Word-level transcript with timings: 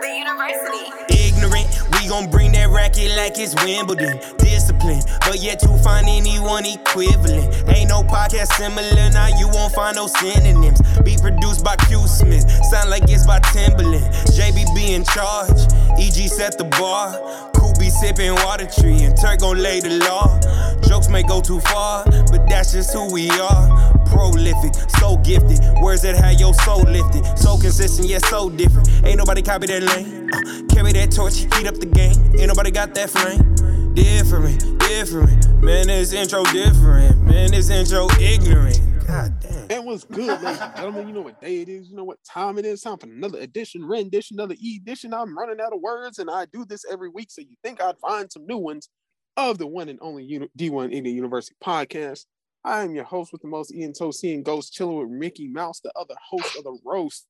the 0.00 0.10
university. 0.18 0.90
Ignorant, 1.14 1.68
we 1.92 2.08
gon' 2.08 2.28
bring 2.30 2.52
that 2.52 2.68
racket 2.70 3.16
like 3.16 3.38
it's 3.38 3.54
Wimbledon. 3.62 4.18
Discipline, 4.38 5.02
but 5.20 5.38
yet 5.38 5.60
to 5.60 5.78
find 5.78 6.08
anyone 6.08 6.66
equivalent. 6.66 7.46
Ain't 7.68 7.88
no 7.90 8.02
podcast 8.02 8.52
similar, 8.54 9.10
now 9.10 9.28
you 9.38 9.48
won't 9.48 9.72
find 9.72 9.94
no 9.96 10.06
synonyms. 10.08 10.80
Be 11.04 11.16
produced 11.16 11.62
by 11.64 11.76
Q 11.76 12.08
Smith, 12.08 12.50
sound 12.70 12.90
like 12.90 13.04
it's 13.04 13.26
by 13.26 13.38
Timbaland. 13.54 14.02
JBB 14.34 14.90
in 14.90 15.04
charge, 15.04 15.60
EG 16.00 16.28
set 16.28 16.58
the 16.58 16.64
bar. 16.64 17.14
Cool 17.54 17.72
be 17.78 17.90
sipping 17.90 18.34
water 18.34 18.66
tree, 18.66 19.02
and 19.04 19.16
Turk 19.16 19.40
gon' 19.40 19.58
lay 19.58 19.80
the 19.80 19.98
law. 20.00 20.40
Jokes 20.88 21.08
may 21.08 21.22
go 21.22 21.40
too 21.40 21.60
far, 21.60 22.04
but 22.04 22.48
that's 22.48 22.72
just 22.72 22.92
who 22.92 23.12
we 23.12 23.30
are. 23.30 23.94
Prolific, 24.06 24.74
so 24.98 25.16
gifted. 25.18 25.60
Words 25.82 26.02
that 26.02 26.16
have 26.16 26.38
your 26.40 26.54
soul 26.54 26.82
lifted. 26.82 27.24
So 27.38 27.56
consistent, 27.58 28.08
yet 28.08 28.24
so 28.26 28.50
different. 28.50 28.88
Ain't 29.04 29.18
nobody 29.18 29.42
copy 29.42 29.66
that 29.68 29.82
lane. 29.82 30.30
Uh, 30.32 30.74
carry 30.74 30.92
that 30.92 31.12
torch, 31.12 31.38
heat 31.38 31.66
up 31.66 31.76
the 31.76 31.86
game. 31.86 32.16
Ain't 32.38 32.48
nobody 32.48 32.70
got 32.70 32.94
that 32.94 33.10
flame. 33.10 33.94
Different, 33.94 34.78
different. 34.80 35.62
Man, 35.62 35.88
this 35.88 36.12
intro 36.12 36.44
different. 36.44 37.20
Man, 37.22 37.50
this 37.50 37.70
intro 37.70 38.08
ignorant. 38.20 38.80
God 39.06 39.40
damn. 39.40 39.70
And 39.70 39.86
what's 39.86 40.04
good, 40.04 40.40
ladies 40.40 40.60
and 40.60 40.76
gentlemen? 40.76 41.08
You 41.08 41.14
know 41.14 41.20
what 41.22 41.40
day 41.40 41.62
it 41.62 41.68
is. 41.68 41.90
You 41.90 41.96
know 41.96 42.04
what 42.04 42.18
time 42.24 42.58
it 42.58 42.64
is. 42.64 42.82
Time 42.82 42.96
for 42.98 43.06
another 43.06 43.38
edition, 43.40 43.84
rendition, 43.84 44.36
another 44.38 44.54
edition. 44.54 45.12
I'm 45.12 45.36
running 45.36 45.60
out 45.60 45.72
of 45.72 45.80
words, 45.80 46.18
and 46.18 46.30
I 46.30 46.46
do 46.52 46.64
this 46.64 46.84
every 46.90 47.08
week. 47.08 47.30
So 47.30 47.40
you 47.40 47.56
think 47.64 47.80
I'd 47.80 47.98
find 47.98 48.30
some 48.30 48.46
new 48.46 48.58
ones 48.58 48.88
of 49.36 49.58
the 49.58 49.66
one 49.66 49.88
and 49.88 49.98
only 50.02 50.26
D1 50.28 50.48
Ignorant 50.58 51.06
University 51.06 51.56
podcast. 51.62 52.24
I 52.64 52.82
am 52.82 52.94
your 52.94 53.04
host 53.04 53.32
with 53.32 53.42
the 53.42 53.48
most 53.48 53.72
Ian 53.72 53.92
Tosi 53.92 54.34
and 54.34 54.44
Ghost 54.44 54.72
chilling 54.74 54.98
with 54.98 55.08
Mickey 55.08 55.48
Mouse, 55.48 55.80
the 55.80 55.92
other 55.96 56.14
host 56.28 56.56
of 56.56 56.64
the 56.64 56.78
roast, 56.84 57.26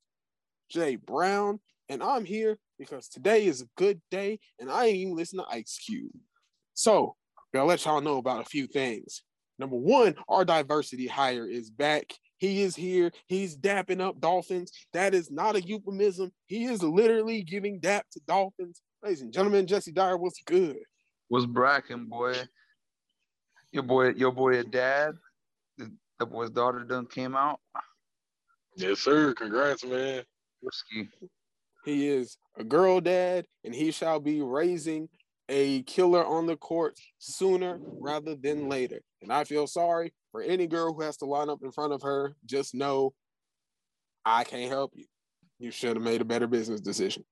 Jay 0.69 0.97
Brown. 0.97 1.61
And 1.89 2.03
I'm 2.03 2.25
here 2.25 2.59
because 2.79 3.09
today 3.09 3.47
is 3.47 3.63
a 3.63 3.69
good 3.77 4.01
day, 4.11 4.41
and 4.59 4.71
I 4.71 4.87
ain't 4.87 4.97
even 4.97 5.17
listening 5.17 5.45
to 5.45 5.55
Ice 5.55 5.79
Cube. 5.85 6.13
So, 6.75 7.17
gonna 7.53 7.67
let 7.67 7.85
y'all 7.85 8.01
know 8.01 8.19
about 8.19 8.41
a 8.41 8.49
few 8.49 8.67
things. 8.67 9.23
Number 9.59 9.77
one, 9.77 10.15
our 10.29 10.45
diversity 10.45 11.07
hire 11.07 11.47
is 11.47 11.71
back. 11.71 12.15
He 12.39 12.63
is 12.63 12.75
here. 12.75 13.13
He's 13.27 13.57
dapping 13.57 14.01
up 14.01 14.19
Dolphins. 14.19 14.73
That 14.95 15.15
is 15.15 15.31
not 15.31 15.57
a 15.57 15.61
euphemism. 15.61 16.33
He 16.47 16.65
is 16.65 16.83
literally 16.83 17.43
giving 17.43 17.79
dap 17.79 18.07
to 18.13 18.21
Dolphins. 18.27 18.81
Ladies 19.03 19.21
and 19.21 19.33
gentlemen, 19.33 19.67
Jesse 19.67 19.93
Dyer, 19.93 20.17
what's 20.17 20.41
good? 20.47 20.79
Was 21.31 21.47
bracking, 21.47 22.07
boy. 22.07 22.35
Your 23.73 23.85
boy, 23.85 24.09
your 24.11 24.33
boy, 24.33 24.59
a 24.59 24.65
dad. 24.65 25.15
The, 25.79 25.91
the 26.19 26.27
boy's 26.27 26.51
daughter 26.51 26.81
done 26.81 27.07
came 27.07 27.37
out. 27.37 27.61
Yes, 28.77 28.99
sir. 28.99 29.33
Congrats, 29.35 29.85
man. 29.85 30.25
Whiskey. 30.61 31.09
He 31.85 32.09
is 32.09 32.37
a 32.59 32.65
girl 32.65 33.01
dad, 33.01 33.47
and 33.65 33.75
he 33.75 33.93
shall 33.93 34.21
be 34.21 34.43
raising 34.43 35.09
a 35.49 35.83
killer 35.83 36.25
on 36.25 36.47
the 36.47 36.57
court 36.57 36.99
sooner 37.19 37.79
rather 38.01 38.35
than 38.35 38.69
later. 38.69 39.01
And 39.23 39.33
I 39.33 39.45
feel 39.45 39.67
sorry 39.67 40.13
for 40.33 40.43
any 40.43 40.67
girl 40.67 40.93
who 40.93 41.03
has 41.03 41.17
to 41.19 41.25
line 41.25 41.49
up 41.49 41.61
in 41.63 41.73
front 41.73 41.93
of 41.93 42.03
her. 42.03 42.37
Just 42.45 42.75
know 42.75 43.15
I 44.25 44.45
can't 44.45 44.71
help 44.71 44.93
you. 44.95 45.07
You 45.59 45.71
should 45.71 45.97
have 45.97 46.05
made 46.05 46.21
a 46.21 46.25
better 46.25 46.47
business 46.47 46.81
decision. 46.81 47.25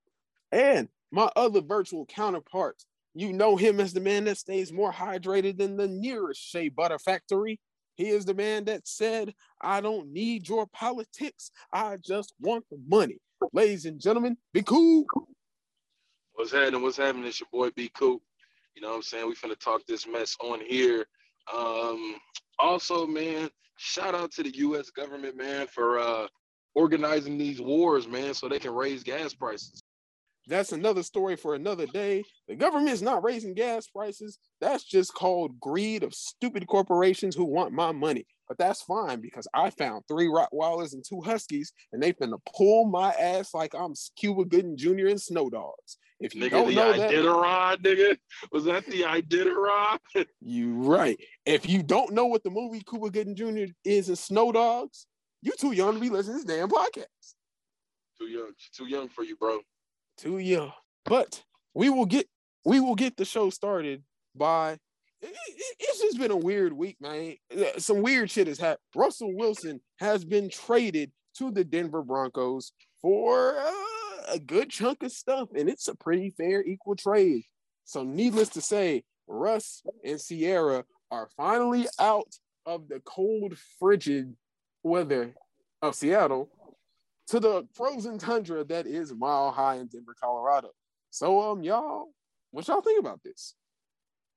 And 0.51 0.89
my 1.11 1.31
other 1.37 1.61
virtual 1.61 2.07
counterparts, 2.07 2.87
you 3.21 3.33
know 3.33 3.57
him 3.57 3.81
as 3.81 3.93
the 3.93 4.01
man 4.01 4.25
that 4.25 4.39
stays 4.39 4.73
more 4.73 4.93
hydrated 4.93 5.59
than 5.59 5.77
the 5.77 5.89
nearest 5.89 6.41
Shea 6.41 6.69
Butter 6.69 6.99
Factory. 6.99 7.61
He 7.97 8.09
is 8.11 8.25
the 8.25 8.35
man 8.35 8.65
that 8.67 8.87
said, 8.87 9.35
I 9.61 9.81
don't 9.81 10.13
need 10.13 10.49
your 10.49 10.67
politics. 10.69 11.51
I 11.73 11.97
just 11.97 12.33
want 12.41 12.65
the 12.71 12.79
money. 12.87 13.19
Ladies 13.53 13.87
and 13.87 14.01
gentlemen, 14.01 14.37
be 14.53 14.63
cool. 14.63 15.05
What's 16.35 16.53
happening? 16.53 16.83
What's 16.83 16.97
happening? 16.97 17.27
It's 17.27 17.41
your 17.41 17.49
boy 17.53 17.71
Be 17.75 17.91
Cool. 17.95 18.23
You 18.77 18.83
know 18.83 18.91
what 18.91 18.97
I'm 18.97 19.03
saying? 19.03 19.27
We 19.27 19.35
finna 19.35 19.59
talk 19.59 19.85
this 19.87 20.07
mess 20.07 20.37
on 20.41 20.61
here. 20.61 21.05
Um, 21.53 22.15
also, 22.61 23.05
man, 23.05 23.51
shout 23.79 24.15
out 24.15 24.31
to 24.33 24.45
the 24.45 24.57
US 24.59 24.91
government, 24.91 25.37
man, 25.37 25.67
for 25.67 25.99
uh 25.99 26.29
organizing 26.77 27.37
these 27.37 27.61
wars, 27.61 28.07
man, 28.07 28.35
so 28.35 28.49
they 28.49 28.61
can 28.61 28.73
raise 28.73 29.03
gas 29.03 29.35
prices. 29.35 29.83
That's 30.49 30.73
another 30.73 31.03
story 31.03 31.37
for 31.37 31.55
another 31.55 31.87
day. 31.87 32.25
The 32.49 32.57
government 32.57 32.91
is 32.91 33.03
not 33.03 33.23
raising 33.23 33.53
gas 33.55 33.87
prices. 33.87 34.39
That's 34.61 34.83
just 34.83 35.13
called 35.13 35.61
greed 35.61 36.03
of 36.03 36.15
stupid 36.15 36.67
corporations 36.67 37.37
who 37.37 37.45
want 37.45 37.73
my 37.75 37.93
money. 37.93 38.27
But 38.49 38.57
that's 38.57 38.81
fine 38.81 39.21
because 39.21 39.47
I 39.53 39.69
found 39.69 40.05
three 40.09 40.27
Rottweilers 40.27 40.95
and 40.95 41.05
two 41.07 41.21
Huskies, 41.21 41.71
and 41.93 42.03
they've 42.03 42.17
finna 42.17 42.39
pull 42.57 42.87
my 42.87 43.11
ass 43.13 43.53
like 43.53 43.75
I'm 43.75 43.93
Cuba 44.17 44.47
Gooding 44.47 44.77
Jr. 44.79 45.09
and 45.09 45.21
Snow 45.21 45.51
Dogs. 45.51 45.99
If 46.19 46.35
you 46.35 46.45
Nigga, 46.45 46.51
don't 46.51 46.69
the 46.69 46.75
know 46.75 46.93
that, 46.97 47.11
Iditarod, 47.11 47.77
nigga. 47.83 48.17
Was 48.51 48.65
that 48.65 48.87
the 48.87 49.03
Iditarod? 49.03 49.99
you 50.41 50.73
right. 50.73 51.21
If 51.45 51.69
you 51.69 51.83
don't 51.83 52.15
know 52.15 52.25
what 52.25 52.43
the 52.43 52.51
movie 52.51 52.81
Cuba 52.89 53.11
Gooding 53.11 53.37
Jr. 53.37 53.71
is 53.85 54.09
in 54.09 54.17
Snow 54.17 54.51
Dogs, 54.51 55.07
you 55.43 55.53
too 55.59 55.73
young 55.73 55.95
to 55.95 56.01
be 56.01 56.09
listening 56.09 56.41
to 56.41 56.47
this 56.47 56.57
damn 56.57 56.71
podcast. 56.71 57.05
too 58.19 58.27
young. 58.27 58.51
Too 58.75 58.87
young 58.87 59.09
for 59.09 59.25
you, 59.25 59.37
bro. 59.37 59.61
Too 60.19 60.39
young. 60.39 60.73
But 61.05 61.43
we 61.75 61.91
will 61.91 62.07
get 62.07 62.27
we 62.65 62.81
will 62.81 62.97
get 62.97 63.17
the 63.17 63.25
show 63.25 63.51
started 63.51 64.03
by 64.35 64.73
it- 65.21 65.31
it- 65.31 65.77
it's 65.81 66.01
just 66.01 66.19
been 66.19 66.31
a 66.31 66.37
weird 66.37 66.73
week, 66.73 67.01
man. 67.01 67.37
Uh, 67.51 67.79
Some 67.79 68.03
weird 68.03 68.31
shit 68.31 68.47
has 68.47 68.59
happened. 68.59 68.85
Russell 68.95 69.35
Wilson 69.35 69.81
has 69.99 70.25
been 70.25 70.49
traded 70.51 71.13
to 71.39 71.51
the 71.51 71.65
Denver 71.65 72.03
Broncos 72.03 72.73
for 73.01 73.59
uh, 73.59 74.23
a 74.29 74.39
good 74.39 74.71
chunk 74.71 75.03
of 75.03 75.13
stuff, 75.13 75.49
and 75.57 75.69
it's 75.69 75.89
a 75.89 75.95
pretty 75.97 76.31
fair, 76.31 76.63
equal 76.65 76.95
trade. 76.97 77.45
So, 77.85 78.03
needless 78.05 78.51
to 78.51 78.61
say, 78.61 79.05
Russ 79.27 79.83
and 80.05 80.21
Ciara 80.21 80.85
are 81.11 81.29
finally 81.37 81.87
out 81.99 82.37
of 82.67 82.89
the 82.89 83.01
cold, 83.01 83.57
frigid 83.79 84.37
weather 84.83 85.35
of 85.81 85.95
Seattle 85.95 86.51
to 87.29 87.41
the 87.41 87.67
frozen 87.75 88.19
tundra 88.19 88.65
that 88.65 88.87
is 88.87 89.15
mile 89.15 89.51
high 89.51 89.77
in 89.77 89.87
Denver, 89.87 90.15
Colorado. 90.21 90.71
So, 91.11 91.41
um, 91.41 91.63
y'all, 91.63 92.07
what 92.51 92.67
y'all 92.69 92.81
think 92.81 93.01
about 93.01 93.23
this? 93.23 93.55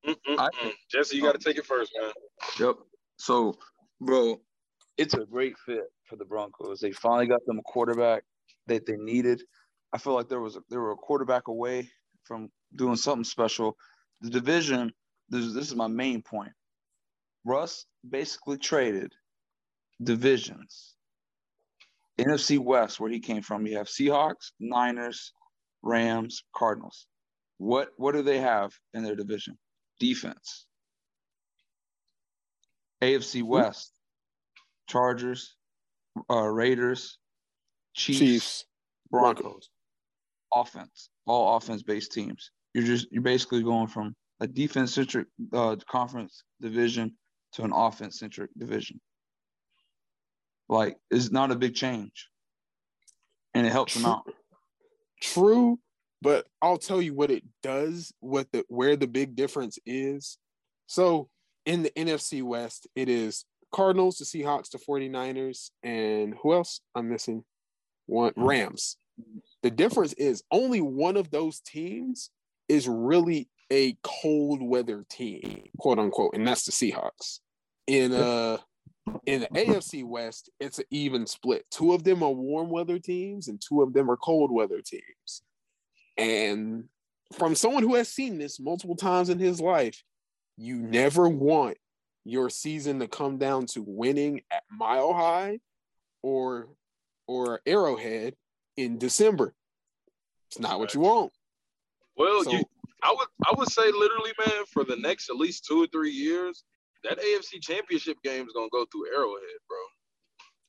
Mm-mm-mm. 0.06 0.72
Jesse, 0.90 1.16
you 1.16 1.24
got 1.24 1.40
to 1.40 1.44
take 1.44 1.57
it 1.57 1.66
first, 1.66 1.91
man. 2.00 2.12
Yep. 2.59 2.75
So, 3.18 3.56
bro, 4.00 4.41
it's 4.97 5.13
a 5.13 5.25
great 5.25 5.57
fit 5.66 5.85
for 6.06 6.16
the 6.16 6.25
Broncos. 6.25 6.80
They 6.80 6.91
finally 6.91 7.28
got 7.28 7.46
them 7.46 7.59
a 7.59 7.63
quarterback 7.63 8.24
that 8.68 8.85
they 8.85 8.97
needed. 8.97 9.41
I 9.94 9.97
feel 9.97 10.13
like 10.13 10.30
there 10.30 10.41
was 10.41 10.56
a, 10.56 10.62
they 10.69 10.78
were 10.78 10.91
a 10.91 10.96
quarterback 10.96 11.47
away 11.47 11.90
from 12.24 12.50
doing 12.75 12.96
something 12.96 13.24
special. 13.24 13.78
The 14.22 14.30
division. 14.30 14.91
This, 15.30 15.53
this 15.53 15.68
is 15.68 15.75
my 15.75 15.88
main 15.88 16.22
point. 16.22 16.51
Russ 17.46 17.85
basically 18.09 18.57
traded 18.57 19.13
divisions. 20.03 20.96
NFC 22.20 22.60
West, 22.60 23.00
where 23.00 23.10
he 23.10 23.20
came 23.20 23.42
from, 23.42 23.66
you 23.66 23.78
have 23.78 23.88
Seahawks, 23.88 24.52
Niners, 24.60 25.34
Rams, 25.82 26.44
Cardinals. 26.56 27.08
What 27.58 27.90
what 27.98 28.14
do 28.14 28.22
they 28.22 28.40
have 28.40 28.74
in 28.94 29.04
their 29.04 29.16
division? 29.16 29.58
Defense. 30.00 30.66
AFC 33.02 33.44
West, 33.44 33.94
Chargers, 34.88 35.56
uh, 36.30 36.48
Raiders, 36.48 37.18
Chiefs, 37.96 38.20
Chiefs, 38.20 38.66
Broncos. 39.10 39.70
Offense, 40.54 41.10
all 41.26 41.56
offense 41.56 41.82
based 41.82 42.12
teams. 42.12 42.52
You're 42.74 42.84
just 42.84 43.08
you're 43.12 43.24
basically 43.24 43.64
going 43.64 43.88
from 43.88 44.16
a 44.40 44.48
defense 44.48 44.94
centric 44.94 45.28
uh, 45.54 45.76
conference 45.90 46.44
division 46.62 47.16
to 47.54 47.64
an 47.64 47.72
offense 47.74 48.20
centric 48.20 48.50
division. 48.58 49.00
Like 50.71 50.97
it's 51.12 51.31
not 51.31 51.51
a 51.51 51.56
big 51.56 51.75
change, 51.75 52.29
and 53.53 53.68
it 53.68 53.71
helps 53.71 53.94
them 53.94 54.06
out. 54.06 54.23
True, 55.21 55.77
but 56.21 56.47
I'll 56.62 56.77
tell 56.77 57.01
you 57.01 57.13
what 57.13 57.29
it 57.29 57.44
does, 57.62 58.13
what 58.21 58.47
the 58.53 58.63
where 58.69 58.95
the 58.95 59.06
big 59.06 59.35
difference 59.35 59.77
is. 59.85 60.38
So 60.88 61.27
in 61.65 61.83
the 61.83 61.91
NFC 61.91 62.41
West, 62.41 62.88
it 62.95 63.09
is 63.09 63.44
Cardinals, 63.73 64.18
the 64.18 64.25
Seahawks, 64.25 64.69
the 64.69 64.77
49ers, 64.77 65.71
and 65.83 66.35
who 66.41 66.53
else? 66.53 66.79
I'm 66.95 67.09
missing 67.09 67.44
one 68.06 68.31
Rams. 68.38 68.95
The 69.63 69.71
difference 69.71 70.13
is 70.13 70.41
only 70.51 70.79
one 70.79 71.18
of 71.18 71.31
those 71.31 71.59
teams 71.59 72.29
is 72.69 72.88
really 72.88 73.50
a 73.69 73.97
cold 74.03 74.62
weather 74.63 75.06
team, 75.09 75.63
quote 75.77 76.00
unquote, 76.00 76.33
and 76.33 76.47
that's 76.47 76.63
the 76.63 76.71
Seahawks. 76.71 77.39
In 77.88 78.13
uh 78.13 78.57
in 79.25 79.42
the 79.42 79.48
AFC 79.48 80.03
West, 80.06 80.50
it's 80.59 80.80
an 80.80 80.86
even 80.92 81.25
split. 81.27 81.65
Two 81.71 81.94
of 81.94 82.03
them 82.03 82.24
are 82.24 82.31
warm 82.31 82.69
weather 82.69 83.00
teams, 83.00 83.48
and 83.48 83.62
two 83.62 83.81
of 83.81 83.94
them 83.94 84.09
are 84.09 84.18
cold 84.18 84.51
weather 84.51 84.81
teams. 84.81 85.42
And 86.18 86.86
from 87.33 87.56
someone 87.56 87.83
who 87.83 87.95
has 87.95 88.09
seen 88.09 88.38
this 88.38 88.59
multiple 88.59 88.95
times 88.95 89.30
in 89.30 89.39
his 89.39 89.59
life, 89.62 90.03
you 90.57 90.75
never 90.77 91.27
want 91.30 91.77
your 92.25 92.50
season 92.50 93.00
to 93.00 93.07
come 93.07 93.38
down 93.38 93.65
to 93.65 93.83
winning 93.86 94.42
at 94.51 94.63
Mile 94.71 95.13
High 95.13 95.59
or 96.21 96.69
or 97.27 97.62
Arrowhead 97.65 98.36
in 98.77 98.97
December. 98.97 99.54
It's 100.50 100.59
not 100.59 100.80
what 100.80 100.94
you 100.94 101.00
want. 101.00 101.31
Well, 102.18 102.44
So- 102.44 102.51
you, 102.51 102.63
I 103.04 103.15
would, 103.18 103.27
I 103.47 103.54
would 103.57 103.71
say 103.71 103.89
literally, 103.92 104.31
man, 104.45 104.65
for 104.71 104.83
the 104.83 104.97
next 104.97 105.30
at 105.31 105.36
least 105.38 105.65
two 105.65 105.81
or 105.81 105.88
three 105.88 106.12
years, 106.12 106.63
that 107.03 107.19
AFC 107.19 107.62
Championship 107.62 108.18
game 108.24 108.45
is 108.48 108.53
gonna 108.53 108.69
go 108.71 108.86
through 108.92 109.07
Arrowhead, 109.15 109.59
bro. 109.68 109.77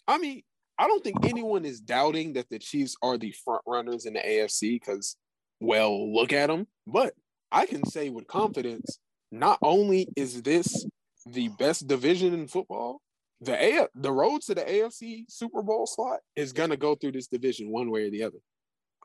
I 0.08 0.18
mean, 0.18 0.42
I 0.78 0.86
don't 0.88 1.04
think 1.04 1.24
anyone 1.24 1.64
is 1.64 1.80
doubting 1.80 2.32
that 2.34 2.48
the 2.50 2.58
Chiefs 2.58 2.96
are 3.02 3.18
the 3.18 3.32
front 3.44 3.62
runners 3.66 4.06
in 4.06 4.14
the 4.14 4.20
AFC 4.20 4.80
because, 4.80 5.16
well, 5.60 6.12
look 6.12 6.32
at 6.32 6.48
them. 6.48 6.66
But 6.86 7.14
I 7.52 7.66
can 7.66 7.84
say 7.86 8.08
with 8.10 8.26
confidence, 8.26 8.98
not 9.30 9.58
only 9.62 10.08
is 10.16 10.42
this 10.42 10.84
the 11.26 11.48
best 11.48 11.86
division 11.86 12.34
in 12.34 12.48
football, 12.48 13.00
the 13.40 13.60
A 13.62 13.88
the 13.94 14.12
road 14.12 14.42
to 14.42 14.54
the 14.54 14.62
AFC 14.62 15.24
Super 15.28 15.62
Bowl 15.62 15.86
slot 15.86 16.20
is 16.36 16.52
gonna 16.52 16.76
go 16.76 16.94
through 16.94 17.12
this 17.12 17.26
division 17.28 17.70
one 17.70 17.90
way 17.90 18.04
or 18.06 18.10
the 18.10 18.22
other. 18.22 18.38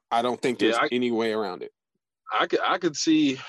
I 0.09 0.21
don't 0.21 0.41
think 0.41 0.61
Yeah, 0.61 0.69
there's 0.71 0.79
I- 0.83 0.95
any 0.95 1.11
way 1.11 1.33
around 1.33 1.63
it. 1.63 1.71
I 2.31 2.45
could, 2.47 2.59
I 2.61 2.77
could 2.77 2.95
see 2.95 3.39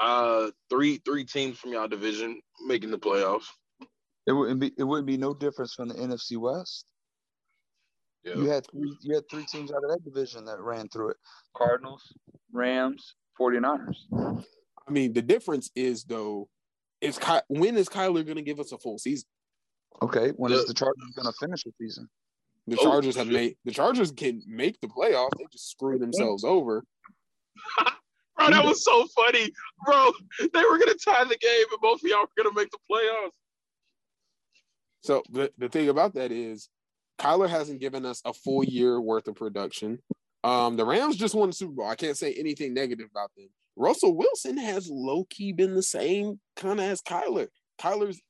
uh 0.00 0.50
three, 0.70 1.00
three 1.04 1.24
teams 1.24 1.58
from 1.58 1.72
y'all 1.72 1.86
division 1.88 2.40
making 2.66 2.90
the 2.90 2.98
playoffs. 2.98 3.44
It 4.26 4.32
wouldn't 4.32 4.60
be 4.60 4.72
it 4.78 4.84
wouldn't 4.84 5.06
be 5.06 5.16
no 5.16 5.34
difference 5.34 5.74
from 5.74 5.88
the 5.88 5.94
NFC 5.94 6.36
West. 6.36 6.86
Yeah. 8.24 8.34
You 8.36 8.48
had 8.50 8.66
three 8.70 8.96
you 9.02 9.14
had 9.14 9.24
three 9.30 9.44
teams 9.44 9.70
out 9.72 9.82
of 9.84 9.90
that 9.90 10.04
division 10.04 10.44
that 10.46 10.60
ran 10.60 10.88
through 10.88 11.10
it. 11.10 11.16
Cardinals, 11.56 12.02
Rams, 12.52 13.14
49ers. 13.38 13.96
I 14.88 14.90
mean, 14.90 15.12
the 15.12 15.22
difference 15.22 15.70
is 15.74 16.04
though, 16.04 16.48
is 17.00 17.18
Ky- 17.18 17.40
when 17.48 17.76
is 17.76 17.88
Kyler 17.88 18.26
gonna 18.26 18.42
give 18.42 18.60
us 18.60 18.72
a 18.72 18.78
full 18.78 18.98
season? 18.98 19.28
Okay, 20.02 20.30
when 20.30 20.52
Yeah. 20.52 20.58
is 20.58 20.66
the 20.66 20.74
Chargers 20.74 21.12
gonna 21.16 21.32
finish 21.40 21.62
the 21.64 21.72
season? 21.80 22.08
The 22.66 22.76
Oh, 22.78 22.82
Chargers 22.84 23.16
have 23.16 23.28
made 23.28 23.56
the 23.64 23.72
Chargers 23.72 24.12
can 24.12 24.42
make 24.46 24.80
the 24.80 24.88
playoffs. 24.88 25.30
They 25.38 25.46
just 25.50 25.70
screw 25.70 25.98
themselves 25.98 26.44
over. 26.44 26.84
Bro, 28.40 28.50
that 28.50 28.64
was 28.64 28.84
so 28.84 29.06
funny, 29.14 29.50
bro. 29.84 30.10
They 30.38 30.62
were 30.62 30.78
gonna 30.78 30.94
tie 30.94 31.24
the 31.24 31.36
game, 31.36 31.64
and 31.70 31.80
both 31.80 32.02
of 32.02 32.08
y'all 32.08 32.20
were 32.20 32.42
gonna 32.42 32.54
make 32.54 32.70
the 32.70 32.78
playoffs. 32.90 33.30
So 35.02 35.22
the, 35.30 35.50
the 35.58 35.68
thing 35.68 35.88
about 35.88 36.14
that 36.14 36.32
is 36.32 36.68
Kyler 37.18 37.48
hasn't 37.48 37.80
given 37.80 38.06
us 38.06 38.22
a 38.24 38.32
full 38.32 38.64
year 38.64 39.00
worth 39.00 39.28
of 39.28 39.34
production. 39.34 39.98
Um, 40.42 40.76
the 40.76 40.86
Rams 40.86 41.16
just 41.16 41.34
won 41.34 41.50
the 41.50 41.54
Super 41.54 41.72
Bowl. 41.72 41.88
I 41.88 41.94
can't 41.94 42.16
say 42.16 42.34
anything 42.34 42.72
negative 42.72 43.08
about 43.10 43.30
them. 43.36 43.48
Russell 43.76 44.16
Wilson 44.16 44.56
has 44.56 44.88
low 44.90 45.24
key 45.28 45.52
been 45.52 45.74
the 45.74 45.82
same 45.82 46.40
kind 46.56 46.80
of 46.80 46.86
as 46.86 47.00
Kyler. 47.02 47.48
Kyler's 47.80 48.20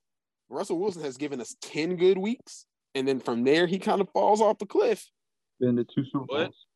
Russell 0.48 0.80
Wilson 0.80 1.02
has 1.02 1.16
given 1.16 1.40
us 1.40 1.54
10 1.62 1.96
good 1.96 2.18
weeks, 2.18 2.66
and 2.94 3.06
then 3.06 3.20
from 3.20 3.44
there 3.44 3.66
he 3.66 3.78
kind 3.78 4.00
of 4.00 4.08
falls 4.10 4.40
off 4.40 4.58
the 4.58 4.66
cliff. 4.66 5.06
Been 5.60 5.76
to 5.76 5.84
two 5.84 6.04
Super 6.04 6.24
What? 6.26 6.44
Bowls. 6.46 6.66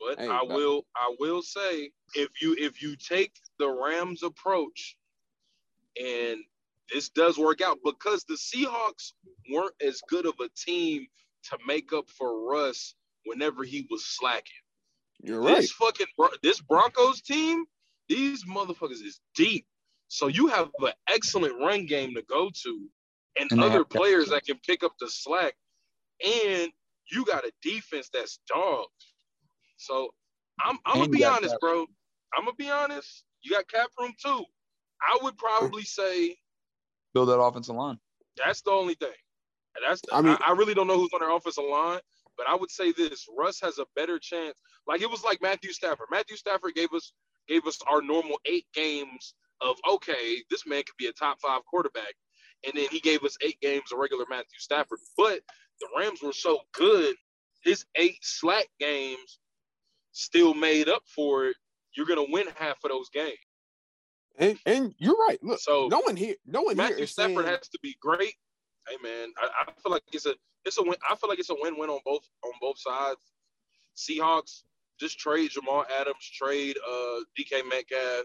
But 0.00 0.20
Hey, 0.20 0.28
I 0.28 0.42
will 0.42 0.86
I 0.96 1.14
will 1.18 1.42
say 1.42 1.90
if 2.14 2.28
you 2.40 2.54
if 2.58 2.82
you 2.82 2.96
take 2.96 3.32
the 3.58 3.68
Rams 3.68 4.22
approach 4.22 4.96
and 6.00 6.38
this 6.92 7.08
does 7.10 7.38
work 7.38 7.60
out 7.60 7.78
because 7.84 8.24
the 8.24 8.34
Seahawks 8.34 9.12
weren't 9.50 9.74
as 9.80 10.00
good 10.08 10.26
of 10.26 10.34
a 10.40 10.48
team 10.56 11.06
to 11.44 11.58
make 11.66 11.92
up 11.92 12.08
for 12.08 12.48
Russ 12.48 12.94
whenever 13.24 13.64
he 13.64 13.86
was 13.90 14.04
slacking. 14.06 14.52
You're 15.22 15.40
right. 15.40 15.56
This 15.56 15.72
fucking 15.72 16.06
this 16.42 16.60
Broncos 16.60 17.20
team, 17.20 17.64
these 18.08 18.44
motherfuckers 18.44 19.04
is 19.04 19.20
deep. 19.34 19.66
So 20.08 20.28
you 20.28 20.46
have 20.46 20.70
an 20.80 20.92
excellent 21.08 21.54
run 21.60 21.84
game 21.86 22.14
to 22.14 22.22
go 22.22 22.50
to, 22.62 22.88
and, 23.38 23.50
And 23.52 23.62
other 23.62 23.84
players 23.84 24.30
that 24.30 24.46
can 24.46 24.58
pick 24.66 24.82
up 24.82 24.92
the 24.98 25.10
slack, 25.10 25.54
and 26.24 26.72
you 27.10 27.24
got 27.26 27.44
a 27.44 27.52
defense 27.62 28.08
that's 28.12 28.38
dogs. 28.48 29.07
So 29.78 30.10
I'm 30.60 30.78
I'm 30.84 30.98
gonna 30.98 31.08
be 31.08 31.24
honest, 31.24 31.56
bro. 31.60 31.86
I'm 32.36 32.44
gonna 32.44 32.54
be 32.56 32.70
honest. 32.70 33.24
You 33.42 33.52
got 33.52 33.68
cap 33.68 33.88
room 33.98 34.12
too. 34.22 34.44
I 35.00 35.18
would 35.22 35.38
probably 35.38 35.84
say 35.84 36.36
Build 37.14 37.28
that 37.30 37.40
offensive 37.40 37.76
line. 37.76 37.98
that's 38.36 38.60
the 38.62 38.70
only 38.70 38.94
thing. 38.94 39.08
And 39.76 39.84
that's 39.88 40.02
I 40.12 40.18
I 40.18 40.20
mean- 40.20 40.38
I, 40.46 40.52
really 40.52 40.74
don't 40.74 40.86
know 40.88 40.98
who's 40.98 41.12
on 41.14 41.20
their 41.20 41.34
offensive 41.34 41.64
line, 41.70 42.00
but 42.36 42.46
I 42.48 42.54
would 42.54 42.70
say 42.70 42.92
this: 42.92 43.26
Russ 43.36 43.60
has 43.60 43.78
a 43.78 43.86
better 43.96 44.18
chance. 44.18 44.58
Like 44.86 45.00
it 45.00 45.10
was 45.10 45.24
like 45.24 45.40
Matthew 45.40 45.72
Stafford. 45.72 46.08
Matthew 46.10 46.36
Stafford 46.36 46.74
gave 46.74 46.92
us 46.92 47.12
gave 47.48 47.66
us 47.66 47.78
our 47.88 48.02
normal 48.02 48.38
eight 48.44 48.66
games 48.74 49.34
of 49.60 49.76
okay, 49.88 50.42
this 50.50 50.66
man 50.66 50.82
could 50.84 50.96
be 50.98 51.06
a 51.06 51.12
top 51.12 51.38
five 51.40 51.62
quarterback, 51.66 52.14
and 52.64 52.72
then 52.74 52.88
he 52.90 53.00
gave 53.00 53.22
us 53.22 53.36
eight 53.42 53.60
games 53.60 53.92
of 53.92 53.98
regular 53.98 54.24
Matthew 54.28 54.58
Stafford. 54.58 54.98
But 55.16 55.40
the 55.80 55.88
Rams 55.96 56.20
were 56.22 56.32
so 56.32 56.60
good, 56.72 57.14
his 57.62 57.84
eight 57.96 58.18
slack 58.22 58.66
games 58.80 59.38
still 60.18 60.52
made 60.54 60.88
up 60.88 61.02
for 61.06 61.46
it. 61.46 61.56
You're 61.96 62.06
gonna 62.06 62.26
win 62.28 62.46
half 62.56 62.78
of 62.84 62.90
those 62.90 63.08
games. 63.10 63.38
And 64.38 64.58
and 64.66 64.94
you're 64.98 65.16
right. 65.16 65.38
Look, 65.42 65.60
So 65.60 65.88
no 65.88 66.00
one 66.00 66.16
here, 66.16 66.34
no 66.46 66.62
one 66.62 66.76
here 66.76 66.84
Matthew 66.88 67.04
is 67.04 67.10
Stafford 67.12 67.36
saying, 67.44 67.46
has 67.48 67.68
to 67.68 67.78
be 67.82 67.96
great. 68.00 68.34
Hey 68.88 68.96
man, 69.02 69.28
I, 69.38 69.48
I 69.62 69.72
feel 69.82 69.92
like 69.92 70.02
it's 70.12 70.26
a 70.26 70.34
it's 70.64 70.78
a 70.78 70.82
win. 70.82 70.94
I 71.08 71.14
feel 71.16 71.28
like 71.30 71.38
it's 71.38 71.50
a 71.50 71.56
win-win 71.58 71.88
on 71.90 72.00
both 72.04 72.22
on 72.44 72.52
both 72.60 72.78
sides. 72.78 73.20
Seahawks 73.96 74.62
just 75.00 75.18
trade 75.18 75.50
Jamal 75.50 75.84
Adams, 76.00 76.28
trade 76.34 76.76
uh 76.88 77.20
DK 77.38 77.68
Metcalf, 77.68 78.24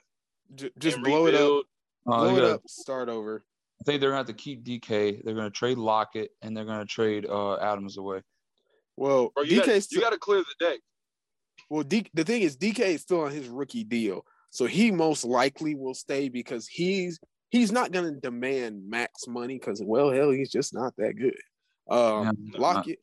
j- 0.55 0.71
just 0.79 0.97
and 0.97 1.05
blow 1.05 1.25
it 1.27 1.35
up, 1.35 1.39
rebuild. 1.41 1.65
Uh, 2.07 2.17
blow 2.17 2.25
they 2.27 2.33
it 2.33 2.35
gotta- 2.41 2.53
up, 2.55 2.61
start 2.67 3.09
over. 3.09 3.43
I 3.81 3.83
think 3.85 3.99
they're 4.01 4.11
gonna 4.11 4.17
have 4.19 4.27
to 4.27 4.33
keep 4.33 4.63
DK. 4.63 5.23
They're 5.23 5.33
gonna 5.35 5.49
trade 5.49 5.77
Lockett 5.77 6.31
and 6.41 6.55
they're 6.55 6.65
gonna 6.65 6.85
trade 6.85 7.25
uh, 7.27 7.55
Adams 7.57 7.97
away. 7.97 8.21
Well, 8.95 9.31
Bro, 9.35 9.43
you 9.45 9.61
DK 9.61 9.65
got, 9.65 9.83
still, 9.83 9.97
you 9.97 10.01
got 10.03 10.11
to 10.11 10.19
clear 10.19 10.39
the 10.39 10.65
deck. 10.65 10.79
Well, 11.69 11.83
D, 11.83 12.05
the 12.13 12.23
thing 12.23 12.41
is, 12.41 12.57
DK 12.57 12.79
is 12.79 13.01
still 13.01 13.21
on 13.21 13.31
his 13.31 13.47
rookie 13.47 13.83
deal, 13.83 14.25
so 14.49 14.65
he 14.65 14.91
most 14.91 15.23
likely 15.25 15.75
will 15.75 15.93
stay 15.93 16.29
because 16.29 16.67
he's 16.67 17.19
he's 17.49 17.71
not 17.71 17.91
going 17.91 18.05
to 18.05 18.19
demand 18.19 18.87
max 18.87 19.27
money 19.27 19.57
because 19.59 19.81
well, 19.83 20.11
hell, 20.11 20.31
he's 20.31 20.51
just 20.51 20.73
not 20.73 20.93
that 20.97 21.13
good. 21.13 21.37
Um, 21.89 22.37
Yeah. 22.51 22.59
Lockett, 22.59 22.99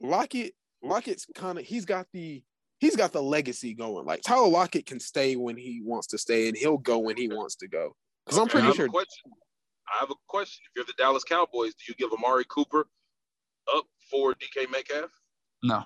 Lockett, 0.00 0.54
Lockett's 0.82 1.26
kind 1.34 1.58
of 1.58 1.64
he's 1.64 1.84
got 1.84 2.06
the 2.12 2.42
he's 2.78 2.96
got 2.96 3.12
the 3.12 3.22
legacy 3.22 3.74
going. 3.74 4.06
Like 4.06 4.22
Tyler 4.22 4.48
Lockett 4.48 4.86
can 4.86 5.00
stay 5.00 5.36
when 5.36 5.56
he 5.56 5.80
wants 5.84 6.08
to 6.08 6.18
stay, 6.18 6.48
and 6.48 6.56
he'll 6.56 6.78
go 6.78 6.98
when 6.98 7.16
he 7.16 7.28
wants 7.28 7.56
to 7.56 7.68
go. 7.68 7.94
Because 8.24 8.38
I'm 8.38 8.44
Okay, 8.44 8.58
I 8.58 8.62
pretty 8.62 8.76
sure 8.76 8.88
question. 8.88 9.32
I 9.94 9.98
have 10.00 10.10
a 10.10 10.14
question. 10.28 10.62
If 10.70 10.76
you're 10.76 10.84
the 10.84 10.94
Dallas 10.98 11.24
Cowboys, 11.24 11.74
do 11.74 11.84
you 11.88 11.94
give 11.94 12.12
Amari 12.12 12.44
Cooper 12.48 12.86
up 13.74 13.84
for 14.10 14.34
DK 14.34 14.70
Metcalf? 14.70 15.10
No. 15.62 15.84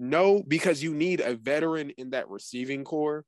No, 0.00 0.42
because 0.46 0.82
you 0.82 0.94
need 0.94 1.20
a 1.20 1.34
veteran 1.34 1.90
in 1.90 2.10
that 2.10 2.28
receiving 2.28 2.84
core. 2.84 3.24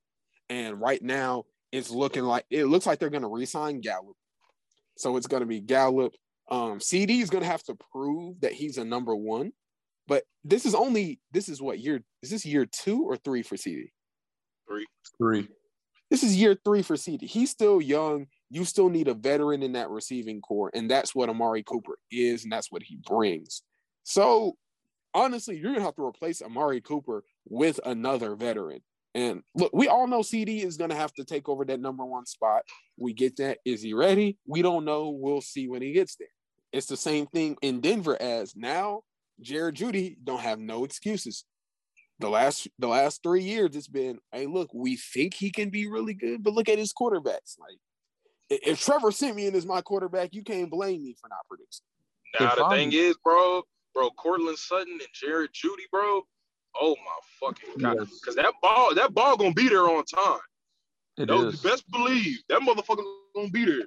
And 0.48 0.80
right 0.80 1.02
now, 1.02 1.44
it's 1.72 1.90
looking 1.90 2.24
like 2.24 2.44
it 2.50 2.64
looks 2.66 2.86
like 2.86 2.98
they're 2.98 3.10
going 3.10 3.22
to 3.22 3.28
re-sign 3.28 3.80
Gallup. 3.80 4.16
So 4.96 5.16
it's 5.16 5.26
going 5.26 5.40
to 5.40 5.46
be 5.46 5.60
Gallup. 5.60 6.14
Um, 6.50 6.80
CD 6.80 7.20
is 7.20 7.30
going 7.30 7.44
to 7.44 7.50
have 7.50 7.62
to 7.64 7.76
prove 7.92 8.40
that 8.40 8.52
he's 8.52 8.78
a 8.78 8.84
number 8.84 9.14
one. 9.14 9.52
But 10.08 10.24
this 10.42 10.66
is 10.66 10.74
only 10.74 11.20
this 11.30 11.48
is 11.48 11.62
what 11.62 11.78
year 11.78 12.02
is 12.22 12.30
this 12.30 12.44
year 12.44 12.66
two 12.66 13.04
or 13.04 13.16
three 13.16 13.42
for 13.42 13.56
CD? 13.56 13.92
Three. 14.68 14.86
Three. 15.18 15.48
This 16.10 16.24
is 16.24 16.36
year 16.36 16.56
three 16.64 16.82
for 16.82 16.96
CD. 16.96 17.26
He's 17.26 17.50
still 17.50 17.80
young. 17.80 18.26
You 18.50 18.64
still 18.64 18.88
need 18.88 19.06
a 19.06 19.14
veteran 19.14 19.62
in 19.62 19.72
that 19.72 19.90
receiving 19.90 20.40
core, 20.40 20.72
and 20.74 20.90
that's 20.90 21.14
what 21.14 21.28
Amari 21.28 21.62
Cooper 21.62 21.96
is, 22.10 22.42
and 22.42 22.52
that's 22.52 22.72
what 22.72 22.82
he 22.82 22.98
brings. 23.06 23.62
So 24.02 24.56
honestly, 25.14 25.56
you're 25.56 25.72
gonna 25.72 25.84
have 25.84 25.96
to 25.96 26.04
replace 26.04 26.42
Amari 26.42 26.80
Cooper 26.80 27.24
with 27.48 27.80
another 27.84 28.34
veteran. 28.34 28.80
And 29.14 29.42
look, 29.54 29.72
we 29.72 29.88
all 29.88 30.06
know 30.06 30.22
CD 30.22 30.62
is 30.62 30.76
gonna 30.76 30.94
have 30.94 31.12
to 31.14 31.24
take 31.24 31.48
over 31.48 31.64
that 31.64 31.80
number 31.80 32.04
one 32.04 32.26
spot. 32.26 32.62
We 32.96 33.12
get 33.12 33.36
that. 33.36 33.58
Is 33.64 33.82
he 33.82 33.94
ready? 33.94 34.38
We 34.46 34.62
don't 34.62 34.84
know. 34.84 35.10
We'll 35.10 35.40
see 35.40 35.68
when 35.68 35.82
he 35.82 35.92
gets 35.92 36.16
there. 36.16 36.28
It's 36.72 36.86
the 36.86 36.96
same 36.96 37.26
thing 37.26 37.56
in 37.62 37.80
Denver 37.80 38.20
as 38.20 38.54
now. 38.54 39.02
Jared 39.40 39.74
Jeudy 39.74 40.16
don't 40.22 40.40
have 40.40 40.58
no 40.58 40.84
excuses. 40.84 41.44
The 42.20 42.28
last 42.28 42.68
the 42.78 42.86
last 42.88 43.22
three 43.22 43.42
years, 43.42 43.74
it's 43.74 43.88
been, 43.88 44.18
hey, 44.30 44.46
look, 44.46 44.68
we 44.74 44.96
think 44.96 45.34
he 45.34 45.50
can 45.50 45.70
be 45.70 45.88
really 45.88 46.12
good, 46.14 46.42
but 46.42 46.52
look 46.52 46.68
at 46.68 46.78
his 46.78 46.92
quarterbacks. 46.92 47.58
Like, 47.58 47.78
if 48.50 48.80
Trevor 48.80 49.10
Siemian 49.10 49.54
is 49.54 49.64
my 49.64 49.80
quarterback, 49.80 50.34
you 50.34 50.42
can't 50.44 50.70
blame 50.70 51.02
me 51.02 51.16
for 51.18 51.28
not 51.28 51.38
producing. 51.48 51.86
They're 52.38 52.48
Now 52.48 52.54
the 52.56 52.60
fine. 52.60 52.90
thing 52.90 52.92
is, 52.92 53.16
bro, 53.24 53.62
bro, 53.94 54.10
Courtland 54.10 54.58
Sutton 54.58 54.92
and 54.92 55.08
Jared 55.12 55.50
Jeudy, 55.52 55.84
bro. 55.90 56.22
Oh 56.80 56.94
my 56.96 57.48
fucking 57.48 57.78
god! 57.80 57.96
Yes. 57.98 58.20
Because 58.20 58.36
that 58.36 58.52
ball, 58.62 58.94
that 58.94 59.12
ball 59.12 59.36
gonna 59.36 59.52
be 59.54 59.68
there 59.68 59.88
on 59.88 60.04
time. 60.04 60.38
It 61.16 61.26
No, 61.26 61.48
is. 61.48 61.60
best 61.60 61.90
believe 61.90 62.38
that 62.48 62.60
motherfucker 62.60 63.04
gonna 63.34 63.50
be 63.50 63.64
there. 63.64 63.82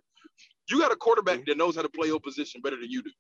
You 0.70 0.80
got 0.80 0.92
a 0.92 0.96
quarterback 0.96 1.46
that 1.46 1.58
knows 1.58 1.76
how 1.76 1.82
to 1.82 1.90
play 1.90 2.08
your 2.08 2.20
position 2.20 2.62
better 2.62 2.78
than 2.78 2.90
you 2.90 3.02
do. 3.04 3.12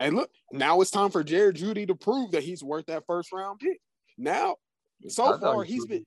And 0.00 0.16
look, 0.16 0.30
now 0.50 0.80
it's 0.80 0.90
time 0.90 1.10
for 1.10 1.22
Jared 1.22 1.56
Jeudy 1.56 1.86
to 1.86 1.94
prove 1.94 2.32
that 2.32 2.42
he's 2.42 2.62
worth 2.62 2.86
that 2.86 3.04
first 3.06 3.32
round 3.32 3.60
pick. 3.60 3.80
Now, 4.18 4.56
so 5.08 5.24
thought 5.24 5.40
far 5.40 5.64
he's 5.64 5.86
been, 5.86 6.04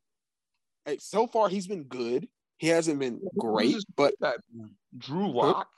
hey, 0.86 0.98
so 1.00 1.28
far 1.28 1.50
he's 1.50 1.68
been 1.68 1.84
good. 1.84 2.28
He 2.58 2.68
hasn't 2.68 3.00
been 3.00 3.22
great, 3.38 3.84
but 3.96 4.16
That 4.20 4.40
Drew 4.98 5.28
Lock. 5.32 5.70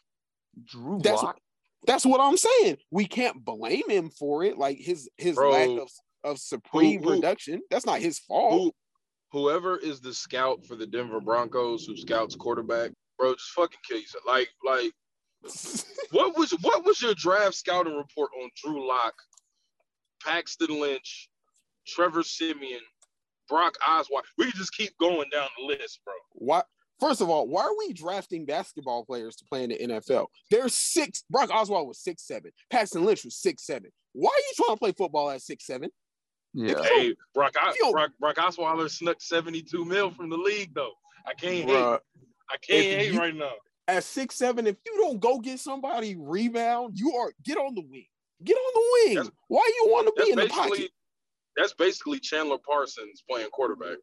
Drew 0.64 1.00
Lock. 1.00 1.40
That's 1.88 2.06
what 2.06 2.22
I'm 2.22 2.38
saying. 2.38 2.78
We 2.92 3.06
can't 3.08 3.44
blame 3.44 3.90
him 3.90 4.10
for 4.10 4.44
it. 4.44 4.58
Like 4.58 4.78
his 4.78 5.10
his 5.18 5.36
Bro. 5.36 5.52
lack 5.52 5.70
of 5.82 5.90
of 6.24 6.38
supreme 6.40 7.02
Who- 7.02 7.16
production. 7.16 7.62
That's 7.72 7.86
not 7.86 8.00
his 8.00 8.20
fault. 8.20 8.54
Who, 9.32 9.40
whoever 9.40 9.78
is 9.78 10.02
the 10.02 10.14
scout 10.14 10.66
for 10.68 10.76
the 10.76 10.86
Denver 10.86 11.22
Broncos 11.22 11.86
who 11.86 11.96
scouts 11.96 12.36
quarterback, 12.36 12.92
bro, 13.18 13.34
just 13.34 13.50
fucking 13.52 13.80
kill 13.88 14.00
yourself. 14.00 14.24
Like, 14.28 14.50
like, 14.66 14.92
what 16.12 16.38
was 16.38 16.52
what 16.62 16.84
was 16.86 17.02
your 17.02 17.14
draft 17.14 17.56
scouting 17.56 17.96
report 17.96 18.32
on 18.42 18.50
Drew 18.62 18.86
Lock, 18.88 19.14
Paxton 20.24 20.80
Lynch, 20.82 21.30
Trevor 21.88 22.24
Siemian, 22.24 22.82
Brock 23.48 23.76
Osweiler? 23.88 24.24
We 24.38 24.46
can 24.46 24.60
just 24.60 24.74
keep 24.74 24.98
going 25.00 25.30
down 25.32 25.48
the 25.58 25.66
list, 25.66 26.00
bro. 26.04 26.14
Why? 26.34 26.64
First 27.00 27.22
of 27.22 27.30
all, 27.30 27.48
why 27.48 27.64
are 27.64 27.78
we 27.78 27.94
drafting 27.94 28.46
basketball 28.46 29.06
players 29.06 29.36
to 29.38 29.46
play 29.46 29.64
in 29.64 29.70
the 29.70 29.78
NFL? 29.78 30.28
There's 30.50 30.74
six. 30.74 31.24
Brock 31.30 31.50
Oswald 31.54 31.88
was 31.88 32.00
six 32.00 32.26
seven. 32.26 32.52
Paxton 32.72 33.06
Lynch 33.06 33.24
was 33.24 33.36
six 33.36 33.66
seven. 33.66 33.92
Why 34.14 34.30
are 34.30 34.40
you 34.40 34.54
trying 34.56 34.76
to 34.76 34.80
play 34.80 34.92
football 34.94 35.30
at 35.30 35.42
six 35.42 35.66
seven? 35.66 35.90
Yeah. 36.54 36.82
Hey, 36.82 37.16
Brock, 37.36 37.54
O- 37.62 37.74
Yo. 37.82 37.92
Brock, 37.92 38.12
Brock 38.20 38.38
Osweiler 38.38 38.90
snuck 38.90 39.18
72 39.22 39.86
mil 39.86 40.10
from 40.10 40.30
the 40.32 40.38
league, 40.38 40.74
though. 40.74 40.94
I 41.28 41.34
can't 41.36 41.70
hate. 41.70 41.76
I 42.50 42.58
can't 42.62 42.86
hate 43.02 43.14
you- 43.14 43.20
right 43.20 43.36
now. 43.36 43.52
at 43.88 44.04
six 44.04 44.36
seven, 44.36 44.66
if 44.66 44.78
you 44.86 44.98
don't 44.98 45.20
go 45.20 45.40
get 45.40 45.60
somebody 45.60 46.16
rebound, 46.18 46.98
you 46.98 47.14
are 47.16 47.32
get 47.44 47.58
on 47.58 47.76
the 47.76 47.82
wing. 47.82 48.08
Get 48.44 48.56
on 48.56 48.72
the 48.74 49.06
wing. 49.06 49.16
That's- 49.18 49.32
Why 49.50 49.72
you 49.76 49.92
want 49.92 50.08
to 50.16 50.24
be 50.26 50.32
in 50.32 50.40
the 50.40 50.48
pocket, 50.48 50.90
that's 51.56 51.74
basically 51.74 52.20
Chandler 52.20 52.58
Parsons 52.58 53.22
playing 53.30 53.50
quarterback. 53.52 53.98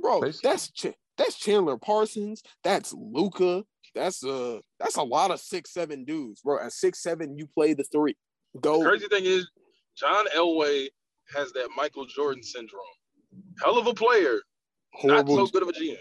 bro? 0.00 0.20
Basically. 0.22 0.50
That's 0.50 0.70
Ch- 0.70 0.86
that's 1.16 1.38
Chandler 1.38 1.76
Parsons. 1.76 2.42
That's 2.64 2.92
Luka. 2.92 3.64
That's 3.94 4.22
uh 4.24 4.58
that's 4.78 4.96
a 4.96 5.02
lot 5.02 5.30
of 5.30 5.40
six 5.40 5.72
seven 5.72 6.04
dudes, 6.04 6.42
bro. 6.42 6.58
At 6.58 6.72
six 6.72 7.02
seven, 7.02 7.36
you 7.36 7.46
play 7.46 7.74
the 7.74 7.84
three. 7.84 8.16
Go 8.60 8.82
Crazy 8.82 9.06
thing 9.08 9.24
is, 9.24 9.48
John 9.96 10.26
Elway 10.34 10.88
has 11.34 11.52
that 11.52 11.68
Michael 11.76 12.06
Jordan 12.06 12.42
syndrome. 12.42 12.82
Hell 13.62 13.78
of 13.78 13.86
a 13.86 13.94
player, 13.94 14.40
not 15.04 15.26
horrible. 15.26 15.46
so 15.46 15.52
good 15.52 15.62
of 15.62 15.68
a 15.68 15.72
GM. 15.72 15.96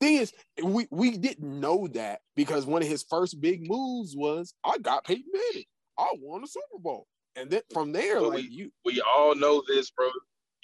thing 0.00 0.16
is, 0.16 0.32
we 0.62 0.86
we 0.90 1.16
didn't 1.16 1.60
know 1.60 1.88
that 1.88 2.20
because 2.36 2.66
one 2.66 2.82
of 2.82 2.88
his 2.88 3.04
first 3.08 3.40
big 3.40 3.68
moves 3.68 4.14
was 4.16 4.54
I 4.64 4.78
got 4.78 5.04
Peyton 5.04 5.24
Manning. 5.32 5.66
I 5.98 6.12
won 6.20 6.44
a 6.44 6.46
Super 6.46 6.80
Bowl, 6.80 7.06
and 7.34 7.50
then 7.50 7.62
from 7.72 7.92
there, 7.92 8.20
But 8.20 8.30
like 8.30 8.44
you, 8.48 8.70
We 8.84 9.00
all 9.00 9.34
know 9.34 9.62
this, 9.68 9.90
bro. 9.90 10.06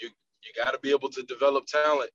You 0.01 0.09
you 0.09 0.65
got 0.65 0.73
to 0.73 0.79
be 0.79 0.91
able 0.91 1.11
to 1.11 1.23
develop 1.25 1.67
talent. 1.67 2.11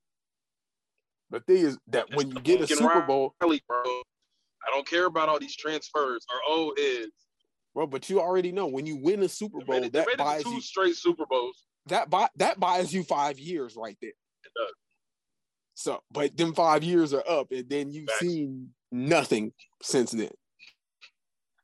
The 1.30 1.40
thing 1.40 1.58
is 1.58 1.78
that 1.88 2.06
when 2.14 2.28
you 2.30 2.40
get 2.40 2.60
a 2.60 2.66
Super. 2.66 3.00
Bowl, 3.02 3.34
Really, 3.40 3.62
bro. 3.68 3.82
I 3.82 4.70
don't 4.74 4.86
care 4.86 5.06
about 5.06 5.28
all 5.28 5.38
these 5.38 5.56
transfers 5.56 6.26
or 6.30 6.52
old 6.52 6.78
heads. 6.78 7.12
bro, 7.74 7.86
but 7.86 8.10
you 8.10 8.20
already 8.20 8.52
know 8.52 8.66
when 8.66 8.84
you 8.86 8.96
win 8.96 9.22
a 9.22 9.28
Super 9.28 9.60
Bowl, 9.64 9.80
made 9.80 9.92
that 9.92 10.06
buys 10.18 10.42
to 10.42 10.48
two 10.50 10.54
you 10.56 10.60
straight 10.60 10.96
Super 10.96 11.24
Bowls. 11.28 11.64
that 11.86 12.10
buy 12.10 12.28
that 12.36 12.60
buys 12.60 12.92
you 12.92 13.02
five 13.04 13.38
years 13.38 13.74
right 13.76 13.96
there. 14.02 14.10
It 14.10 14.52
does. 14.56 14.74
So, 15.74 16.00
but 16.12 16.36
them 16.36 16.52
five 16.54 16.84
years 16.84 17.14
are 17.14 17.24
up, 17.26 17.52
and 17.52 17.68
then 17.70 17.90
you've 17.90 18.08
Facts. 18.08 18.20
seen 18.20 18.68
nothing 18.92 19.52
since 19.82 20.10
then. 20.10 20.30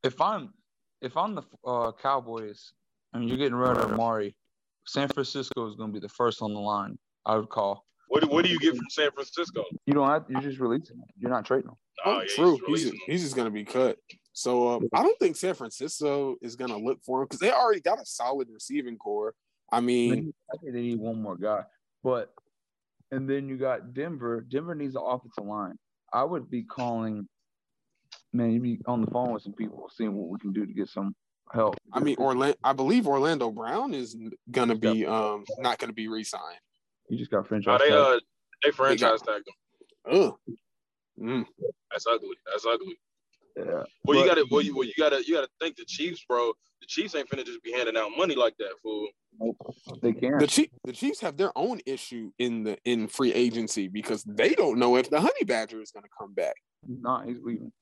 If 0.02 0.20
I'm 0.20 0.54
if 1.02 1.16
I'm 1.16 1.35
the 1.35 1.42
uh, 1.66 1.92
Cowboys 2.00 2.73
and 3.12 3.28
you're 3.28 3.37
getting 3.37 3.54
rid 3.56 3.76
of 3.76 3.92
Amari, 3.92 4.35
San 4.87 5.08
Francisco 5.08 5.68
is 5.68 5.75
going 5.76 5.90
to 5.92 5.92
be 5.92 6.00
the 6.00 6.08
first 6.08 6.40
on 6.40 6.54
the 6.54 6.61
line. 6.61 6.96
I 7.26 7.37
would 7.37 7.49
call. 7.50 7.85
What 8.08 8.22
do, 8.22 8.28
what 8.28 8.44
do 8.44 8.50
you 8.50 8.58
get 8.58 8.76
from 8.76 8.86
San 8.90 9.10
Francisco? 9.10 9.64
You 9.86 9.94
don't 9.94 10.08
have. 10.08 10.25
You're 10.28 10.40
just 10.40 10.60
releasing 10.60 10.98
them. 10.98 11.06
You're 11.18 11.30
not 11.30 11.44
trading 11.44 11.66
them. 11.66 11.76
Oh, 12.04 12.20
yeah, 12.20 12.34
true. 12.34 12.58
he's 12.66 12.82
He's, 12.82 12.90
just, 12.90 13.02
he's 13.06 13.22
just 13.22 13.36
gonna 13.36 13.50
be 13.50 13.64
cut. 13.64 13.98
So 14.32 14.68
um, 14.68 14.88
I 14.92 15.02
don't 15.02 15.18
think 15.18 15.36
San 15.36 15.54
Francisco 15.54 16.36
is 16.42 16.56
gonna 16.56 16.76
look 16.76 17.02
for 17.04 17.22
him 17.22 17.26
because 17.26 17.40
they 17.40 17.50
already 17.50 17.80
got 17.80 18.00
a 18.00 18.04
solid 18.04 18.48
receiving 18.52 18.96
core. 18.98 19.34
I 19.72 19.80
mean, 19.80 20.32
I 20.52 20.56
think 20.58 20.75
they 20.75 20.82
need 20.82 20.98
one 20.98 21.20
more 21.20 21.36
guy. 21.36 21.64
But 22.04 22.32
and 23.10 23.28
then 23.28 23.48
you 23.48 23.56
got 23.56 23.94
Denver. 23.94 24.44
Denver 24.48 24.75
needs 24.75 24.94
an 24.94 25.02
offensive 25.04 25.44
line. 25.44 25.76
I 26.12 26.22
would 26.22 26.50
be 26.50 26.62
calling. 26.62 27.26
Man, 28.32 28.52
you'd 28.52 28.62
be 28.62 28.80
on 28.86 29.00
the 29.00 29.10
phone 29.10 29.32
with 29.32 29.42
some 29.42 29.54
people, 29.54 29.90
seeing 29.94 30.12
what 30.12 30.28
we 30.28 30.38
can 30.38 30.52
do 30.52 30.66
to 30.66 30.72
get 30.72 30.88
some 30.88 31.14
help. 31.52 31.76
I 31.92 32.00
mean, 32.00 32.16
Orlando. 32.18 32.56
I 32.62 32.75
believe 32.75 33.06
Orlando 33.06 33.50
Brown 33.50 33.94
is 33.94 34.16
gonna 34.50 34.76
be 34.76 35.06
um 35.06 35.44
not 35.58 35.78
gonna 35.78 35.92
be 35.92 36.08
re-signed. 36.08 36.60
You 37.08 37.18
just 37.18 37.30
got 37.30 37.38
Nah, 37.38 37.42
franchise. 37.48 37.80
they 37.80 37.88
tag. 37.88 37.98
uh 37.98 38.18
they 38.64 38.70
franchise 38.70 39.22
tagged 39.22 39.46
him. 40.06 40.12
Ugh. 40.22 40.34
Mm. 41.20 41.46
That's 41.90 42.06
ugly. 42.06 42.36
That's 42.46 42.66
ugly. 42.66 42.98
yeah. 43.56 43.82
Well, 44.04 44.18
you 44.18 44.26
got 44.26 44.34
to 44.34 44.46
well 44.50 44.60
you, 44.62 44.75
well, 44.76 44.84
you 44.86 44.92
got 44.98 45.10
to 45.10 45.22
you 45.26 45.34
got 45.34 45.42
to 45.42 45.48
think 45.60 45.76
the 45.76 45.84
Chiefs, 45.86 46.25
bro. 46.28 46.52
The 46.80 46.86
Chiefs 46.86 47.14
ain't 47.14 47.28
finna 47.28 47.44
just 47.44 47.62
be 47.62 47.72
handing 47.72 47.96
out 47.96 48.10
money 48.16 48.34
like 48.36 48.54
that, 48.58 48.72
fool. 48.82 49.08
They 50.02 50.12
can. 50.12 50.38
The 50.38 50.46
Chiefs, 50.46 50.72
the 50.84 50.92
Chiefs 50.92 51.20
have 51.20 51.36
their 51.36 51.52
own 51.56 51.80
issue 51.86 52.32
in 52.38 52.64
the 52.64 52.76
in 52.84 53.08
free 53.08 53.32
agency 53.32 53.88
because 53.88 54.22
they 54.25 54.50
don't 54.54 54.78
know 54.78 54.96
if 54.96 55.08
the 55.10 55.20
Honey 55.20 55.44
Badger 55.44 55.80
is 55.80 55.90
gonna 55.90 56.06
come 56.18 56.34
back. 56.34 56.54
He's 56.86 56.98
not. 57.00 57.26
He's 57.26 57.38
leaving. 57.42 57.72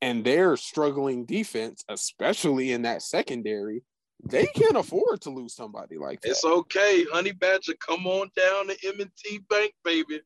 and 0.00 0.24
their 0.24 0.56
struggling 0.56 1.24
defense, 1.24 1.84
especially 1.88 2.70
in 2.72 2.82
that 2.82 3.02
secondary, 3.02 3.82
they 4.24 4.46
can't 4.46 4.76
afford 4.76 5.20
to 5.22 5.30
lose 5.30 5.54
somebody 5.54 5.98
like 5.98 6.20
that. 6.20 6.30
It's 6.30 6.44
okay, 6.44 7.04
Honey 7.12 7.32
Badger. 7.32 7.74
Come 7.86 8.06
on 8.06 8.30
down 8.36 8.68
to 8.68 8.76
M&T 8.98 9.40
Bank, 9.50 9.74
baby. 9.84 10.20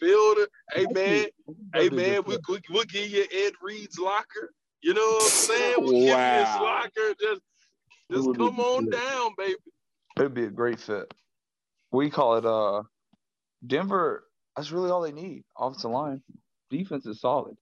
Field 0.00 0.38
it. 0.38 0.48
Hey 0.72 0.86
man, 0.92 1.26
hey 1.74 1.88
man, 1.90 2.22
we, 2.26 2.36
we 2.48 2.58
we'll 2.70 2.84
give 2.84 3.08
you 3.08 3.24
Ed 3.32 3.52
Reed's 3.62 3.98
locker. 3.98 4.52
You 4.82 4.92
know 4.92 5.00
what 5.00 5.26
I'm 5.28 5.34
saying? 5.34 5.74
We'll 5.78 5.92
give 5.92 6.02
you 6.02 6.08
his 6.08 6.14
Wow. 6.14 6.62
locker. 6.62 7.14
Just 7.20 7.40
just 8.10 8.36
come 8.36 8.58
on 8.60 8.84
good. 8.84 8.92
down, 8.92 9.30
baby. 9.38 9.54
It'd 10.18 10.34
be 10.34 10.44
a 10.44 10.50
great 10.50 10.80
fit. 10.80 11.12
We 11.92 12.10
call 12.10 12.36
it 12.36 12.44
uh 12.46 12.82
Denver. 13.66 14.24
That's 14.56 14.70
really 14.72 14.90
all 14.90 15.02
they 15.02 15.12
need. 15.12 15.44
Offensive 15.58 15.90
line, 15.90 16.22
defense 16.70 17.06
is 17.06 17.20
solid. 17.20 17.56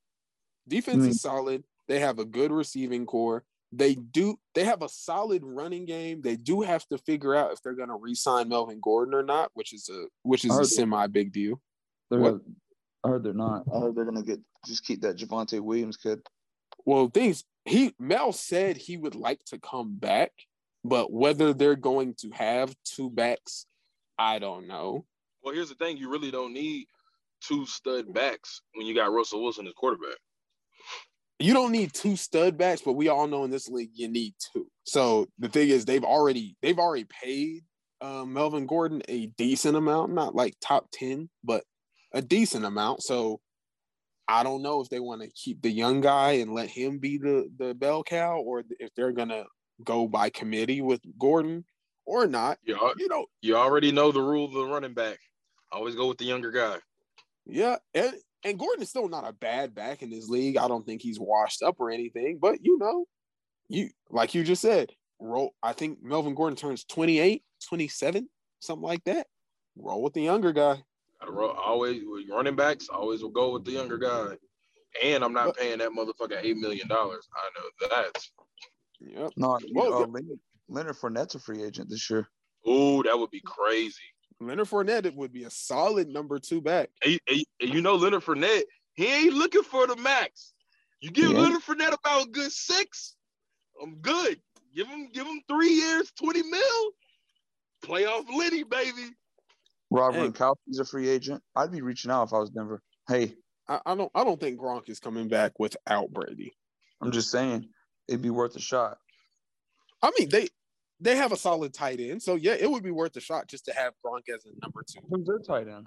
Defense 0.68 1.04
Mm. 1.04 1.08
is 1.10 1.20
solid. 1.20 1.64
They 1.88 2.00
have 2.00 2.18
a 2.18 2.24
good 2.24 2.50
receiving 2.52 3.04
core. 3.06 3.44
They 3.72 3.94
do. 3.94 4.36
They 4.54 4.64
have 4.64 4.82
a 4.82 4.88
solid 4.88 5.42
running 5.44 5.86
game. 5.86 6.20
They 6.20 6.36
do 6.36 6.60
have 6.60 6.86
to 6.88 6.98
figure 6.98 7.34
out 7.34 7.52
if 7.52 7.62
they're 7.62 7.74
going 7.74 7.88
to 7.88 7.96
re-sign 7.96 8.48
Melvin 8.50 8.80
Gordon 8.82 9.14
or 9.14 9.22
not, 9.22 9.50
which 9.54 9.72
is 9.72 9.88
a 9.88 10.06
which 10.22 10.44
is 10.44 10.50
a 10.50 10.54
heard- 10.56 10.66
semi 10.66 11.06
big 11.06 11.32
deal. 11.32 11.60
They're 12.10 12.20
What? 12.20 12.30
gonna- 12.44 12.54
I 13.04 13.08
heard 13.08 13.24
they're 13.24 13.32
not. 13.32 13.64
I 13.74 13.80
heard 13.80 13.94
they're 13.96 14.04
gonna 14.04 14.22
get 14.22 14.40
just 14.66 14.84
keep 14.84 15.00
that 15.00 15.16
Javonte 15.16 15.60
Williams 15.60 15.96
kid. 15.96 16.20
Well, 16.84 17.08
things 17.08 17.44
he 17.64 17.94
Mel 17.98 18.32
said 18.32 18.76
he 18.76 18.96
would 18.96 19.14
like 19.14 19.42
to 19.46 19.58
come 19.58 19.96
back, 19.96 20.32
but 20.84 21.10
whether 21.10 21.52
they're 21.54 21.74
going 21.76 22.14
to 22.16 22.30
have 22.30 22.76
two 22.84 23.08
backs, 23.10 23.66
I 24.18 24.38
don't 24.38 24.66
know. 24.66 25.06
Well, 25.42 25.54
here's 25.54 25.70
the 25.70 25.74
thing: 25.76 25.96
you 25.96 26.10
really 26.10 26.30
don't 26.30 26.52
need 26.52 26.86
two 27.40 27.64
stud 27.66 28.12
backs 28.12 28.60
when 28.74 28.86
you 28.86 28.94
got 28.94 29.10
Russell 29.12 29.42
Wilson 29.42 29.66
as 29.66 29.72
quarterback. 29.74 30.18
You 31.42 31.54
don't 31.54 31.72
need 31.72 31.92
two 31.92 32.16
stud 32.16 32.56
backs, 32.56 32.82
but 32.84 32.92
we 32.92 33.08
all 33.08 33.26
know 33.26 33.44
in 33.44 33.50
this 33.50 33.68
league 33.68 33.90
you 33.94 34.08
need 34.08 34.34
two. 34.52 34.66
So 34.84 35.26
the 35.38 35.48
thing 35.48 35.68
is, 35.68 35.84
they've 35.84 36.04
already 36.04 36.56
they've 36.62 36.78
already 36.78 37.06
paid 37.22 37.62
uh, 38.00 38.24
Melvin 38.24 38.66
Gordon 38.66 39.02
a 39.08 39.26
decent 39.26 39.76
amount, 39.76 40.12
not 40.12 40.34
like 40.34 40.54
top 40.60 40.86
ten, 40.92 41.28
but 41.44 41.64
a 42.12 42.22
decent 42.22 42.64
amount. 42.64 43.02
So 43.02 43.40
I 44.28 44.42
don't 44.42 44.62
know 44.62 44.80
if 44.80 44.88
they 44.88 45.00
want 45.00 45.22
to 45.22 45.30
keep 45.30 45.62
the 45.62 45.70
young 45.70 46.00
guy 46.00 46.32
and 46.32 46.54
let 46.54 46.68
him 46.68 46.98
be 46.98 47.18
the 47.18 47.48
the 47.58 47.74
bell 47.74 48.02
cow, 48.02 48.38
or 48.40 48.64
if 48.78 48.90
they're 48.96 49.12
gonna 49.12 49.44
go 49.84 50.06
by 50.06 50.30
committee 50.30 50.80
with 50.80 51.00
Gordon 51.18 51.64
or 52.06 52.26
not. 52.26 52.58
You 52.64 52.76
You 52.96 53.08
know, 53.08 53.26
you 53.40 53.56
already 53.56 53.92
know 53.92 54.12
the 54.12 54.22
rule 54.22 54.46
of 54.46 54.52
the 54.52 54.64
running 54.64 54.94
back. 54.94 55.18
Always 55.70 55.94
go 55.94 56.08
with 56.08 56.18
the 56.18 56.24
younger 56.24 56.50
guy. 56.50 56.78
Yeah, 57.46 57.76
and 57.94 58.14
and 58.44 58.58
Gordon 58.58 58.82
is 58.82 58.88
still 58.90 59.08
not 59.08 59.28
a 59.28 59.32
bad 59.32 59.74
back 59.74 60.02
in 60.02 60.10
this 60.10 60.28
league. 60.28 60.56
I 60.56 60.68
don't 60.68 60.84
think 60.84 61.02
he's 61.02 61.18
washed 61.20 61.62
up 61.62 61.76
or 61.80 61.90
anything, 61.90 62.38
but 62.40 62.58
you 62.62 62.78
know, 62.78 63.06
you 63.68 63.90
like 64.10 64.34
you 64.34 64.44
just 64.44 64.62
said, 64.62 64.90
roll. 65.20 65.54
I 65.62 65.72
think 65.72 66.02
Melvin 66.02 66.34
Gordon 66.34 66.56
turns 66.56 66.84
28, 66.84 67.42
27, 67.68 68.28
something 68.60 68.82
like 68.82 69.04
that. 69.04 69.26
Roll 69.76 70.02
with 70.02 70.12
the 70.14 70.22
younger 70.22 70.52
guy. 70.52 70.82
Gotta 71.20 71.32
always 71.32 72.02
with 72.04 72.24
running 72.30 72.56
backs. 72.56 72.88
Always 72.88 73.22
will 73.22 73.30
go 73.30 73.52
with 73.52 73.64
the 73.64 73.72
younger 73.72 73.98
guy. 73.98 74.34
And 75.02 75.24
I'm 75.24 75.32
not 75.32 75.46
But- 75.46 75.56
paying 75.58 75.78
that 75.78 75.90
motherfucker 75.90 76.38
eight 76.42 76.56
million 76.56 76.88
dollars. 76.88 77.26
I 77.34 77.48
know 77.88 77.88
that. 77.88 78.28
Yep. 79.00 79.32
No, 79.36 79.58
Well, 79.72 79.94
uh. 79.94 80.06
Leonard, 80.06 80.38
Leonard 80.68 80.96
Fournette's 80.96 81.34
a 81.34 81.40
free 81.40 81.62
agent 81.62 81.88
this 81.90 82.08
year. 82.10 82.28
Ooh, 82.68 83.02
that 83.04 83.18
would 83.18 83.30
be 83.30 83.40
crazy. 83.44 83.94
Leonard 84.46 84.68
Fournette 84.68 85.06
it 85.06 85.14
would 85.14 85.32
be 85.32 85.44
a 85.44 85.50
solid 85.50 86.08
number 86.08 86.38
two 86.38 86.60
back. 86.60 86.90
And, 87.04 87.18
and- 87.28 87.44
and 87.60 87.74
you 87.74 87.80
know 87.82 87.94
Leonard 87.96 88.24
Fournette, 88.24 88.62
he 88.94 89.06
ain't 89.06 89.34
looking 89.34 89.62
for 89.62 89.86
the 89.86 89.96
max. 89.96 90.52
You 91.00 91.10
give 91.10 91.30
Yeah. 91.32 91.38
Leonard 91.40 91.62
Fournette 91.62 91.94
about 91.98 92.26
a 92.26 92.30
good 92.30 92.52
six, 92.52 93.16
I'm 93.82 93.96
good. 93.96 94.40
Give 94.74 94.86
him 94.86 95.08
give 95.12 95.26
him 95.26 95.40
three 95.48 95.72
years, 95.72 96.10
20 96.18 96.42
mil. 96.44 96.90
Playoff 97.84 98.24
Lenny, 98.36 98.62
baby. 98.62 99.10
Robert 99.90 100.18
Hey. 100.18 100.28
Gronkowski's 100.28 100.78
a 100.78 100.84
free 100.84 101.08
agent. 101.08 101.42
I'd 101.56 101.72
be 101.72 101.82
reaching 101.82 102.10
out 102.10 102.24
if 102.28 102.32
I 102.32 102.38
was 102.38 102.50
Denver. 102.50 102.80
Hey, 103.08 103.34
I, 103.68 103.80
I 103.84 103.94
don't 103.94 104.10
I 104.14 104.24
don't 104.24 104.40
think 104.40 104.58
Gronk 104.60 104.88
is 104.88 105.00
coming 105.00 105.28
back 105.28 105.52
without 105.58 106.10
Brady. 106.10 106.52
I'm 107.00 107.10
just 107.12 107.30
saying 107.30 107.68
it'd 108.08 108.22
be 108.22 108.30
worth 108.30 108.54
a 108.56 108.60
shot. 108.60 108.98
I 110.00 110.10
mean, 110.18 110.28
they 110.28 110.48
they 111.02 111.16
have 111.16 111.32
a 111.32 111.36
solid 111.36 111.74
tight 111.74 112.00
end, 112.00 112.22
so 112.22 112.34
yeah, 112.36 112.54
it 112.58 112.70
would 112.70 112.82
be 112.82 112.90
worth 112.90 113.16
a 113.16 113.20
shot 113.20 113.48
just 113.48 113.64
to 113.66 113.72
have 113.74 113.92
Gronk 114.04 114.28
as 114.34 114.44
a 114.46 114.50
number 114.62 114.82
two. 114.88 115.00
Who's 115.10 115.26
their 115.26 115.38
tight 115.38 115.68
end? 115.68 115.86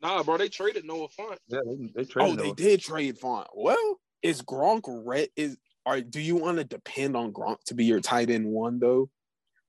Nah, 0.00 0.22
bro, 0.22 0.36
they 0.38 0.48
traded 0.48 0.84
Noah 0.84 1.08
Fant. 1.08 1.38
Yeah, 1.48 1.58
they, 1.66 2.04
they 2.04 2.08
Oh, 2.20 2.36
traded. 2.36 2.38
they 2.38 2.52
did 2.52 2.80
trade 2.80 3.18
Fant. 3.18 3.46
Well, 3.54 3.96
is 4.22 4.42
Gronk 4.42 4.82
red? 5.04 5.28
Is 5.36 5.58
are 5.84 6.00
do 6.00 6.20
you 6.20 6.36
want 6.36 6.58
to 6.58 6.64
depend 6.64 7.16
on 7.16 7.32
Gronk 7.32 7.58
to 7.66 7.74
be 7.74 7.84
your 7.84 8.00
tight 8.00 8.30
end 8.30 8.46
one 8.46 8.78
though? 8.78 9.10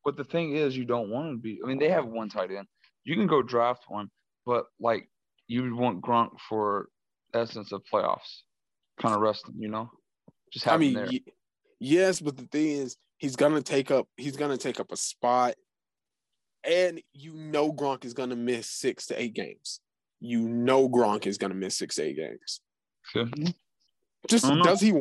But 0.05 0.17
the 0.17 0.23
thing 0.23 0.55
is, 0.55 0.77
you 0.77 0.85
don't 0.85 1.09
want 1.09 1.31
to 1.33 1.37
be. 1.37 1.59
I 1.63 1.67
mean, 1.67 1.79
they 1.79 1.89
have 1.89 2.05
one 2.05 2.29
tight 2.29 2.51
end. 2.51 2.67
You 3.03 3.15
can 3.15 3.27
go 3.27 3.41
draft 3.41 3.85
one, 3.87 4.09
but 4.45 4.65
like 4.79 5.09
you 5.47 5.63
would 5.63 5.73
want 5.73 6.01
Gronk 6.01 6.29
for 6.47 6.89
essence 7.33 7.71
of 7.71 7.81
playoffs, 7.91 8.41
kind 9.01 9.15
of 9.15 9.21
resting. 9.21 9.55
You 9.57 9.69
know, 9.69 9.89
just 10.53 10.65
have 10.65 10.75
I 10.75 10.77
mean, 10.77 10.93
there. 10.93 11.05
y- 11.07 11.21
yes, 11.79 12.21
but 12.21 12.37
the 12.37 12.45
thing 12.45 12.67
is, 12.67 12.97
he's 13.19 13.35
gonna 13.35 13.61
take 13.61 13.91
up 13.91 14.07
he's 14.17 14.35
gonna 14.35 14.57
take 14.57 14.79
up 14.79 14.91
a 14.91 14.97
spot, 14.97 15.53
and 16.63 16.99
you 17.13 17.33
know 17.33 17.71
Gronk 17.71 18.03
is 18.05 18.13
gonna 18.13 18.35
miss 18.35 18.67
six 18.67 19.05
to 19.07 19.21
eight 19.21 19.35
games. 19.35 19.81
You 20.19 20.49
know 20.49 20.89
Gronk 20.89 21.27
is 21.27 21.37
gonna 21.37 21.53
miss 21.53 21.77
six 21.77 21.95
to 21.95 22.03
eight 22.03 22.17
games. 22.17 22.61
Okay. 23.15 23.53
Just 24.27 24.45
I 24.45 24.49
don't 24.49 24.57
know. 24.59 24.63
does 24.63 24.81
he? 24.81 24.91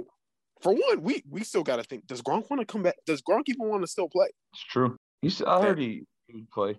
For 0.60 0.72
one, 0.74 1.02
we 1.02 1.24
we 1.30 1.44
still 1.44 1.62
got 1.62 1.76
to 1.76 1.84
think. 1.84 2.06
Does 2.06 2.20
Gronk 2.20 2.50
want 2.50 2.60
to 2.60 2.66
come 2.66 2.82
back? 2.82 2.96
Does 3.06 3.22
Gronk 3.22 3.44
even 3.46 3.68
want 3.68 3.82
to 3.82 3.86
still 3.86 4.08
play? 4.08 4.28
It's 4.52 4.64
true. 4.64 4.96
He's. 5.22 5.40
I 5.42 5.62
heard 5.62 5.78
he, 5.78 6.02
he 6.26 6.34
would 6.34 6.50
play. 6.50 6.76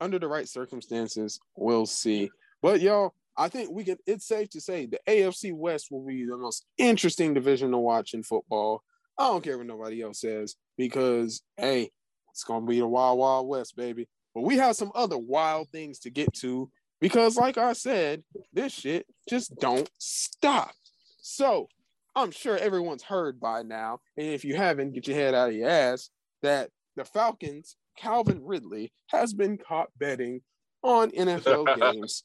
Under 0.00 0.18
the 0.18 0.28
right 0.28 0.48
circumstances, 0.48 1.38
we'll 1.56 1.86
see. 1.86 2.30
But 2.62 2.80
y'all, 2.80 3.14
I 3.36 3.48
think 3.48 3.70
we 3.70 3.84
can. 3.84 3.98
It's 4.06 4.26
safe 4.26 4.48
to 4.50 4.60
say 4.60 4.86
the 4.86 5.00
AFC 5.06 5.52
West 5.52 5.88
will 5.90 6.06
be 6.06 6.24
the 6.24 6.36
most 6.38 6.64
interesting 6.78 7.34
division 7.34 7.70
to 7.72 7.78
watch 7.78 8.14
in 8.14 8.22
football. 8.22 8.82
I 9.18 9.24
don't 9.24 9.44
care 9.44 9.58
what 9.58 9.66
nobody 9.66 10.02
else 10.02 10.20
says 10.20 10.54
because 10.78 11.42
hey, 11.58 11.90
it's 12.30 12.44
gonna 12.44 12.64
be 12.64 12.78
the 12.78 12.86
wild, 12.86 13.18
wild 13.18 13.48
west, 13.48 13.76
baby. 13.76 14.08
But 14.34 14.42
we 14.42 14.56
have 14.56 14.76
some 14.76 14.92
other 14.94 15.18
wild 15.18 15.68
things 15.70 15.98
to 16.00 16.10
get 16.10 16.32
to 16.34 16.70
because, 17.00 17.36
like 17.36 17.58
I 17.58 17.74
said, 17.74 18.22
this 18.52 18.72
shit 18.72 19.06
just 19.28 19.54
don't 19.58 19.90
stop. 19.98 20.72
So 21.20 21.68
I'm 22.14 22.30
sure 22.30 22.56
everyone's 22.56 23.02
heard 23.02 23.38
by 23.38 23.62
now, 23.62 23.98
and 24.16 24.28
if 24.28 24.44
you 24.44 24.56
haven't, 24.56 24.94
get 24.94 25.06
your 25.06 25.16
head 25.16 25.34
out 25.34 25.50
of 25.50 25.54
your 25.56 25.68
ass 25.68 26.10
that 26.42 26.70
the 26.96 27.04
Falcons, 27.04 27.76
Calvin 27.96 28.40
Ridley, 28.44 28.92
has 29.08 29.34
been 29.34 29.58
caught 29.58 29.88
betting 29.98 30.40
on 30.82 31.10
NFL 31.10 31.80
games 31.80 32.22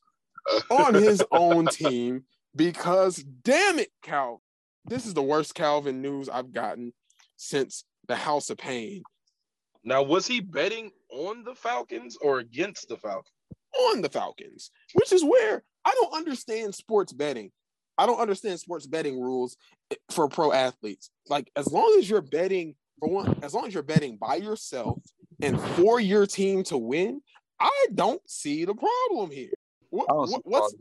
on 0.70 0.94
his 0.94 1.24
own 1.32 1.68
team 1.68 2.24
because 2.56 3.18
damn 3.18 3.80
it, 3.80 3.90
Cal. 4.04 4.42
This 4.86 5.06
is 5.06 5.14
the 5.14 5.22
worst 5.22 5.56
Calvin 5.56 6.02
news 6.02 6.28
I've 6.28 6.52
gotten 6.52 6.94
since 7.38 7.86
the 8.08 8.16
House 8.16 8.50
of 8.50 8.58
Pain 8.58 9.04
Now, 9.84 10.04
was 10.04 10.28
he 10.28 10.40
betting 10.40 10.92
on 11.10 11.44
the 11.44 11.56
Falcons 11.56 12.18
or 12.22 12.40
against 12.40 12.88
the 12.90 12.98
Falcons? 12.98 13.32
on 13.92 14.02
the 14.02 14.10
Falcons, 14.10 14.70
which 14.94 15.12
is 15.12 15.24
where 15.24 15.64
I 15.84 15.92
don't 16.00 16.14
understand 16.16 16.76
sports 16.76 17.12
betting. 17.12 17.52
I 17.98 18.06
don't 18.06 18.20
understand 18.20 18.60
sports 18.60 18.86
betting 18.86 19.20
rules 19.20 19.58
for 20.12 20.28
pro 20.30 20.52
athletes. 20.52 21.10
Like 21.28 21.50
as 21.56 21.72
long 21.72 21.96
as 21.98 22.08
you're 22.08 22.22
betting 22.22 22.76
for 23.00 23.10
one, 23.10 23.40
as 23.42 23.54
long 23.56 23.66
as 23.66 23.74
you're 23.74 23.82
betting 23.82 24.18
by 24.18 24.36
yourself 24.36 25.00
and 25.42 25.60
for 25.60 26.00
your 26.00 26.28
team 26.28 26.64
to 26.66 26.78
win, 26.78 27.22
I 27.60 27.88
don't 27.96 28.22
see 28.30 28.64
the 28.66 28.76
problem 28.76 29.32
here. 29.32 29.54
What, 29.90 30.06
I 30.10 30.14
don't 30.14 30.28
see 30.28 30.34
what- 30.34 30.46
what's 30.46 30.76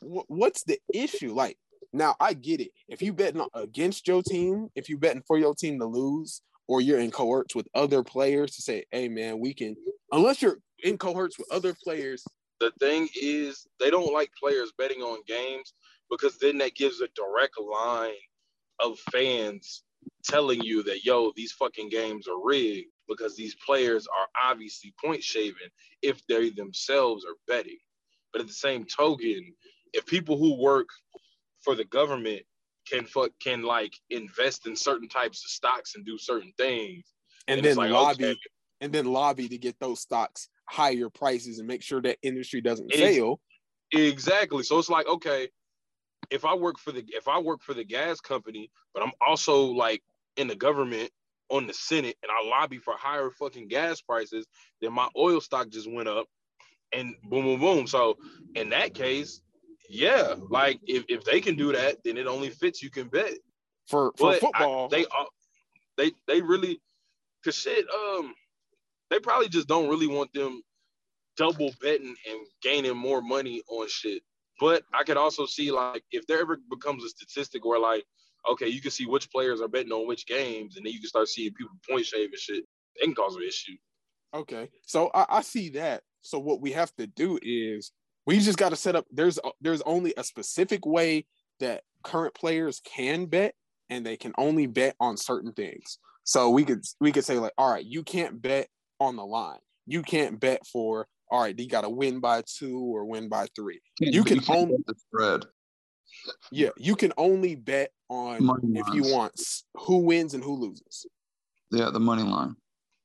what, 0.00 0.24
what's 0.28 0.64
the 0.64 0.78
issue? 0.92 1.32
Like 1.34 1.58
now, 1.92 2.16
I 2.20 2.32
get 2.34 2.60
it. 2.60 2.70
If 2.88 3.02
you 3.02 3.12
betting 3.12 3.44
against 3.54 4.08
your 4.08 4.22
team, 4.22 4.68
if 4.74 4.88
you 4.88 4.96
betting 4.98 5.22
for 5.26 5.38
your 5.38 5.54
team 5.54 5.78
to 5.80 5.86
lose, 5.86 6.40
or 6.68 6.80
you're 6.80 7.00
in 7.00 7.10
cohorts 7.10 7.54
with 7.54 7.68
other 7.74 8.02
players 8.02 8.52
to 8.56 8.62
say, 8.62 8.84
"Hey, 8.90 9.08
man, 9.08 9.40
we 9.40 9.52
can." 9.52 9.76
Unless 10.10 10.40
you're 10.42 10.58
in 10.82 10.96
cohorts 10.98 11.38
with 11.38 11.50
other 11.50 11.74
players, 11.84 12.24
The 12.60 12.72
thing 12.78 13.08
is, 13.20 13.66
they 13.80 13.90
don't 13.90 14.12
like 14.12 14.30
players 14.38 14.72
betting 14.78 15.02
on 15.02 15.18
games 15.26 15.74
because 16.08 16.38
then 16.38 16.58
that 16.58 16.76
gives 16.76 17.00
a 17.00 17.08
direct 17.08 17.58
line 17.60 18.12
of 18.78 18.98
fans 19.10 19.82
telling 20.24 20.62
you 20.62 20.84
that, 20.84 21.04
yo, 21.04 21.32
these 21.34 21.52
fucking 21.52 21.88
games 21.88 22.28
are 22.28 22.40
rigged 22.40 22.88
because 23.08 23.34
these 23.36 23.56
players 23.66 24.06
are 24.06 24.28
obviously 24.48 24.94
point 25.02 25.22
shaving 25.24 25.70
if 26.02 26.24
they 26.28 26.50
themselves 26.50 27.24
are 27.24 27.36
betting. 27.48 27.78
But 28.32 28.42
at 28.42 28.46
the 28.46 28.52
same 28.52 28.84
token, 28.84 29.54
if 29.92 30.06
people 30.06 30.38
who 30.38 30.54
work 30.60 30.88
for 31.62 31.74
the 31.74 31.84
government 31.84 32.42
can 32.90 33.04
fuck 33.04 33.30
can 33.40 33.62
like 33.62 33.94
invest 34.10 34.66
in 34.66 34.74
certain 34.74 35.08
types 35.08 35.44
of 35.44 35.50
stocks 35.50 35.94
and 35.94 36.04
do 36.04 36.18
certain 36.18 36.52
things, 36.56 37.04
and 37.48 37.58
it's 37.58 37.68
then 37.68 37.76
like, 37.76 37.90
lobby, 37.90 38.24
okay, 38.24 38.36
and 38.80 38.92
then 38.92 39.06
lobby 39.06 39.48
to 39.48 39.58
get 39.58 39.78
those 39.80 40.00
stocks 40.00 40.48
higher 40.68 41.08
prices 41.08 41.58
and 41.58 41.68
make 41.68 41.82
sure 41.82 42.00
that 42.02 42.18
industry 42.22 42.60
doesn't 42.60 42.92
Ex- 42.92 43.00
fail. 43.00 43.40
Exactly. 43.92 44.62
So 44.62 44.78
it's 44.78 44.88
like, 44.88 45.06
okay, 45.06 45.48
if 46.30 46.44
I 46.44 46.54
work 46.54 46.78
for 46.78 46.92
the 46.92 47.04
if 47.08 47.28
I 47.28 47.38
work 47.38 47.62
for 47.62 47.74
the 47.74 47.84
gas 47.84 48.20
company, 48.20 48.70
but 48.94 49.02
I'm 49.02 49.12
also 49.26 49.64
like 49.64 50.02
in 50.36 50.48
the 50.48 50.56
government 50.56 51.10
on 51.50 51.66
the 51.66 51.74
Senate 51.74 52.16
and 52.22 52.32
I 52.32 52.48
lobby 52.48 52.78
for 52.78 52.94
higher 52.96 53.30
fucking 53.30 53.68
gas 53.68 54.00
prices, 54.00 54.46
then 54.80 54.92
my 54.92 55.08
oil 55.16 55.40
stock 55.40 55.68
just 55.68 55.90
went 55.90 56.08
up 56.08 56.26
and 56.92 57.14
boom 57.24 57.44
boom 57.44 57.60
boom. 57.60 57.86
So 57.86 58.16
in 58.54 58.70
that 58.70 58.94
case, 58.94 59.42
yeah, 59.88 60.34
like 60.50 60.80
if, 60.86 61.04
if 61.08 61.24
they 61.24 61.40
can 61.40 61.56
do 61.56 61.72
that, 61.72 61.98
then 62.04 62.16
it 62.16 62.26
only 62.26 62.50
fits 62.50 62.82
you 62.82 62.90
can 62.90 63.08
bet. 63.08 63.32
For 63.86 64.12
for 64.16 64.30
But 64.30 64.36
I- 64.36 64.38
football, 64.38 64.88
they 64.88 65.04
they 65.96 66.12
they 66.26 66.40
really 66.40 66.80
cause 67.44 67.56
shit, 67.56 67.86
um 67.90 68.34
they 69.10 69.18
probably 69.18 69.48
just 69.48 69.68
don't 69.68 69.88
really 69.88 70.06
want 70.06 70.32
them 70.32 70.62
double 71.36 71.72
betting 71.80 72.14
and 72.30 72.40
gaining 72.62 72.96
more 72.96 73.20
money 73.22 73.62
on 73.68 73.88
shit. 73.88 74.22
But 74.60 74.84
I 74.94 75.02
could 75.02 75.16
also 75.16 75.46
see 75.46 75.70
like 75.70 76.04
if 76.12 76.26
there 76.26 76.40
ever 76.40 76.58
becomes 76.70 77.04
a 77.04 77.08
statistic 77.08 77.64
where 77.64 77.80
like, 77.80 78.04
okay, 78.50 78.68
you 78.68 78.80
can 78.80 78.90
see 78.90 79.06
which 79.06 79.30
players 79.30 79.60
are 79.60 79.68
betting 79.68 79.92
on 79.92 80.06
which 80.06 80.26
games, 80.26 80.76
and 80.76 80.86
then 80.86 80.92
you 80.92 81.00
can 81.00 81.08
start 81.08 81.28
seeing 81.28 81.52
people 81.54 81.72
point 81.88 82.06
shave 82.06 82.30
and 82.30 82.38
shit. 82.38 82.64
It 82.96 83.04
can 83.04 83.14
cause 83.14 83.34
an 83.36 83.42
issue. 83.42 83.76
Okay, 84.34 84.68
so 84.86 85.10
I, 85.14 85.26
I 85.28 85.40
see 85.42 85.70
that. 85.70 86.02
So 86.22 86.38
what 86.38 86.60
we 86.60 86.72
have 86.72 86.94
to 86.96 87.06
do 87.06 87.38
is 87.42 87.92
we 88.26 88.38
just 88.38 88.58
got 88.58 88.70
to 88.70 88.76
set 88.76 88.96
up. 88.96 89.06
There's 89.10 89.38
there's 89.60 89.82
only 89.82 90.14
a 90.16 90.24
specific 90.24 90.86
way 90.86 91.26
that 91.60 91.82
current 92.02 92.34
players 92.34 92.80
can 92.84 93.26
bet, 93.26 93.54
and 93.90 94.04
they 94.04 94.16
can 94.16 94.32
only 94.38 94.66
bet 94.66 94.96
on 95.00 95.16
certain 95.16 95.52
things. 95.52 95.98
So 96.24 96.50
we 96.50 96.64
could 96.64 96.84
we 97.00 97.12
could 97.12 97.24
say 97.24 97.38
like, 97.38 97.52
all 97.58 97.70
right, 97.70 97.84
you 97.84 98.02
can't 98.02 98.40
bet 98.40 98.68
on 99.00 99.16
the 99.16 99.24
line. 99.24 99.58
You 99.86 100.02
can't 100.02 100.38
bet 100.38 100.66
for 100.66 101.06
all 101.30 101.42
right. 101.42 101.58
You 101.58 101.68
got 101.68 101.82
to 101.82 101.90
win 101.90 102.20
by 102.20 102.42
two 102.46 102.78
or 102.78 103.04
win 103.04 103.28
by 103.28 103.46
three. 103.56 103.80
You 103.98 104.22
can 104.22 104.40
can't 104.40 104.70
the 104.86 104.94
spread. 104.94 105.44
Yeah, 106.50 106.68
you 106.76 106.94
can 106.94 107.12
only 107.16 107.54
bet 107.54 107.90
on 108.08 108.44
Money 108.44 108.78
if 108.78 108.94
you 108.94 109.02
want 109.02 109.40
who 109.74 109.98
wins 109.98 110.34
and 110.34 110.44
who 110.44 110.54
loses. 110.56 111.06
Yeah, 111.70 111.90
the 111.90 112.00
money 112.00 112.22
line. 112.22 112.54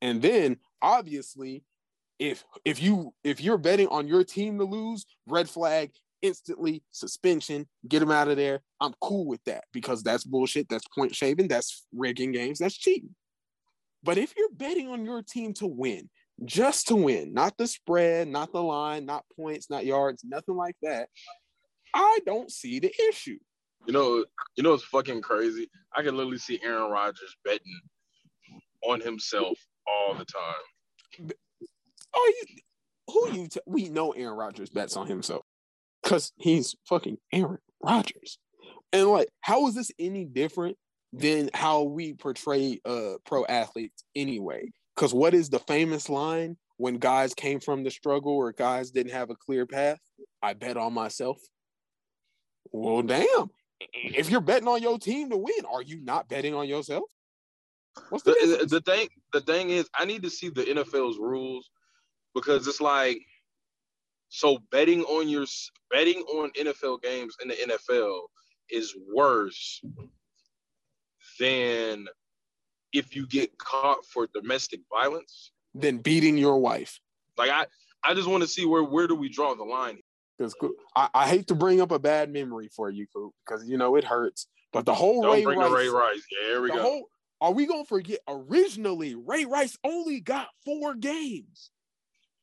And 0.02 0.22
then 0.22 0.58
obviously, 0.82 1.64
if 2.20 2.44
if 2.66 2.82
you 2.82 3.14
if 3.24 3.42
you're 3.42 3.58
betting 3.58 3.88
on 3.88 4.08
your 4.08 4.24
team 4.24 4.58
to 4.58 4.64
lose, 4.64 5.06
red 5.28 5.50
flag, 5.50 5.92
instantly 6.22 6.84
suspension, 6.92 7.68
get 7.88 8.00
them 8.00 8.12
out 8.12 8.28
of 8.28 8.38
there. 8.38 8.62
I'm 8.82 8.94
cool 9.02 9.26
with 9.26 9.44
that 9.46 9.66
because 9.72 10.04
that's 10.04 10.24
bullshit. 10.24 10.68
That's 10.70 10.88
point 10.88 11.16
shaving. 11.16 11.48
That's 11.48 11.86
rigging 11.94 12.32
games. 12.32 12.60
That's 12.60 12.78
cheating. 12.78 13.16
But 14.04 14.18
if 14.18 14.34
you're 14.38 14.50
betting 14.52 14.90
on 14.90 15.06
your 15.06 15.22
team 15.22 15.54
to 15.56 15.68
win, 15.68 16.10
just 16.46 16.88
to 16.88 16.96
win, 16.96 17.34
not 17.34 17.58
the 17.58 17.68
spread, 17.68 18.28
not 18.28 18.52
the 18.54 18.62
line, 18.62 19.06
not 19.06 19.26
points, 19.36 19.70
not 19.70 19.86
yards, 19.86 20.24
nothing 20.24 20.56
like 20.56 20.76
that, 20.84 21.10
I 21.94 22.20
don't 22.26 22.52
see 22.52 22.80
the 22.80 22.94
issue. 23.10 23.40
You 23.86 23.94
know, 23.94 24.26
you 24.56 24.64
know 24.64 24.74
it's 24.74 24.84
fucking 24.84 25.22
crazy. 25.22 25.70
I 25.96 26.04
can 26.04 26.16
literally 26.16 26.38
see 26.38 26.60
Aaron 26.64 26.92
Rodgers 26.92 27.36
betting 27.44 27.82
on 28.84 29.02
himself 29.02 29.58
all 29.88 30.14
the 30.14 30.26
time. 30.26 31.32
Oh, 32.18 32.34
you, 32.40 32.58
who 33.14 33.32
you? 33.32 33.48
T- 33.48 33.60
we 33.68 33.90
know 33.90 34.12
Aaron 34.12 34.36
Rodgers 34.36 34.70
bets 34.70 34.98
on 34.98 35.08
himself 35.08 35.46
because 36.04 36.32
he's 36.38 36.76
fucking 36.90 37.18
Aaron 37.32 37.60
Rodgers. 37.82 38.40
And 38.92 39.08
like, 39.10 39.30
how 39.42 39.68
is 39.68 39.76
this 39.76 39.92
any 40.00 40.26
different 40.26 40.78
than 41.14 41.50
how 41.54 41.84
we 41.84 42.14
portray 42.14 42.80
uh 42.86 43.14
pro 43.26 43.46
athletes 43.46 44.04
anyway? 44.16 44.72
Because 44.96 45.14
what 45.14 45.34
is 45.34 45.50
the 45.50 45.60
famous 45.60 46.10
line 46.10 46.58
when 46.78 46.98
guys 46.98 47.34
came 47.34 47.60
from 47.60 47.84
the 47.84 47.92
struggle 47.92 48.34
or 48.34 48.52
guys 48.52 48.90
didn't 48.92 49.14
have 49.14 49.30
a 49.30 49.36
clear 49.36 49.68
path? 49.68 50.00
I 50.42 50.54
bet 50.54 50.76
on 50.78 50.94
myself. 50.94 51.38
Well, 52.72 53.04
damn. 53.04 53.52
If 53.94 54.32
you're 54.32 54.42
betting 54.42 54.68
on 54.68 54.82
your 54.82 54.98
team 54.98 55.30
to 55.30 55.38
win, 55.38 55.66
are 55.72 55.84
you 55.84 56.04
not 56.04 56.28
betting 56.28 56.56
on 56.56 56.68
yourself? 56.68 57.04
What's 58.10 58.24
the, 58.24 58.32
the, 58.60 58.66
the 58.66 58.82
thing 58.82 59.08
the 59.34 59.42
thing 59.42 59.70
is 59.70 59.90
I 59.94 60.06
need 60.06 60.24
to 60.24 60.30
see 60.30 60.50
the 60.50 60.64
NFL's 60.64 61.18
rules 61.18 61.70
because 62.38 62.68
it's 62.68 62.82
like 62.82 63.20
so 64.30 64.60
betting 64.72 65.04
on 65.04 65.28
your 65.28 65.46
betting 65.92 66.22
on 66.22 66.52
NFL 66.52 67.02
games 67.02 67.36
in 67.42 67.48
the 67.48 67.56
NFL 67.56 68.22
is 68.70 68.96
worse 69.14 69.82
than 71.40 72.08
if 72.94 73.16
you 73.16 73.28
get 73.28 73.58
caught 73.58 74.06
for 74.06 74.28
domestic 74.34 74.82
violence. 74.92 75.52
Than 75.74 75.98
beating 75.98 76.38
your 76.38 76.60
wife. 76.60 77.00
Like 77.38 77.50
I, 77.50 77.66
I 78.04 78.14
just 78.14 78.28
want 78.28 78.44
to 78.44 78.48
see 78.48 78.66
where 78.66 78.84
where 78.84 79.08
do 79.08 79.16
we 79.16 79.30
draw 79.30 79.56
the 79.56 79.64
line? 79.64 80.00
Because 80.38 80.56
I, 80.96 81.10
I 81.14 81.28
hate 81.28 81.48
to 81.48 81.56
bring 81.56 81.82
up 81.82 81.92
a 81.92 81.98
bad 81.98 82.32
memory 82.32 82.70
for 82.76 82.92
you, 82.92 83.08
Coop, 83.14 83.34
because 83.46 83.68
you 83.68 83.78
know 83.78 83.96
it 83.96 84.04
hurts. 84.04 84.48
But 84.72 84.86
the 84.86 84.94
whole 84.94 85.24
Don't 85.24 85.34
Ray 85.34 85.44
bring 85.44 85.60
Rice, 85.60 85.70
the 85.70 85.76
Ray 85.76 85.90
Rice. 85.90 86.26
Yeah, 86.32 86.50
here 86.50 86.62
we 86.62 86.70
go. 86.70 86.82
whole, 86.82 87.10
are 87.42 87.52
we 87.52 87.66
gonna 87.66 87.86
forget? 87.86 88.20
Originally, 88.28 89.16
Ray 89.16 89.46
Rice 89.46 89.78
only 89.84 90.20
got 90.20 90.50
four 90.64 90.94
games. 90.94 91.72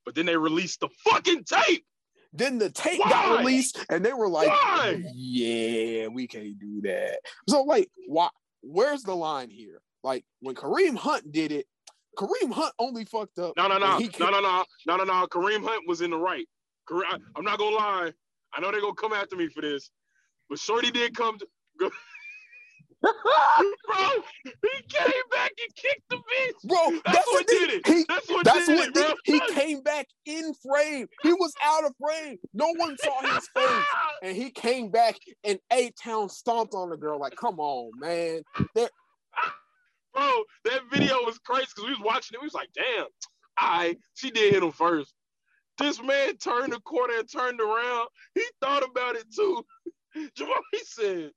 But 0.04 0.14
then 0.14 0.26
they 0.26 0.36
released 0.36 0.80
the 0.80 0.88
fucking 1.04 1.44
tape. 1.44 1.84
Then 2.32 2.58
the 2.58 2.70
tape 2.70 3.00
Why? 3.00 3.10
got 3.10 3.38
released, 3.38 3.84
and 3.88 4.04
they 4.04 4.12
were 4.12 4.28
like, 4.28 4.48
Why? 4.48 5.04
"Yeah, 5.14 6.08
we 6.08 6.26
can't 6.26 6.58
do 6.58 6.80
that." 6.82 7.20
So, 7.48 7.62
like, 7.62 7.88
why? 8.08 8.28
Where's 8.62 9.02
the 9.02 9.14
line 9.14 9.50
here? 9.50 9.80
Like 10.02 10.24
when 10.40 10.54
Kareem 10.54 10.96
Hunt 10.96 11.30
did 11.32 11.52
it, 11.52 11.66
Kareem 12.18 12.52
Hunt 12.52 12.74
only 12.78 13.04
fucked 13.04 13.38
up. 13.38 13.54
No, 13.56 13.68
no, 13.68 13.78
no, 13.78 13.98
no, 13.98 14.30
no, 14.30 14.40
no, 14.40 14.64
no, 14.86 14.96
no, 14.96 15.04
no. 15.04 15.26
Kareem 15.26 15.64
Hunt 15.64 15.84
was 15.86 16.00
in 16.00 16.10
the 16.10 16.18
right. 16.18 16.46
Kareem, 16.88 17.04
I, 17.10 17.18
I'm 17.36 17.44
not 17.44 17.58
gonna 17.58 17.76
lie. 17.76 18.12
I 18.52 18.60
know 18.60 18.70
they're 18.70 18.80
gonna 18.80 18.94
come 18.94 19.12
after 19.12 19.36
me 19.36 19.48
for 19.48 19.62
this, 19.62 19.90
but 20.48 20.58
Shorty 20.58 20.90
did 20.90 21.16
come 21.16 21.38
to. 21.38 21.46
Bro, 23.04 24.22
he 24.44 24.82
came 24.88 25.22
back 25.30 25.52
and 25.58 25.74
kicked 25.76 26.08
the 26.10 26.16
bitch. 26.16 26.68
Bro, 26.68 27.00
That's 27.04 27.18
that's, 27.18 27.26
what 27.28 27.46
did 27.46 27.70
it. 27.70 27.86
He, 27.86 28.04
That's 28.08 28.28
what 28.28 28.44
that's 28.44 28.66
did 28.66 28.76
what 28.76 28.88
it, 28.88 28.94
did. 28.94 29.16
He 29.24 29.40
came 29.54 29.82
back 29.82 30.06
in 30.26 30.52
frame. 30.54 31.06
He 31.22 31.32
was 31.32 31.52
out 31.62 31.84
of 31.84 31.92
frame. 32.00 32.38
No 32.52 32.72
one 32.76 32.96
saw 32.98 33.20
his 33.22 33.48
face. 33.54 33.84
And 34.22 34.34
he 34.34 34.50
came 34.50 34.90
back 34.90 35.16
and 35.42 35.58
A 35.70 35.90
Town 36.02 36.30
stomped 36.30 36.72
on 36.72 36.88
the 36.88 36.96
girl. 36.96 37.20
Like, 37.20 37.36
come 37.36 37.60
on, 37.60 37.90
man. 37.98 38.40
Bro, 40.14 40.44
that 40.64 40.80
video 40.90 41.16
was 41.24 41.38
crazy 41.38 41.66
because 41.74 41.84
we 41.84 41.90
was 41.90 42.00
watching 42.00 42.34
it. 42.36 42.40
We 42.40 42.46
was 42.46 42.54
like, 42.54 42.70
damn, 42.74 43.06
I 43.58 43.96
she 44.14 44.30
did 44.30 44.54
hit 44.54 44.62
him 44.62 44.72
first. 44.72 45.12
This 45.78 46.00
man 46.00 46.36
turned 46.36 46.72
the 46.72 46.80
corner 46.80 47.18
and 47.18 47.30
turned 47.30 47.60
around. 47.60 48.08
He 48.34 48.44
thought 48.62 48.84
about 48.88 49.16
it 49.16 49.26
too. 49.34 49.62
Jamal, 50.36 50.54
he 50.72 50.78
said, 50.84 51.32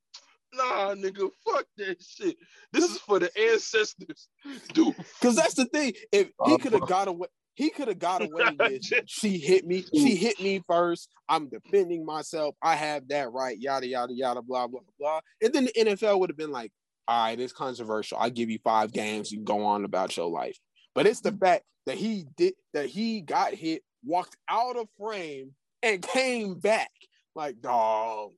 nah, 0.57 0.95
nigga, 0.95 1.29
fuck 1.45 1.65
that 1.77 2.01
shit. 2.01 2.37
This 2.71 2.85
is 2.85 2.97
for 2.97 3.19
the 3.19 3.31
ancestors. 3.37 4.27
Dude, 4.73 4.95
Because 5.19 5.35
that's 5.35 5.53
the 5.53 5.65
thing. 5.65 5.93
If 6.11 6.29
he 6.45 6.57
could 6.57 6.73
have 6.73 6.87
got 6.87 7.07
away, 7.07 7.27
he 7.55 7.69
could 7.69 7.87
have 7.87 7.99
got 7.99 8.21
away 8.23 8.45
with 8.59 8.83
she 9.07 9.37
hit 9.39 9.65
me, 9.65 9.83
she 9.93 10.15
hit 10.15 10.39
me 10.39 10.61
first. 10.67 11.09
I'm 11.27 11.49
defending 11.49 12.05
myself. 12.05 12.55
I 12.61 12.75
have 12.75 13.07
that 13.09 13.31
right, 13.31 13.57
yada 13.57 13.87
yada 13.87 14.13
yada, 14.13 14.41
blah, 14.41 14.67
blah, 14.67 14.81
blah. 14.99 15.19
And 15.41 15.53
then 15.53 15.65
the 15.65 15.73
NFL 15.85 16.19
would 16.19 16.29
have 16.29 16.37
been 16.37 16.51
like, 16.51 16.71
all 17.07 17.25
right, 17.25 17.39
it's 17.39 17.53
controversial. 17.53 18.17
I 18.19 18.29
give 18.29 18.49
you 18.49 18.59
five 18.63 18.91
games, 18.91 19.31
you 19.31 19.37
can 19.39 19.45
go 19.45 19.63
on 19.63 19.85
about 19.85 20.15
your 20.17 20.29
life. 20.29 20.57
But 20.93 21.07
it's 21.07 21.21
the 21.21 21.31
fact 21.31 21.63
that 21.85 21.97
he 21.97 22.25
did 22.35 22.53
that 22.73 22.87
he 22.87 23.21
got 23.21 23.53
hit, 23.53 23.81
walked 24.03 24.35
out 24.49 24.77
of 24.77 24.87
frame, 24.99 25.53
and 25.81 26.01
came 26.01 26.55
back. 26.59 26.91
Like, 27.35 27.61
dog, 27.61 28.31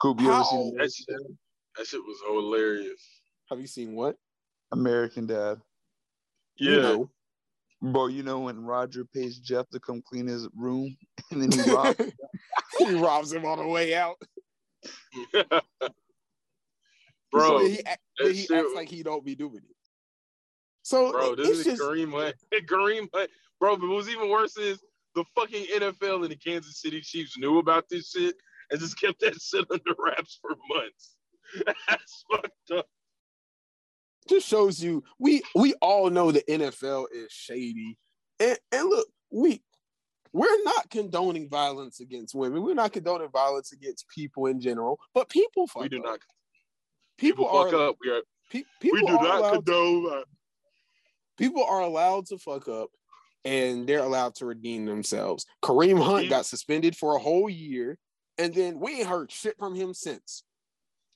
Coop, 0.00 0.20
you 0.20 0.26
ever 0.28 0.36
How- 0.36 0.42
seen 0.44 0.76
that 0.76 0.92
shit, 0.92 1.06
that 1.76 1.86
shit 1.86 2.00
was 2.00 2.18
hilarious. 2.26 3.00
have 3.50 3.60
you 3.60 3.66
seen 3.66 3.94
what? 3.94 4.16
American 4.72 5.26
Dad? 5.26 5.60
Yeah. 6.58 6.70
You 6.70 6.80
know. 6.82 7.10
Bro, 7.82 8.08
you 8.08 8.22
know 8.22 8.40
when 8.40 8.62
Roger 8.64 9.04
pays 9.06 9.38
Jeff 9.38 9.68
to 9.70 9.80
come 9.80 10.02
clean 10.06 10.26
his 10.26 10.46
room 10.54 10.94
and 11.30 11.42
then 11.42 11.50
he 11.52 11.70
robs 11.72 11.96
he 12.78 12.94
robs 12.94 13.32
him 13.32 13.44
on 13.46 13.58
the 13.58 13.66
way 13.66 13.94
out. 13.94 14.16
bro, 15.32 15.42
So 17.32 17.58
he, 17.66 17.84
act- 17.86 18.02
he 18.20 18.34
shit- 18.34 18.50
acts 18.52 18.72
like 18.74 18.88
he 18.88 19.02
don't 19.02 19.24
be 19.24 19.34
doing 19.34 19.56
it. 19.56 19.76
So 20.82 21.12
bro, 21.12 21.34
this 21.34 21.48
it's 21.50 21.58
is 21.60 21.64
just 21.64 21.82
Kareem 21.82 22.10
Hunt. 22.12 22.34
Kareem 22.66 23.08
Hunt. 23.14 23.30
Bro, 23.60 23.76
but 23.76 23.88
what's 23.88 24.08
even 24.08 24.30
worse 24.30 24.56
is 24.56 24.80
the 25.14 25.24
fucking 25.34 25.66
NFL 25.76 26.22
and 26.22 26.30
the 26.30 26.36
Kansas 26.36 26.80
City 26.80 27.00
Chiefs 27.00 27.36
knew 27.38 27.58
about 27.58 27.84
this 27.90 28.10
shit 28.10 28.34
and 28.70 28.80
just 28.80 29.00
kept 29.00 29.20
that 29.20 29.40
shit 29.40 29.64
under 29.70 29.94
wraps 29.98 30.38
for 30.40 30.50
months. 30.74 31.16
That's 31.88 32.24
fucked 32.30 32.70
up. 32.78 32.86
just 34.28 34.46
shows 34.46 34.82
you 34.82 35.02
we 35.18 35.42
we 35.54 35.74
all 35.80 36.10
know 36.10 36.30
the 36.30 36.42
NFL 36.48 37.06
is 37.12 37.32
shady. 37.32 37.98
And 38.38 38.58
and 38.72 38.88
look, 38.88 39.08
we 39.30 39.62
we're 40.32 40.62
not 40.64 40.88
condoning 40.90 41.48
violence 41.48 41.98
against 42.00 42.34
women. 42.36 42.62
We're 42.62 42.74
not 42.74 42.92
condoning 42.92 43.28
violence 43.32 43.72
against 43.72 44.06
people 44.08 44.46
in 44.46 44.60
general. 44.60 45.00
But 45.12 45.28
people 45.28 45.66
fuck 45.66 45.82
up. 45.82 45.82
We 45.82 45.88
do 45.88 45.98
up. 45.98 46.04
not. 46.04 46.20
People, 47.18 47.44
People, 47.46 47.64
fuck 47.64 47.72
are 47.74 47.88
up. 47.88 47.96
We 48.02 48.10
are. 48.10 48.20
pe- 48.50 48.62
We 48.82 49.00
do 49.00 49.12
not 49.12 49.52
condone. 49.54 50.04
that. 50.04 50.24
people 51.36 51.64
are 51.64 51.80
allowed 51.80 52.26
to 52.26 52.38
fuck 52.38 52.68
up 52.68 52.90
and 53.44 53.86
they're 53.86 54.00
allowed 54.04 54.34
to 54.36 54.46
redeem 54.46 54.84
themselves. 54.86 55.46
Kareem 55.64 56.00
Hunt 56.02 56.28
got 56.28 56.46
suspended 56.46 56.96
for 56.96 57.16
a 57.16 57.18
whole 57.18 57.48
year, 57.50 57.98
and 58.40 58.54
then 58.54 58.80
we 58.80 58.98
ain't 59.00 59.06
heard 59.08 59.30
shit 59.30 59.56
from 59.58 59.74
him 59.74 59.92
since. 59.94 60.44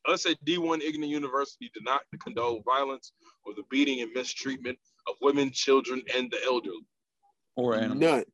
Us 0.06 0.26
at 0.26 0.36
D1 0.44 0.82
Ignorant 0.82 1.10
University 1.10 1.70
do 1.74 1.80
not 1.82 2.02
condone 2.22 2.62
violence 2.64 3.12
or 3.46 3.54
the 3.54 3.62
beating 3.70 4.02
and 4.02 4.12
mistreatment 4.12 4.78
of 5.08 5.14
women, 5.22 5.50
children, 5.50 6.02
and 6.14 6.30
the 6.30 6.38
elderly 6.44 6.86
or 7.56 7.74
animal. 7.74 7.96
None. 7.96 8.24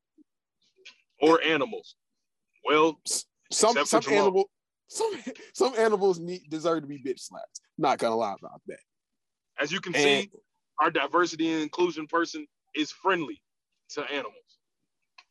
or 1.23 1.41
animals. 1.43 1.95
Well, 2.65 3.01
Some 3.53 3.85
some 3.87 4.01
Jamal. 4.03 4.19
animal 4.21 4.51
some 4.89 5.13
some 5.55 5.75
animals 5.79 6.19
need 6.19 6.43
deserve 6.51 6.83
to 6.83 6.89
be 6.89 6.99
bitch 6.99 7.21
slapped. 7.21 7.61
Not 7.79 7.99
gonna 7.99 8.17
lie 8.17 8.35
about 8.39 8.61
that. 8.67 8.81
as 9.61 9.71
you 9.71 9.81
can 9.81 9.95
And 9.95 10.03
see, 10.25 10.31
our 10.81 10.91
diversity 10.91 11.53
and 11.53 11.63
inclusion 11.63 12.07
person 12.09 12.47
is 12.75 12.91
friendly 12.91 13.41
to 13.91 14.03
animals. 14.11 14.35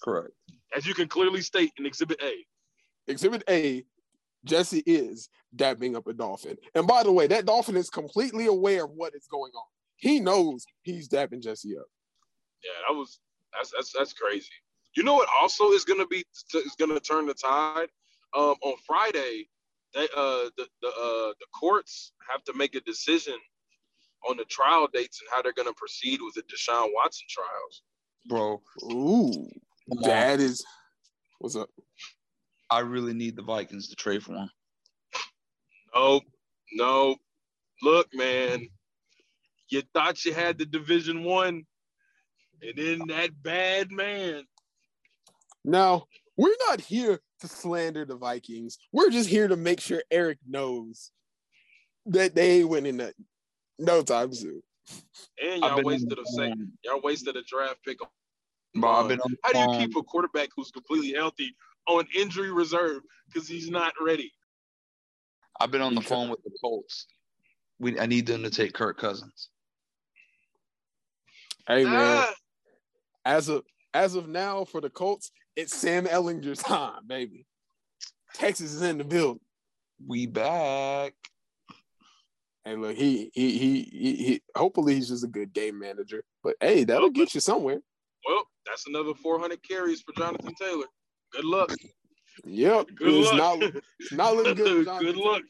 Correct. 0.02 0.32
As 0.76 0.86
you 0.88 0.94
can 0.94 1.10
clearly 1.10 1.42
state 1.42 1.74
in 1.78 1.86
Exhibit 1.86 2.22
A. 2.24 2.46
exhibit 3.10 3.44
A, 3.50 3.84
Jesse 4.46 4.84
is 4.86 5.30
dabbing 5.56 5.96
up 5.96 6.08
a 6.08 6.14
dolphin. 6.14 6.58
And 6.76 6.88
by 6.88 7.04
the 7.04 7.12
way, 7.12 7.28
that 7.28 7.46
dolphin 7.46 7.76
is 7.76 7.90
completely 7.90 8.46
aware 8.46 8.86
of 8.86 8.92
what 8.92 9.16
is 9.16 9.28
going 9.30 9.52
on. 9.54 9.66
He 9.98 10.20
knows 10.20 10.66
he's 10.82 11.08
dabbing 11.08 11.42
Jesse 11.42 11.78
up. 11.78 11.88
Yeah, 12.64 12.72
that 12.88 12.96
was 12.96 13.20
that's 13.54 13.72
that's 13.76 13.92
that's 13.92 14.14
crazy. 14.14 14.50
You 14.96 15.04
know 15.04 15.16
what? 15.16 15.30
Also, 15.40 15.72
is 15.72 15.84
gonna 15.84 16.08
be 16.08 16.24
is 16.34 16.76
gonna 16.80 17.00
turn 17.00 17.26
the 17.26 17.34
tide. 17.34 17.90
Um, 18.36 18.56
on 18.62 18.76
Friday, 18.86 19.50
they 19.94 20.04
uh 20.16 20.50
the 20.58 20.68
the 20.82 20.88
uh 20.88 21.34
the 21.40 21.46
courts 21.60 22.14
have 22.30 22.44
to 22.46 22.54
make 22.54 22.76
a 22.76 22.82
decision 22.82 23.36
on 24.30 24.38
the 24.38 24.46
trial 24.46 24.88
dates 24.92 25.22
and 25.22 25.30
how 25.32 25.42
they're 25.42 25.54
gonna 25.54 25.74
proceed 25.74 26.20
with 26.22 26.36
the 26.36 26.44
Deshaun 26.44 26.88
Watson 26.94 27.28
trials. 27.30 27.82
Bro, 28.26 28.62
Ooh, 28.92 29.50
that 30.04 30.40
is 30.40 30.64
what's 31.40 31.56
up. 31.56 31.70
I 32.72 32.80
really 32.80 33.14
need 33.14 33.36
the 33.36 33.42
Vikings 33.42 33.88
to 33.90 33.96
trade 33.96 34.24
for 34.24 34.34
him. 34.34 34.50
No, 35.96 36.22
no. 36.74 37.16
Look, 37.82 38.08
man, 38.14 38.68
you 39.70 39.82
thought 39.94 40.24
you 40.26 40.34
had 40.34 40.58
the 40.58 40.66
Division 40.66 41.24
One, 41.24 41.66
and 42.62 42.74
then 42.76 43.00
that 43.08 43.32
bad 43.42 43.92
man. 43.92 44.44
Now, 45.66 46.06
we're 46.38 46.56
not 46.68 46.82
here 46.82 47.20
to 47.40 47.48
slander 47.48 48.06
the 48.06 48.18
Vikings. 48.18 48.78
We're 48.92 49.10
just 49.10 49.30
here 49.30 49.48
to 49.48 49.56
make 49.56 49.80
sure 49.80 50.04
Eric 50.12 50.38
knows 50.48 51.12
that 52.08 52.36
they 52.36 52.60
ain't 52.60 52.70
winning 52.70 52.98
that 52.98 53.14
No 53.78 54.02
time 54.04 54.34
soon. 54.34 54.62
And 55.42 55.64
I've 55.64 55.72
y'all 55.78 55.84
wasted 55.84 56.18
a 56.20 56.26
second. 56.26 56.72
Y'all 56.84 57.02
wasted 57.02 57.36
a 57.36 57.44
draft 57.44 57.84
pick. 57.84 58.02
on- 58.02 58.10
Bro, 58.82 58.92
I've 58.92 59.08
been 59.08 59.22
on 59.22 59.32
the 59.32 59.38
How 59.44 59.54
do 59.54 59.60
you 59.60 59.88
keep 59.88 59.96
a 59.96 60.04
quarterback 60.04 60.50
who's 60.56 60.70
completely 60.72 61.14
healthy 61.14 61.56
on 61.90 62.06
injury 62.16 62.52
reserve 62.52 63.02
because 63.28 63.48
he's 63.48 63.70
not 63.70 63.94
ready? 64.02 64.32
I've 65.60 65.72
been 65.72 65.82
on 65.82 65.96
the 65.96 66.02
phone 66.02 66.30
with 66.30 66.42
the 66.44 66.52
Colts. 66.64 67.08
We 67.80 68.00
I 68.00 68.06
need 68.06 68.26
them 68.26 68.44
to 68.44 68.50
take 68.50 68.74
Kirk 68.74 68.98
Cousins. 68.98 69.50
Hey 71.68 71.84
man, 71.84 71.94
Ah, 72.24 72.34
as 73.26 73.50
of 73.50 73.64
as 73.94 74.16
of 74.16 74.28
now 74.28 74.64
for 74.66 74.82
the 74.82 74.90
Colts, 74.90 75.32
it's 75.56 75.76
Sam 75.76 76.06
Ehlinger's 76.06 76.60
time, 76.60 77.02
baby. 77.08 77.46
Texas 78.34 78.74
is 78.74 78.82
in 78.82 78.98
the 79.00 79.04
building. 79.04 79.42
We 80.08 80.28
back. 80.28 81.14
And 82.66 82.82
look, 82.82 82.96
he 82.96 83.32
he 83.34 83.58
he 83.58 83.82
he, 83.92 84.16
he 84.16 84.42
hopefully 84.56 84.94
he's 84.96 85.10
just 85.10 85.24
a 85.24 85.28
good 85.28 85.54
game 85.54 85.80
manager. 85.80 86.24
But 86.44 86.56
hey, 86.62 86.84
that'll 86.84 87.10
get 87.10 87.34
you 87.34 87.42
somewhere. 87.42 87.80
well, 88.28 88.44
that's 88.66 88.88
another 88.88 89.14
400 89.14 89.60
carries 89.68 90.02
for 90.02 90.14
Jonathan 90.18 90.54
Taylor. 90.60 90.86
Good 91.32 91.46
luck. 91.46 91.74
Yep. 92.46 92.88
Good 92.96 93.14
it's 93.14 93.34
luck. 93.34 93.60
not 93.60 93.82
it's 94.00 94.12
not 94.14 94.36
looking 94.36 94.56
good. 94.56 94.78
for 94.80 94.84
Jonathan 94.86 95.06
Good 95.08 95.18
luck. 95.18 95.42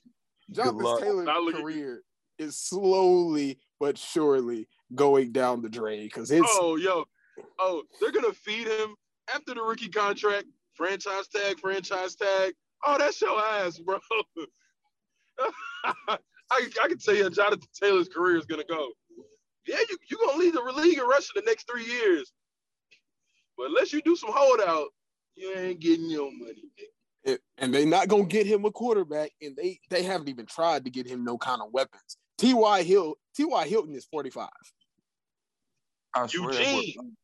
Jonathan 0.51 0.77
luck. 0.79 1.01
Taylor's 1.01 1.25
Not 1.25 1.43
looking 1.43 1.61
career 1.61 2.01
is 2.37 2.57
slowly 2.57 3.59
but 3.79 3.97
surely 3.97 4.67
going 4.95 5.31
down 5.31 5.61
the 5.61 5.69
drain 5.69 6.03
because 6.05 6.31
it's 6.31 6.47
Oh, 6.59 6.75
yo. 6.75 7.05
Oh, 7.59 7.83
they're 8.01 8.11
gonna 8.11 8.33
feed 8.33 8.67
him 8.67 8.95
after 9.33 9.53
the 9.53 9.61
rookie 9.61 9.89
contract. 9.89 10.45
Franchise 10.73 11.27
tag, 11.27 11.59
franchise 11.59 12.15
tag. 12.15 12.53
Oh, 12.85 12.97
that's 12.97 13.21
your 13.21 13.39
ass, 13.39 13.77
bro. 13.79 13.99
I, 16.07 16.17
I 16.51 16.87
can 16.87 16.97
tell 16.97 17.15
you 17.15 17.29
Jonathan 17.29 17.67
Taylor's 17.79 18.09
career 18.09 18.37
is 18.37 18.45
gonna 18.45 18.63
go. 18.67 18.89
Yeah, 19.67 19.77
you 19.89 19.97
you 20.09 20.17
gonna 20.17 20.37
lead 20.39 20.53
the 20.53 20.61
league 20.61 20.97
in 20.97 21.05
rushing 21.05 21.33
the 21.35 21.43
next 21.45 21.69
three 21.69 21.85
years, 21.85 22.31
but 23.57 23.67
unless 23.67 23.93
you 23.93 24.01
do 24.01 24.15
some 24.15 24.31
holdout, 24.33 24.87
you 25.39 25.53
ain't 25.55 25.79
getting 25.79 26.09
your 26.09 26.31
money. 26.31 26.63
And, 27.25 27.39
and 27.57 27.73
they 27.73 27.85
not 27.85 28.07
gonna 28.07 28.25
get 28.25 28.45
him 28.47 28.65
a 28.65 28.71
quarterback, 28.71 29.31
and 29.41 29.55
they 29.55 29.79
they 29.89 30.03
haven't 30.03 30.29
even 30.29 30.45
tried 30.45 30.85
to 30.85 30.91
get 30.91 31.07
him 31.07 31.23
no 31.23 31.37
kind 31.37 31.61
of 31.61 31.71
weapons. 31.71 32.17
T.Y. 32.37 32.83
Hill, 32.83 33.15
T.Y. 33.35 33.67
Hilton 33.67 33.95
is 33.95 34.05
45. 34.05 34.47
I 36.15 36.27
Eugene. 36.31 37.15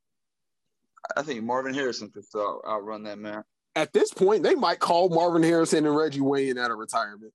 I 1.16 1.22
think 1.22 1.44
Marvin 1.44 1.74
Harrison 1.74 2.10
could 2.10 2.26
still 2.26 2.62
out- 2.66 2.70
outrun 2.82 3.04
that 3.04 3.18
man. 3.20 3.44
At 3.76 3.94
this 3.94 4.12
point, 4.14 4.44
they 4.44 4.56
might 4.56 4.80
call 4.80 5.10
Marvin 5.10 5.44
Harrison 5.44 5.86
and 5.86 5.96
Reggie 5.96 6.22
Wayne 6.22 6.58
out 6.58 6.72
of 6.72 6.78
retirement. 6.78 7.32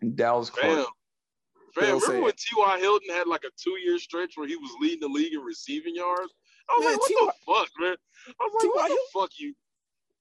And 0.00 0.16
Dallas 0.16 0.48
Fam, 0.48 0.74
Clark. 0.74 0.76
fam, 0.76 1.84
They'll 1.84 2.00
remember 2.00 2.06
say 2.06 2.20
when. 2.20 2.32
T.Y. 2.32 2.78
Hilton 2.80 3.10
had 3.14 3.26
like 3.28 3.42
a 3.44 3.50
two-year 3.62 3.98
stretch 3.98 4.32
where 4.36 4.48
he 4.48 4.56
was 4.56 4.70
leading 4.80 5.00
the 5.00 5.08
league 5.08 5.32
in 5.34 5.40
receiving 5.40 5.94
yards? 5.94 6.32
I 6.68 6.74
was 6.78 6.84
Man, 6.84 6.92
like, 6.92 7.00
what 7.00 7.08
T.Y. 7.08 7.26
the 7.26 7.52
fuck, 7.52 7.68
man? 7.80 7.96
I 8.28 8.44
was 8.44 8.52
like, 8.54 8.62
T.Y. 8.62 8.70
what 8.74 8.82
the 8.82 8.88
Hilton- 8.88 9.04
fuck 9.12 9.30
you? 9.38 9.54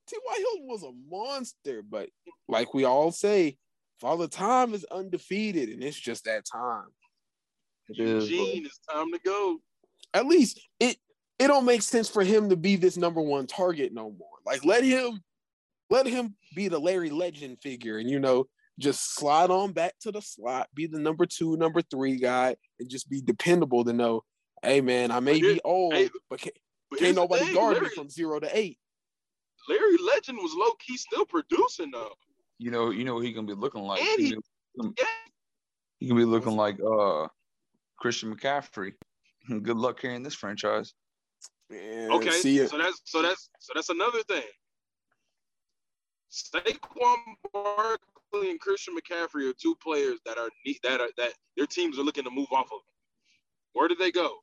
T.Y. 0.08 0.36
Hilton 0.38 0.68
was 0.68 0.84
a 0.84 0.92
monster, 1.10 1.82
but 1.82 2.10
like 2.48 2.74
we 2.74 2.84
all 2.84 3.12
say, 3.12 3.58
Father 4.00 4.28
Time 4.28 4.74
is 4.74 4.86
undefeated, 4.92 5.70
and 5.70 5.84
it's 5.84 6.00
just 6.00 6.26
that 6.26 6.44
time. 6.46 6.88
It 7.90 8.00
is, 8.00 8.30
bro. 8.30 8.38
Eugene, 8.38 8.66
it's 8.66 8.80
time 8.92 9.12
to 9.12 9.20
go. 9.24 9.58
At 10.14 10.26
least 10.26 10.62
it 10.80 10.98
it 11.40 11.48
don't 11.48 11.66
make 11.66 11.82
sense 11.82 12.10
for 12.10 12.24
him 12.24 12.50
to 12.50 12.56
be 12.56 12.76
this 12.76 12.98
number 12.98 13.22
one 13.22 13.48
target 13.48 13.94
no 13.94 14.12
more. 14.12 14.38
Like 14.46 14.66
let 14.66 14.84
him 14.84 15.22
let 15.90 16.06
him 16.06 16.36
be 16.56 16.68
the 16.68 16.80
Larry 16.80 17.10
Legend 17.10 17.60
figure, 17.62 17.98
and 17.98 18.10
you 18.10 18.20
know 18.20 18.48
just 18.80 19.16
slide 19.16 19.52
on 19.52 19.72
back 19.72 19.94
to 20.02 20.12
the 20.12 20.22
slot, 20.22 20.68
be 20.74 20.88
the 20.88 21.00
number 21.00 21.26
two, 21.26 21.58
number 21.58 21.82
three 21.82 22.18
guy, 22.18 22.56
and 22.80 22.90
just 22.90 23.10
be 23.10 23.22
dependable 23.22 23.86
to 23.86 23.94
know, 23.94 24.24
hey 24.64 24.82
man, 24.82 25.12
I 25.12 25.20
may 25.20 25.40
be 25.40 25.62
old, 25.64 25.94
but 26.30 26.40
can't, 26.40 26.58
But 26.90 27.00
can't 27.00 27.16
nobody 27.16 27.46
thing, 27.46 27.54
guard 27.54 27.82
me 27.82 27.90
from 27.90 28.10
zero 28.10 28.40
to 28.40 28.58
eight. 28.58 28.78
Larry 29.70 29.98
Legend 29.98 30.38
was 30.40 30.54
low 30.56 30.72
key 30.80 30.98
still 30.98 31.26
producing 31.26 31.92
though. 31.92 32.14
You 32.60 32.72
know, 32.72 32.90
you 32.92 33.04
know 33.04 33.16
what 33.16 33.24
he 33.26 33.32
gonna 33.34 33.48
be 33.48 33.54
looking 33.54 33.82
like. 33.84 34.02
And 34.02 34.20
He 34.20 34.28
he- 34.30 34.38
gonna- 34.78 34.94
Yeah. 34.98 35.06
he 36.00 36.08
gonna 36.08 36.20
be 36.22 36.26
looking 36.26 36.56
like 36.56 36.80
uh 36.82 37.28
Christian 37.98 38.36
McCaffrey. 38.36 38.94
Good 39.48 39.78
luck 39.78 40.00
carrying 40.00 40.24
this 40.24 40.36
franchise. 40.36 40.94
Man, 41.70 42.12
Okay, 42.12 42.32
see 42.32 42.66
so 42.68 42.78
that's 42.78 43.02
so 43.06 43.22
that's 43.22 43.50
so 43.60 43.72
that's 43.76 43.90
another 43.90 44.22
thing. 44.24 44.44
Saquon 46.32 47.16
Barkley 47.54 48.50
and 48.52 48.60
Christian 48.60 48.96
McCaffrey 48.96 49.50
are 49.50 49.54
two 49.54 49.76
players 49.76 50.20
that 50.26 50.38
are 50.38 50.50
ne- 50.66 50.80
that 50.84 51.00
are 51.00 51.10
that 51.18 51.34
their 51.56 51.68
teams 51.68 52.00
are 52.00 52.04
looking 52.04 52.24
to 52.24 52.32
move 52.32 52.48
off 52.52 52.72
of. 52.72 52.80
Where 53.74 53.88
do 53.88 53.96
they 53.96 54.12
go? 54.12 54.38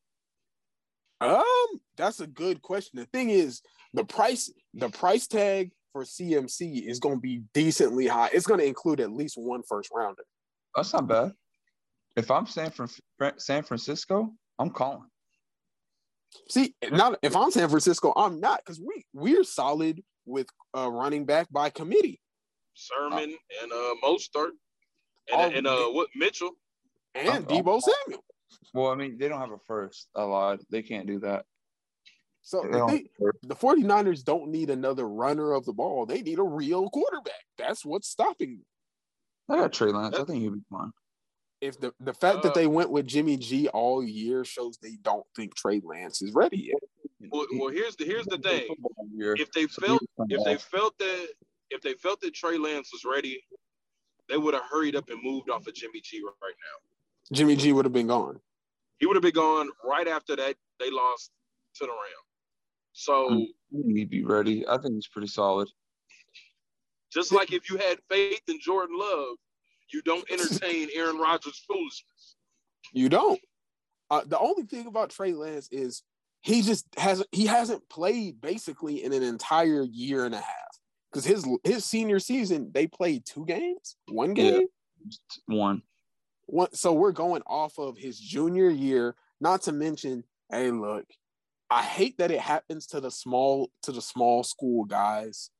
Um, 1.20 1.80
that's 1.96 2.20
a 2.20 2.26
good 2.26 2.62
question. 2.62 2.98
The 2.98 3.06
thing 3.06 3.30
is, 3.30 3.60
the 3.92 4.04
price, 4.04 4.50
the 4.74 4.88
price 4.88 5.26
tag 5.26 5.70
for 5.92 6.04
CMC 6.04 6.86
is 6.88 7.00
going 7.00 7.16
to 7.16 7.20
be 7.20 7.42
decently 7.54 8.06
high. 8.06 8.30
It's 8.32 8.46
going 8.46 8.60
to 8.60 8.66
include 8.66 9.00
at 9.00 9.10
least 9.12 9.34
one 9.36 9.62
first 9.68 9.90
rounder. 9.92 10.22
That's 10.74 10.92
not 10.92 11.08
bad. 11.08 11.32
If 12.16 12.30
I'm 12.30 12.46
San 12.46 12.70
Fran- 12.70 13.38
San 13.38 13.62
Francisco, 13.62 14.32
I'm 14.58 14.70
calling. 14.70 15.04
See, 16.48 16.74
not 16.92 17.18
if 17.22 17.34
I'm 17.34 17.50
San 17.50 17.68
Francisco, 17.68 18.12
I'm 18.14 18.40
not 18.40 18.60
because 18.64 18.80
we 18.80 19.04
we're 19.12 19.42
solid 19.44 20.00
with 20.26 20.46
uh, 20.76 20.88
running 20.90 21.24
back 21.24 21.48
by 21.50 21.70
committee 21.70 22.20
Sermon 22.74 23.34
and 23.62 23.72
uh 23.72 23.94
Mostert 24.04 24.50
Oh, 25.32 25.40
and, 25.46 25.54
and 25.54 25.66
uh 25.66 25.86
what 25.86 26.08
Mitchell. 26.14 26.52
and 27.16 27.28
I'm- 27.28 27.44
Deebo 27.44 27.80
Samuel. 27.80 28.24
Well, 28.74 28.90
I 28.92 28.94
mean, 28.96 29.16
they 29.18 29.28
don't 29.28 29.40
have 29.40 29.50
a 29.50 29.58
first. 29.66 30.08
I 30.14 30.22
lied. 30.22 30.60
They 30.70 30.82
can't 30.82 31.06
do 31.06 31.18
that. 31.20 31.44
So 32.42 32.62
They 32.62 32.68
the, 32.70 32.78
don't 32.78 32.88
thing, 32.90 33.08
have 33.18 33.28
a 33.28 33.32
first. 33.32 33.48
the 33.48 33.54
49ers 33.54 34.24
don't 34.24 34.48
need 34.50 34.70
another 34.70 35.08
runner 35.08 35.52
of 35.52 35.64
the 35.66 35.72
ball. 35.72 36.06
They 36.06 36.22
need 36.22 36.38
a 36.38 36.42
real 36.42 36.88
quarterback. 36.90 37.44
That's 37.58 37.84
what's 37.84 38.08
stopping 38.08 38.56
them. 38.58 38.66
I 39.58 39.62
got 39.62 39.72
Trey 39.72 39.90
Lance. 39.90 40.16
I 40.16 40.24
think 40.24 40.42
he'll 40.42 40.52
be 40.52 40.62
fine. 40.70 40.90
If 41.60 41.78
the, 41.78 41.92
the 42.00 42.14
fact 42.14 42.38
Uh, 42.38 42.40
that 42.42 42.54
they 42.54 42.66
went 42.66 42.90
with 42.90 43.06
Jimmy 43.06 43.36
G 43.36 43.68
all 43.68 44.02
year 44.02 44.44
shows 44.44 44.78
they 44.78 44.96
don't 45.02 45.26
think 45.36 45.54
Trey 45.54 45.80
Lance 45.84 46.22
is 46.22 46.32
ready 46.32 46.70
yet. 46.72 47.30
Well, 47.30 47.46
well 47.58 47.68
here's 47.68 47.96
the 47.96 48.04
here's 48.04 48.26
the 48.26 48.38
thing. 48.38 48.74
If 49.18 49.52
they 49.52 49.66
felt 49.66 50.02
if 50.30 50.44
they 50.44 50.56
felt 50.56 50.96
that 50.98 51.28
if 51.70 51.82
they 51.82 51.92
felt 51.94 52.20
that 52.22 52.32
Trey 52.32 52.56
Lance 52.56 52.90
was 52.92 53.04
ready, 53.04 53.42
they 54.28 54.38
would 54.38 54.54
have 54.54 54.62
hurried 54.70 54.96
up 54.96 55.10
and 55.10 55.22
moved 55.22 55.50
off 55.50 55.66
of 55.66 55.74
Jimmy 55.74 56.00
G 56.00 56.22
right 56.24 56.32
now. 56.40 57.34
Jimmy 57.36 57.56
G 57.56 57.72
would 57.72 57.84
have 57.84 57.92
been 57.92 58.06
gone. 58.06 58.40
He 58.98 59.06
would 59.06 59.16
have 59.16 59.22
been 59.22 59.32
gone 59.32 59.68
right 59.84 60.08
after 60.08 60.36
that 60.36 60.54
they 60.78 60.90
lost 60.90 61.30
to 61.74 61.84
the 61.84 61.90
Rams. 61.90 62.29
So 62.92 63.46
he'd 63.70 64.10
be 64.10 64.24
ready. 64.24 64.66
I 64.66 64.78
think 64.78 64.94
he's 64.94 65.06
pretty 65.06 65.28
solid. 65.28 65.68
just 67.12 67.32
like 67.32 67.52
if 67.52 67.70
you 67.70 67.76
had 67.76 67.98
faith 68.08 68.42
in 68.48 68.58
Jordan 68.60 68.96
Love, 68.98 69.36
you 69.92 70.02
don't 70.02 70.28
entertain 70.30 70.88
Aaron 70.94 71.18
Rodgers' 71.18 71.64
foolishness. 71.66 72.36
You 72.92 73.08
don't. 73.08 73.40
Uh, 74.10 74.22
the 74.26 74.38
only 74.38 74.64
thing 74.64 74.86
about 74.86 75.10
Trey 75.10 75.32
Lance 75.32 75.68
is 75.70 76.02
he 76.42 76.62
just 76.62 76.86
hasn't 76.96 77.28
he 77.32 77.46
hasn't 77.46 77.88
played 77.88 78.40
basically 78.40 79.04
in 79.04 79.12
an 79.12 79.22
entire 79.22 79.82
year 79.84 80.24
and 80.24 80.34
a 80.34 80.38
half. 80.38 80.78
Because 81.12 81.24
his 81.24 81.46
his 81.64 81.84
senior 81.84 82.18
season, 82.18 82.70
they 82.72 82.86
played 82.86 83.24
two 83.24 83.44
games, 83.46 83.96
one 84.08 84.34
game. 84.34 84.66
Just 85.06 85.40
One. 85.46 85.82
One, 86.46 86.72
so 86.72 86.92
we're 86.92 87.12
going 87.12 87.42
off 87.46 87.78
of 87.78 87.96
his 87.96 88.18
junior 88.18 88.68
year. 88.70 89.14
Not 89.40 89.62
to 89.62 89.72
mention, 89.72 90.24
hey, 90.50 90.70
look, 90.70 91.06
I 91.70 91.82
hate 91.82 92.18
that 92.18 92.32
it 92.32 92.40
happens 92.40 92.86
to 92.88 93.00
the 93.00 93.10
small 93.10 93.70
to 93.82 93.92
the 93.92 94.02
small 94.02 94.42
school 94.42 94.84
guys. 94.84 95.50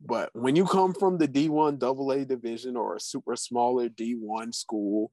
But 0.00 0.30
when 0.32 0.54
you 0.54 0.64
come 0.64 0.94
from 0.94 1.18
the 1.18 1.26
D1 1.26 1.78
double 1.78 2.12
A 2.12 2.24
division 2.24 2.76
or 2.76 2.96
a 2.96 3.00
super 3.00 3.34
smaller 3.34 3.88
D1 3.88 4.54
school, 4.54 5.10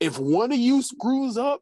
if 0.00 0.18
one 0.18 0.50
of 0.50 0.58
you 0.58 0.82
screws 0.82 1.36
up, 1.36 1.60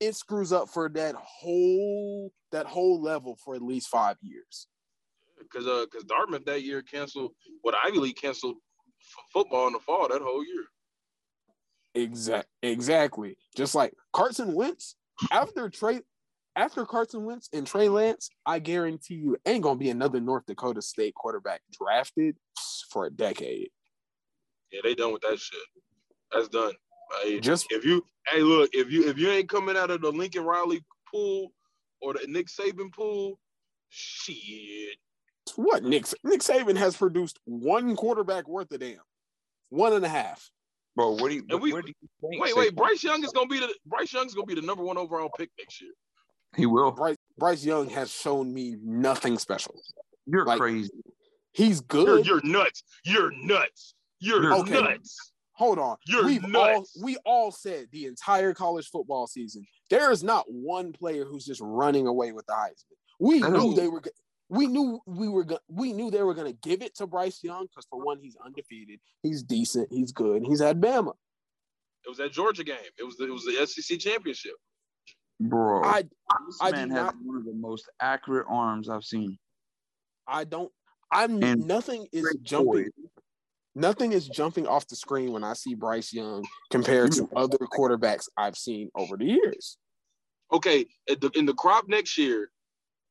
it 0.00 0.16
screws 0.16 0.52
up 0.52 0.68
for 0.68 0.88
that 0.90 1.14
whole 1.14 2.32
that 2.50 2.66
whole 2.66 3.00
level 3.00 3.36
for 3.44 3.54
at 3.54 3.62
least 3.62 3.88
five 3.88 4.16
years. 4.22 4.66
Because 5.38 5.66
uh, 5.66 5.84
because 5.84 6.04
Dartmouth 6.04 6.46
that 6.46 6.62
year 6.62 6.82
canceled 6.82 7.32
what 7.62 7.74
Ivy 7.84 7.98
League 7.98 8.16
canceled 8.16 8.56
f- 9.00 9.24
football 9.32 9.66
in 9.66 9.74
the 9.74 9.78
fall 9.78 10.08
that 10.08 10.22
whole 10.22 10.44
year. 10.44 10.64
Exact, 11.94 12.48
exactly. 12.62 13.36
Just 13.56 13.74
like 13.74 13.92
Carson 14.12 14.54
Wentz, 14.54 14.94
after 15.30 15.68
Trey, 15.68 16.00
after 16.56 16.84
Carson 16.84 17.24
Wentz 17.24 17.48
and 17.52 17.66
Trey 17.66 17.88
Lance, 17.88 18.30
I 18.44 18.58
guarantee 18.58 19.14
you 19.14 19.36
ain't 19.46 19.62
gonna 19.62 19.78
be 19.78 19.90
another 19.90 20.20
North 20.20 20.44
Dakota 20.46 20.82
State 20.82 21.14
quarterback 21.14 21.60
drafted 21.72 22.36
for 22.90 23.06
a 23.06 23.10
decade. 23.10 23.70
Yeah, 24.72 24.80
they 24.82 24.94
done 24.94 25.12
with 25.12 25.22
that 25.22 25.38
shit. 25.38 25.60
That's 26.32 26.48
done. 26.48 26.72
Hey, 27.22 27.40
Just 27.40 27.66
if 27.70 27.84
you 27.84 28.04
hey 28.26 28.42
look 28.42 28.70
if 28.72 28.90
you 28.90 29.08
if 29.08 29.18
you 29.18 29.30
ain't 29.30 29.48
coming 29.48 29.76
out 29.76 29.90
of 29.90 30.02
the 30.02 30.10
Lincoln 30.10 30.44
Riley 30.44 30.84
pool 31.10 31.52
or 32.02 32.14
the 32.14 32.26
Nick 32.26 32.48
Saban 32.48 32.92
pool, 32.92 33.38
shit. 33.88 34.96
what 35.56 35.82
Nick 35.82 36.06
Nick 36.22 36.40
Saban 36.40 36.76
has 36.76 36.96
produced 36.96 37.38
one 37.44 37.96
quarterback 37.96 38.46
worth 38.46 38.70
a 38.72 38.78
damn, 38.78 38.98
one 39.70 39.94
and 39.94 40.04
a 40.04 40.08
half. 40.08 40.50
Bro, 40.98 41.10
what 41.12 41.28
do 41.28 41.36
you 41.36 41.44
And 41.48 41.62
we- 41.62 41.72
where 41.72 41.80
do 41.80 41.88
you 41.88 41.94
think 42.28 42.42
Wait, 42.42 42.56
wait, 42.56 42.74
Bryce 42.74 43.04
Young 43.04 43.22
is 43.22 43.30
gonna 43.30 43.46
be 43.46 43.60
the 43.60 43.72
Bryce 43.86 44.12
Young 44.12 44.26
is 44.26 44.34
gonna 44.34 44.46
be 44.48 44.56
the 44.56 44.62
number 44.62 44.82
one 44.82 44.98
overall 44.98 45.30
pick 45.38 45.48
next 45.56 45.80
year. 45.80 45.92
He 46.56 46.66
will. 46.66 46.90
Bryce 46.90 47.16
Bryce 47.38 47.64
Young 47.64 47.88
has 47.90 48.10
shown 48.10 48.52
me 48.52 48.74
nothing 48.82 49.38
special. 49.38 49.80
You're 50.26 50.44
Like, 50.44 50.58
crazy. 50.58 50.90
He's 51.52 51.80
You're, 51.92 52.04
good. 52.16 52.26
you're 52.26 52.40
nuts. 52.42 52.82
You're 53.04 53.30
nuts. 53.30 53.94
You're 54.18 54.42
You're 54.42 54.54
Okay. 54.56 54.72
nuts. 54.82 55.32
Hold 55.52 55.78
on. 55.78 55.98
You're 56.04 56.24
We've 56.24 56.42
all 56.42 56.50
nuts. 56.80 57.00
we 57.00 57.16
all 57.24 57.52
said 57.52 57.86
the 57.92 58.06
entire 58.06 58.52
college 58.52 58.88
football 58.90 59.28
season. 59.28 59.64
There 59.90 60.10
is 60.10 60.24
not 60.24 60.46
one 60.50 60.92
player 60.92 61.24
who's 61.24 61.44
just 61.44 61.60
running 61.60 62.08
away 62.08 62.32
with 62.32 62.46
the 62.46 62.54
Heisman. 62.54 62.96
We 63.20 63.40
knew 63.40 63.72
they 63.74 63.86
were. 63.86 64.02
Go- 64.50 64.56
We 64.58 64.66
knew 64.66 65.00
we 65.06 65.28
were. 65.28 65.44
go- 65.44 65.58
We 65.68 65.92
knew 65.92 66.10
they 66.10 66.22
were 66.22 66.34
going 66.34 66.52
to 66.52 66.58
give 66.68 66.82
it 66.82 66.94
to 66.96 67.06
Bryce 67.06 67.42
Young 67.42 67.66
because 67.66 67.86
for 67.90 68.00
one, 68.04 68.18
he's 68.20 68.36
undefeated. 68.44 69.00
He's 69.22 69.42
decent. 69.42 69.88
He's 69.90 70.12
good. 70.12 70.42
He's 70.46 70.60
at 70.60 70.80
Bama. 70.80 71.12
It 72.04 72.08
was 72.08 72.18
that 72.18 72.32
Georgia 72.32 72.64
game. 72.64 72.76
It 72.98 73.04
was 73.04 73.16
the, 73.16 73.24
it 73.26 73.30
was 73.32 73.44
the 73.44 73.66
SEC 73.66 73.98
championship. 73.98 74.54
Bro. 75.40 75.84
I 75.84 76.02
this 76.02 76.58
I 76.60 76.70
man 76.72 76.90
has 76.90 77.06
not- 77.06 77.14
one 77.22 77.36
of 77.36 77.44
the 77.44 77.52
most 77.54 77.88
accurate 78.00 78.46
arms 78.48 78.88
I've 78.88 79.04
seen. 79.04 79.38
I 80.26 80.44
don't. 80.44 80.70
I'm 81.12 81.42
And 81.42 81.66
nothing 81.66 82.06
is 82.12 82.36
jumping. 82.42 82.84
poise. 82.84 82.90
Nothing 83.74 84.12
is 84.12 84.28
jumping 84.28 84.66
off 84.66 84.86
the 84.88 84.96
screen 84.96 85.30
when 85.32 85.44
I 85.44 85.52
see 85.52 85.74
Bryce 85.74 86.12
Young 86.12 86.44
compared 86.70 87.12
to 87.12 87.28
other 87.36 87.58
quarterbacks 87.58 88.28
I've 88.36 88.56
seen 88.56 88.90
over 88.96 89.16
the 89.16 89.24
years. 89.26 89.78
Okay, 90.52 90.86
at 91.08 91.20
the, 91.20 91.30
in 91.34 91.46
the 91.46 91.54
crop 91.54 91.86
next 91.88 92.18
year, 92.18 92.50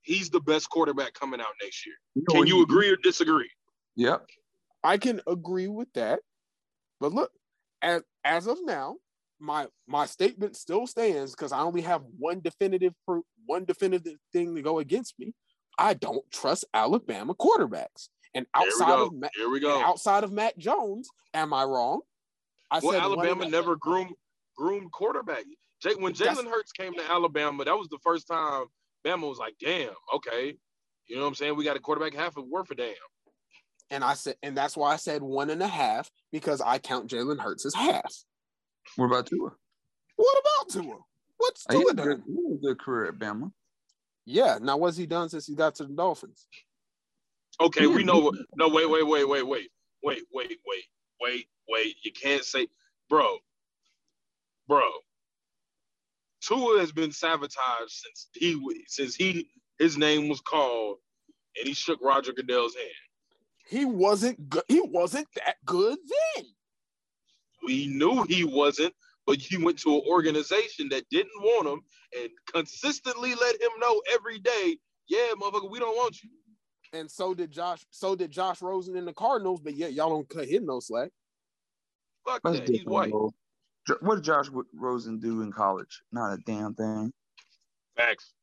he's 0.08 0.30
the 0.30 0.40
best 0.40 0.70
quarterback 0.70 1.14
coming 1.14 1.40
out 1.42 1.48
next 1.62 1.86
year. 1.86 1.96
You 2.16 2.24
know 2.28 2.34
Can 2.40 2.48
you 2.48 2.64
agree 2.64 2.90
or 2.90 2.96
disagree? 2.96 3.50
Yep. 3.98 4.26
I 4.84 4.98
can 4.98 5.22
agree 5.28 5.68
with 5.68 5.92
that. 5.94 6.22
But 7.00 7.14
look, 7.14 7.32
as 7.82 8.02
as 8.24 8.48
of 8.48 8.58
now, 8.64 8.96
my 9.40 9.68
my 9.88 10.06
statement 10.06 10.56
still 10.56 10.88
stands 10.88 11.32
because 11.32 11.52
I 11.52 11.60
only 11.60 11.82
have 11.82 12.02
one 12.18 12.40
definitive 12.40 12.94
proof, 13.06 13.26
one 13.46 13.66
definitive 13.66 14.16
thing 14.34 14.56
to 14.56 14.62
go 14.62 14.80
against 14.80 15.14
me. 15.20 15.34
I 15.78 15.94
don't 15.94 16.24
trust 16.32 16.66
Alabama 16.74 17.36
quarterbacks. 17.36 18.10
And 18.34 18.46
outside 18.56 18.98
of 19.00 19.14
Ma- 19.14 19.28
Here 19.36 19.50
we 19.50 19.60
go. 19.60 19.82
outside 19.82 20.24
of 20.24 20.32
Mac 20.32 20.58
Jones, 20.58 21.10
am 21.34 21.54
I 21.54 21.64
wrong? 21.66 22.02
I 22.72 22.80
Well, 22.82 22.94
said 22.94 23.02
Alabama 23.02 23.46
never 23.46 23.76
groomed 23.76 24.14
groomed 24.58 24.92
quarterback. 24.92 25.44
Jay, 25.82 25.94
when 25.94 26.14
Jalen 26.14 26.50
Hurts 26.50 26.72
came 26.72 26.94
to 26.96 27.12
Alabama, 27.12 27.64
that 27.66 27.78
was 27.78 27.88
the 27.90 28.00
first 28.04 28.28
time 28.28 28.66
Bama 29.06 29.28
was 29.30 29.38
like, 29.40 29.56
"Damn, 29.60 29.94
okay." 30.16 30.58
You 31.08 31.16
know 31.16 31.22
what 31.24 31.30
I'm 31.30 31.36
saying? 31.36 31.56
We 31.56 31.64
got 31.64 31.78
a 31.78 31.80
quarterback 31.80 32.14
half 32.14 32.36
a 32.38 32.42
worth 32.42 32.70
a 32.72 32.76
damn. 32.76 32.94
and 33.90 34.04
I 34.04 34.14
said, 34.14 34.36
and 34.44 34.58
that's 34.58 34.76
why 34.76 34.92
I 34.92 34.98
said 34.98 35.22
one 35.22 35.50
and 35.50 35.64
a 35.64 35.68
half 35.68 36.12
because 36.34 36.60
I 36.60 36.80
count 36.80 37.10
Jalen 37.10 37.40
Hurts 37.40 37.66
as 37.66 37.74
half. 37.74 38.14
What 38.98 39.06
about 39.06 39.26
Tua? 39.28 39.52
What 40.18 40.40
about 40.42 40.70
Tua? 40.84 40.98
What's 41.38 41.66
He 41.70 41.78
Tua 41.78 41.92
had 41.92 42.00
a 42.00 42.04
good, 42.04 42.18
done? 42.18 42.24
he 42.28 42.34
had 42.34 42.58
a 42.58 42.62
good 42.62 42.80
career 42.80 43.06
at 43.06 43.16
Bama. 43.20 43.52
Yeah. 44.26 44.58
Now 44.62 44.76
what's 44.78 44.98
he 44.98 45.06
done 45.06 45.30
since 45.30 45.46
he 45.48 45.56
got 45.56 45.76
to 45.76 45.84
the 45.86 45.94
Dolphins? 45.94 46.48
Okay, 47.62 47.88
we 47.88 48.04
know. 48.04 48.32
No, 48.56 48.68
wait, 48.68 48.90
wait, 48.90 49.04
wait, 49.08 49.28
wait, 49.28 49.48
wait, 49.48 49.70
wait, 50.04 50.24
wait, 50.34 50.58
wait, 50.68 50.86
wait, 51.22 51.48
wait. 51.70 51.96
You 52.04 52.12
can't 52.12 52.44
say, 52.44 52.68
bro, 53.10 53.38
bro. 54.68 54.82
Tua 56.42 56.80
has 56.80 56.92
been 56.92 57.12
sabotaged 57.12 57.90
since 57.90 58.30
he 58.34 58.60
since 58.88 59.16
he 59.16 59.50
his 59.80 59.98
name 59.98 60.30
was 60.30 60.42
called 60.42 60.98
and 61.58 61.68
he 61.68 61.74
shook 61.74 62.00
Roger 62.02 62.34
Goodell's 62.34 62.76
hand. 62.76 62.90
He 63.68 63.86
wasn't 63.86 64.50
good. 64.50 64.64
He 64.68 64.82
wasn't 64.82 65.28
that 65.36 65.58
good 65.66 65.98
then. 66.36 66.46
We 67.66 67.88
knew 67.88 68.24
he 68.24 68.44
wasn't, 68.46 68.94
but 69.26 69.38
he 69.38 69.58
went 69.58 69.80
to 69.80 69.96
an 69.96 70.02
organization 70.08 70.88
that 70.90 71.10
didn't 71.10 71.42
want 71.42 71.68
him 71.68 71.82
and 72.18 72.30
consistently 72.54 73.36
let 73.36 73.62
him 73.62 73.72
know 73.80 74.02
every 74.14 74.40
day, 74.40 74.78
yeah, 75.10 75.34
motherfucker, 75.40 75.70
we 75.70 75.80
don't 75.80 75.98
want 75.98 76.24
you. 76.24 76.30
And 76.94 77.12
so 77.12 77.34
did 77.34 77.52
Josh. 77.52 77.86
So 77.92 78.16
did 78.16 78.32
Josh 78.32 78.62
Rosen 78.62 78.96
in 78.96 79.04
the 79.06 79.14
Cardinals. 79.14 79.60
But 79.60 79.76
yet 79.76 79.94
y'all 79.94 80.10
don't 80.10 80.30
cut 80.30 80.48
him 80.48 80.66
no 80.66 80.80
slack. 80.80 81.10
Fuck 82.26 82.42
That's 82.44 82.60
that. 82.60 82.70
He's 82.70 82.86
white. 82.86 83.12
bro. 83.12 83.34
Jo- 83.88 83.98
What 84.02 84.16
did 84.16 84.24
Josh 84.24 84.48
Rosen 84.74 85.20
do 85.20 85.42
in 85.42 85.52
college? 85.52 86.02
Not 86.12 86.34
a 86.34 86.38
damn 86.46 86.74
thing. 86.76 87.14
Facts. 87.96 88.34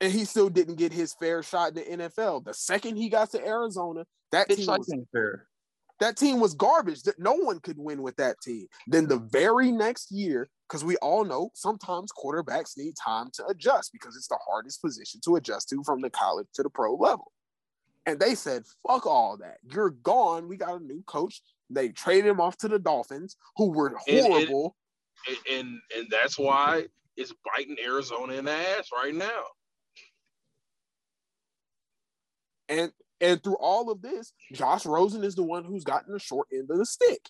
And 0.00 0.12
he 0.12 0.24
still 0.24 0.48
didn't 0.48 0.76
get 0.76 0.92
his 0.92 1.14
fair 1.14 1.42
shot 1.42 1.76
in 1.76 1.98
the 1.98 2.04
NFL. 2.08 2.44
The 2.44 2.54
second 2.54 2.96
he 2.96 3.08
got 3.08 3.30
to 3.32 3.46
Arizona, 3.46 4.04
that 4.32 4.46
It's 4.48 4.58
team 4.60 4.66
like 4.66 4.78
was 4.80 4.92
ain't 4.92 5.08
fair. 5.12 5.46
that 6.00 6.16
team 6.16 6.40
was 6.40 6.54
garbage. 6.54 7.02
That 7.02 7.18
no 7.18 7.34
one 7.34 7.60
could 7.60 7.78
win 7.78 8.02
with 8.02 8.16
that 8.16 8.36
team. 8.42 8.66
Then 8.88 9.06
the 9.06 9.18
very 9.18 9.70
next 9.70 10.10
year, 10.10 10.48
because 10.68 10.84
we 10.84 10.96
all 10.96 11.24
know 11.24 11.50
sometimes 11.54 12.10
quarterbacks 12.12 12.76
need 12.76 12.94
time 12.96 13.30
to 13.34 13.46
adjust 13.46 13.92
because 13.92 14.16
it's 14.16 14.26
the 14.28 14.38
hardest 14.48 14.80
position 14.82 15.20
to 15.24 15.36
adjust 15.36 15.68
to 15.68 15.82
from 15.84 16.00
the 16.00 16.10
college 16.10 16.46
to 16.54 16.62
the 16.64 16.70
pro 16.70 16.94
level. 16.96 17.30
And 18.04 18.18
they 18.18 18.34
said, 18.34 18.64
fuck 18.84 19.06
all 19.06 19.36
that. 19.36 19.58
You're 19.62 19.90
gone. 19.90 20.48
We 20.48 20.56
got 20.56 20.80
a 20.80 20.84
new 20.84 21.04
coach. 21.06 21.40
They 21.70 21.90
traded 21.90 22.26
him 22.30 22.40
off 22.40 22.56
to 22.58 22.68
the 22.68 22.80
Dolphins, 22.80 23.36
who 23.56 23.70
were 23.70 23.86
And- 23.86 23.96
and- 24.08 24.26
horrible. 24.26 24.76
And, 25.28 25.58
and 25.58 25.80
and 25.96 26.06
that's 26.10 26.38
why 26.38 26.86
it's 27.16 27.32
biting 27.56 27.76
Arizona 27.84 28.34
in 28.34 28.44
the 28.44 28.52
ass 28.52 28.88
right 28.94 29.14
now. 29.14 29.42
And 32.68 32.92
and 33.20 33.42
through 33.42 33.56
all 33.56 33.90
of 33.90 34.02
this, 34.02 34.32
Josh 34.52 34.84
Rosen 34.84 35.22
is 35.22 35.36
the 35.36 35.44
one 35.44 35.64
who's 35.64 35.84
gotten 35.84 36.12
the 36.12 36.18
short 36.18 36.48
end 36.52 36.68
of 36.70 36.78
the 36.78 36.86
stick. 36.86 37.28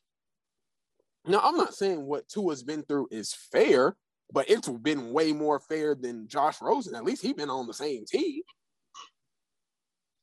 Now, 1.26 1.40
I'm 1.42 1.56
not 1.56 1.74
saying 1.74 2.04
what 2.04 2.28
Tua's 2.28 2.62
been 2.62 2.82
through 2.82 3.08
is 3.10 3.34
fair, 3.34 3.96
but 4.32 4.48
it's 4.50 4.68
been 4.68 5.12
way 5.12 5.32
more 5.32 5.60
fair 5.60 5.94
than 5.94 6.26
Josh 6.28 6.60
Rosen. 6.60 6.94
At 6.94 7.04
least 7.04 7.22
he's 7.22 7.34
been 7.34 7.50
on 7.50 7.66
the 7.66 7.74
same 7.74 8.04
team. 8.06 8.42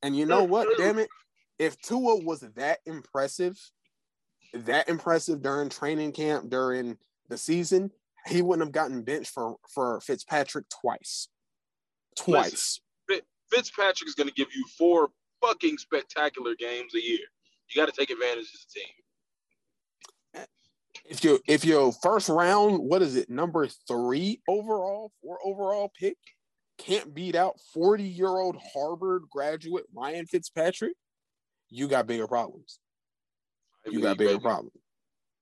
And 0.01 0.17
you 0.17 0.25
know 0.25 0.43
what? 0.43 0.67
Damn 0.77 0.99
it. 0.99 1.09
If 1.57 1.79
Tua 1.81 2.23
was 2.23 2.41
that 2.55 2.79
impressive, 2.85 3.57
that 4.53 4.89
impressive 4.89 5.41
during 5.41 5.69
training 5.69 6.13
camp, 6.13 6.49
during 6.49 6.97
the 7.29 7.37
season, 7.37 7.91
he 8.27 8.41
wouldn't 8.41 8.65
have 8.65 8.73
gotten 8.73 9.03
benched 9.03 9.31
for, 9.31 9.55
for 9.73 10.01
Fitzpatrick 10.01 10.65
twice. 10.69 11.27
Twice. 12.17 12.81
Fitzpatrick 13.51 14.07
is 14.07 14.15
going 14.15 14.27
to 14.29 14.33
give 14.35 14.49
you 14.55 14.63
four 14.77 15.09
fucking 15.41 15.77
spectacular 15.77 16.55
games 16.55 16.93
a 16.95 17.01
year. 17.01 17.19
You 17.69 17.81
got 17.81 17.87
to 17.87 17.97
take 17.97 18.09
advantage 18.09 18.45
of 18.45 18.59
the 20.35 20.39
team. 20.39 20.45
if 21.05 21.23
you 21.23 21.39
if 21.47 21.65
your 21.65 21.91
first 21.91 22.29
round, 22.29 22.77
what 22.79 23.01
is 23.01 23.15
it, 23.15 23.29
number 23.29 23.67
three 23.87 24.41
overall, 24.47 25.11
four 25.21 25.39
overall 25.43 25.91
pick, 25.99 26.17
can't 26.77 27.13
beat 27.13 27.35
out 27.35 27.59
40 27.73 28.03
year 28.03 28.27
old 28.27 28.57
Harvard 28.73 29.23
graduate 29.31 29.85
Ryan 29.95 30.25
Fitzpatrick, 30.25 30.93
you 31.69 31.87
got 31.87 32.07
bigger 32.07 32.27
problems. 32.27 32.79
You 33.85 34.01
got 34.01 34.17
bigger 34.17 34.39
problems. 34.39 34.73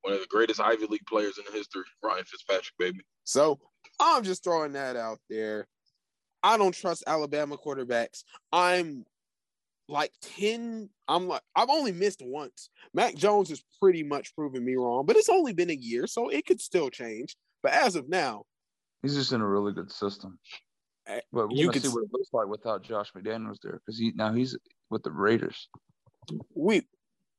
One 0.07 0.13
of 0.15 0.21
the 0.21 0.27
greatest 0.27 0.61
Ivy 0.61 0.85
League 0.85 1.05
players 1.05 1.37
in 1.37 1.43
the 1.43 1.51
history, 1.51 1.83
Ryan 2.01 2.23
Fitzpatrick, 2.23 2.77
baby. 2.79 2.99
So 3.25 3.59
I'm 3.99 4.23
just 4.23 4.41
throwing 4.41 4.71
that 4.71 4.95
out 4.95 5.19
there. 5.29 5.67
I 6.41 6.55
don't 6.55 6.71
trust 6.73 7.03
Alabama 7.05 7.57
quarterbacks. 7.57 8.23
I'm 8.53 9.03
like 9.89 10.13
10. 10.37 10.89
I'm 11.09 11.27
like, 11.27 11.41
I've 11.57 11.69
only 11.69 11.91
missed 11.91 12.21
once. 12.23 12.69
Mac 12.93 13.15
Jones 13.15 13.49
has 13.49 13.61
pretty 13.81 14.01
much 14.01 14.33
proven 14.33 14.63
me 14.63 14.77
wrong, 14.77 15.05
but 15.05 15.17
it's 15.17 15.27
only 15.27 15.51
been 15.51 15.71
a 15.71 15.73
year, 15.73 16.07
so 16.07 16.29
it 16.29 16.45
could 16.45 16.61
still 16.61 16.89
change. 16.89 17.35
But 17.61 17.73
as 17.73 17.97
of 17.97 18.07
now, 18.07 18.45
He's 19.01 19.15
just 19.15 19.33
in 19.33 19.41
a 19.41 19.47
really 19.47 19.73
good 19.73 19.91
system. 19.91 20.39
Eh, 21.07 21.19
But 21.33 21.49
we're 21.49 21.57
you 21.57 21.67
gonna 21.67 21.81
see 21.81 21.89
what 21.89 22.05
it 22.05 22.09
looks 22.13 22.29
like 22.31 22.47
without 22.47 22.81
Josh 22.81 23.11
McDaniels 23.11 23.57
there 23.61 23.81
because 23.85 23.99
he 23.99 24.13
now 24.15 24.31
he's 24.31 24.55
with 24.89 25.03
the 25.03 25.11
Raiders. 25.11 25.67
we 26.55 26.87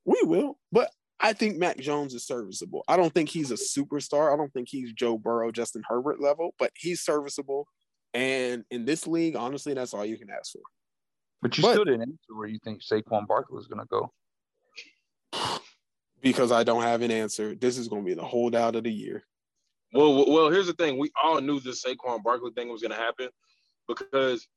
we 0.05 0.21
will, 0.23 0.59
but 0.71 0.91
I 1.21 1.33
think 1.33 1.57
Mac 1.57 1.79
Jones 1.79 2.15
is 2.15 2.25
serviceable. 2.27 2.85
I 2.87 2.97
don't 2.97 3.13
think 3.13 3.29
he's 3.29 3.51
a 3.51 3.55
superstar. 3.55 4.33
I 4.33 4.37
don't 4.37 4.53
think 4.53 4.69
he's 4.69 4.93
Joe 4.93 5.19
Burrow, 5.19 5.51
Justin 5.51 5.83
Herbert 5.89 6.21
level, 6.21 6.55
but 6.59 6.71
he's 6.77 7.01
serviceable. 7.03 7.67
And 8.15 8.65
in 8.71 8.85
this 8.85 9.07
league, 9.07 9.35
honestly, 9.37 9.75
that's 9.75 9.93
all 9.95 10.05
you 10.05 10.17
can 10.17 10.31
ask 10.31 10.53
for. 10.53 10.63
But 11.43 11.57
you 11.57 11.63
But- 11.63 11.73
still 11.73 11.85
didn't 11.85 12.03
answer 12.03 12.35
where 12.37 12.49
you 12.49 12.59
think 12.63 12.83
Saquon 12.83 13.27
Barkley 13.27 13.59
is 13.59 13.67
gonna 13.67 13.87
go. 13.87 14.13
Because 16.21 16.51
I 16.51 16.65
don't 16.65 16.83
have 16.83 17.03
an 17.03 17.13
answer. 17.13 17.55
This 17.55 17.79
is 17.79 17.87
going 17.87 18.03
to 18.03 18.07
be 18.07 18.15
the 18.15 18.25
holdout 18.25 18.75
of 18.75 18.83
the 18.83 18.93
year. 18.93 19.23
Well, 19.93 20.17
well, 20.17 20.29
well, 20.29 20.51
here's 20.51 20.67
the 20.67 20.73
thing. 20.73 20.99
We 20.99 21.13
all 21.23 21.41
knew 21.41 21.61
this 21.61 21.85
Saquon 21.85 22.25
Barkley 22.25 22.51
thing 22.57 22.69
was 22.69 22.83
going 22.83 22.91
to 22.91 22.97
happen 22.97 23.29
because 23.87 24.49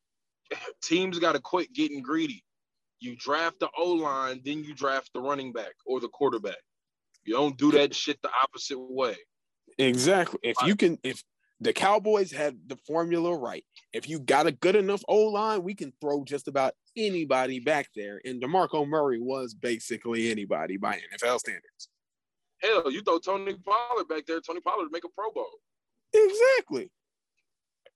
teams 0.81 1.19
got 1.19 1.33
to 1.33 1.39
quit 1.39 1.71
getting 1.71 2.01
greedy. 2.01 2.43
You 3.01 3.15
draft 3.17 3.59
the 3.59 3.69
O 3.77 3.93
line, 3.93 4.41
then 4.45 4.63
you 4.63 4.75
draft 4.75 5.09
the 5.13 5.21
running 5.21 5.51
back 5.51 5.73
or 5.85 5.99
the 5.99 6.07
quarterback. 6.07 6.61
You 7.23 7.33
don't 7.33 7.57
do 7.57 7.71
that 7.71 7.95
shit 7.95 8.21
the 8.21 8.29
opposite 8.43 8.79
way. 8.79 9.15
Exactly. 9.79 10.39
If 10.43 10.55
you 10.63 10.75
can, 10.75 10.99
if 11.03 11.23
the 11.59 11.73
Cowboys 11.73 12.31
had 12.31 12.57
the 12.67 12.77
formula 12.87 13.35
right, 13.35 13.65
if 13.91 14.07
you 14.07 14.19
got 14.19 14.45
a 14.45 14.51
good 14.51 14.75
enough 14.75 15.03
O 15.07 15.17
line, 15.29 15.63
we 15.63 15.73
can 15.73 15.91
throw 15.99 16.23
just 16.23 16.47
about 16.47 16.73
anybody 16.95 17.59
back 17.59 17.89
there. 17.95 18.21
And 18.23 18.41
DeMarco 18.41 18.87
Murray 18.87 19.19
was 19.19 19.55
basically 19.55 20.29
anybody 20.29 20.77
by 20.77 20.93
NFL 20.95 21.39
standards. 21.39 21.89
Hell, 22.61 22.91
you 22.91 23.01
throw 23.01 23.17
Tony 23.17 23.55
Pollard 23.55 24.07
back 24.07 24.27
there, 24.27 24.39
Tony 24.41 24.61
Pollard 24.61 24.83
would 24.83 24.91
make 24.91 25.05
a 25.05 25.09
Pro 25.09 25.31
Bowl. 25.31 25.49
Exactly. 26.13 26.91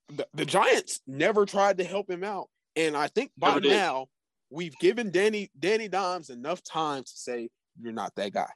The, 0.09 0.27
the 0.33 0.45
Giants 0.45 1.01
never 1.05 1.45
tried 1.45 1.77
to 1.77 1.83
help 1.83 2.09
him 2.09 2.23
out. 2.23 2.49
And 2.75 2.97
I 2.97 3.07
think 3.07 3.31
by 3.37 3.59
now 3.59 4.07
we've 4.49 4.77
given 4.79 5.11
Danny 5.11 5.49
Danny 5.59 5.87
Dimes 5.87 6.29
enough 6.29 6.61
time 6.63 7.03
to 7.03 7.11
say 7.13 7.49
you're 7.79 7.93
not 7.93 8.13
that 8.15 8.33
guy. 8.33 8.49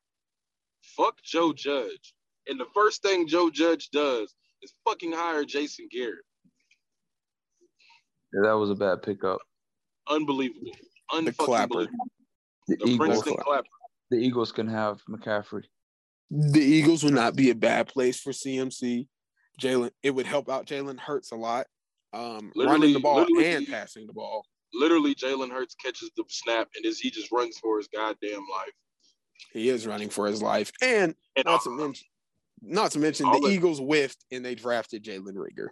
Fuck 0.98 1.16
Joe 1.24 1.54
Judge. 1.54 2.14
And 2.48 2.60
the 2.60 2.66
first 2.74 3.02
thing 3.02 3.28
Joe 3.28 3.50
Judge 3.50 3.90
does 3.92 4.34
is 4.62 4.74
fucking 4.88 5.12
hire 5.12 5.46
Jason 5.46 5.88
Garrett. 5.92 6.20
Yeah, 8.34 8.42
that 8.50 8.58
was 8.58 8.70
a 8.70 8.76
bad 8.76 9.02
pickup. 9.02 9.40
Unbelievable. 10.10 10.72
The 11.24 11.34
clapper. 11.34 11.88
The 12.68 12.76
The 12.78 12.88
Eagles, 12.88 13.24
clapper. 13.24 13.68
the 14.12 14.18
Eagles 14.18 14.52
can 14.52 14.68
have 14.68 15.02
McCaffrey. 15.10 15.64
The 16.30 16.62
Eagles 16.62 17.04
would 17.04 17.14
not 17.16 17.36
be 17.36 17.50
a 17.50 17.56
bad 17.56 17.88
place 17.88 18.20
for 18.20 18.32
CMC. 18.32 19.08
Jalen, 19.60 19.90
it 20.04 20.12
would 20.12 20.28
help 20.28 20.50
out 20.50 20.68
Jalen 20.68 21.00
Hurts 21.00 21.32
a 21.32 21.36
lot. 21.36 21.66
Um, 22.14 22.52
running 22.56 22.94
the 22.94 23.00
ball 23.00 23.22
literally- 23.22 23.46
and 23.48 23.68
passing 23.68 24.06
the 24.08 24.14
ball. 24.14 24.46
Literally, 24.74 25.16
Jalen 25.16 25.52
Hurts 25.52 25.76
catches 25.76 26.12
the 26.16 26.24
snap 26.28 26.68
and 26.76 26.86
is 26.86 27.00
he 27.00 27.10
just 27.10 27.32
runs 27.32 27.58
for 27.58 27.78
his 27.78 27.88
goddamn 27.88 28.46
life. 28.52 28.74
He 29.52 29.70
is 29.70 29.88
running 29.88 30.10
for 30.10 30.28
his 30.28 30.42
life. 30.42 30.72
And 30.82 31.16
And 31.36 31.46
not 31.46 31.64
to 31.64 31.70
mention, 31.72 32.08
not 32.62 32.92
to 32.92 33.00
mention 33.00 33.32
the 33.32 33.40
the- 33.40 33.48
Eagles 33.48 33.80
whiffed 33.80 34.26
and 34.32 34.46
they 34.46 34.56
drafted 34.56 35.04
Jalen 35.04 35.34
Reagor. 35.34 35.68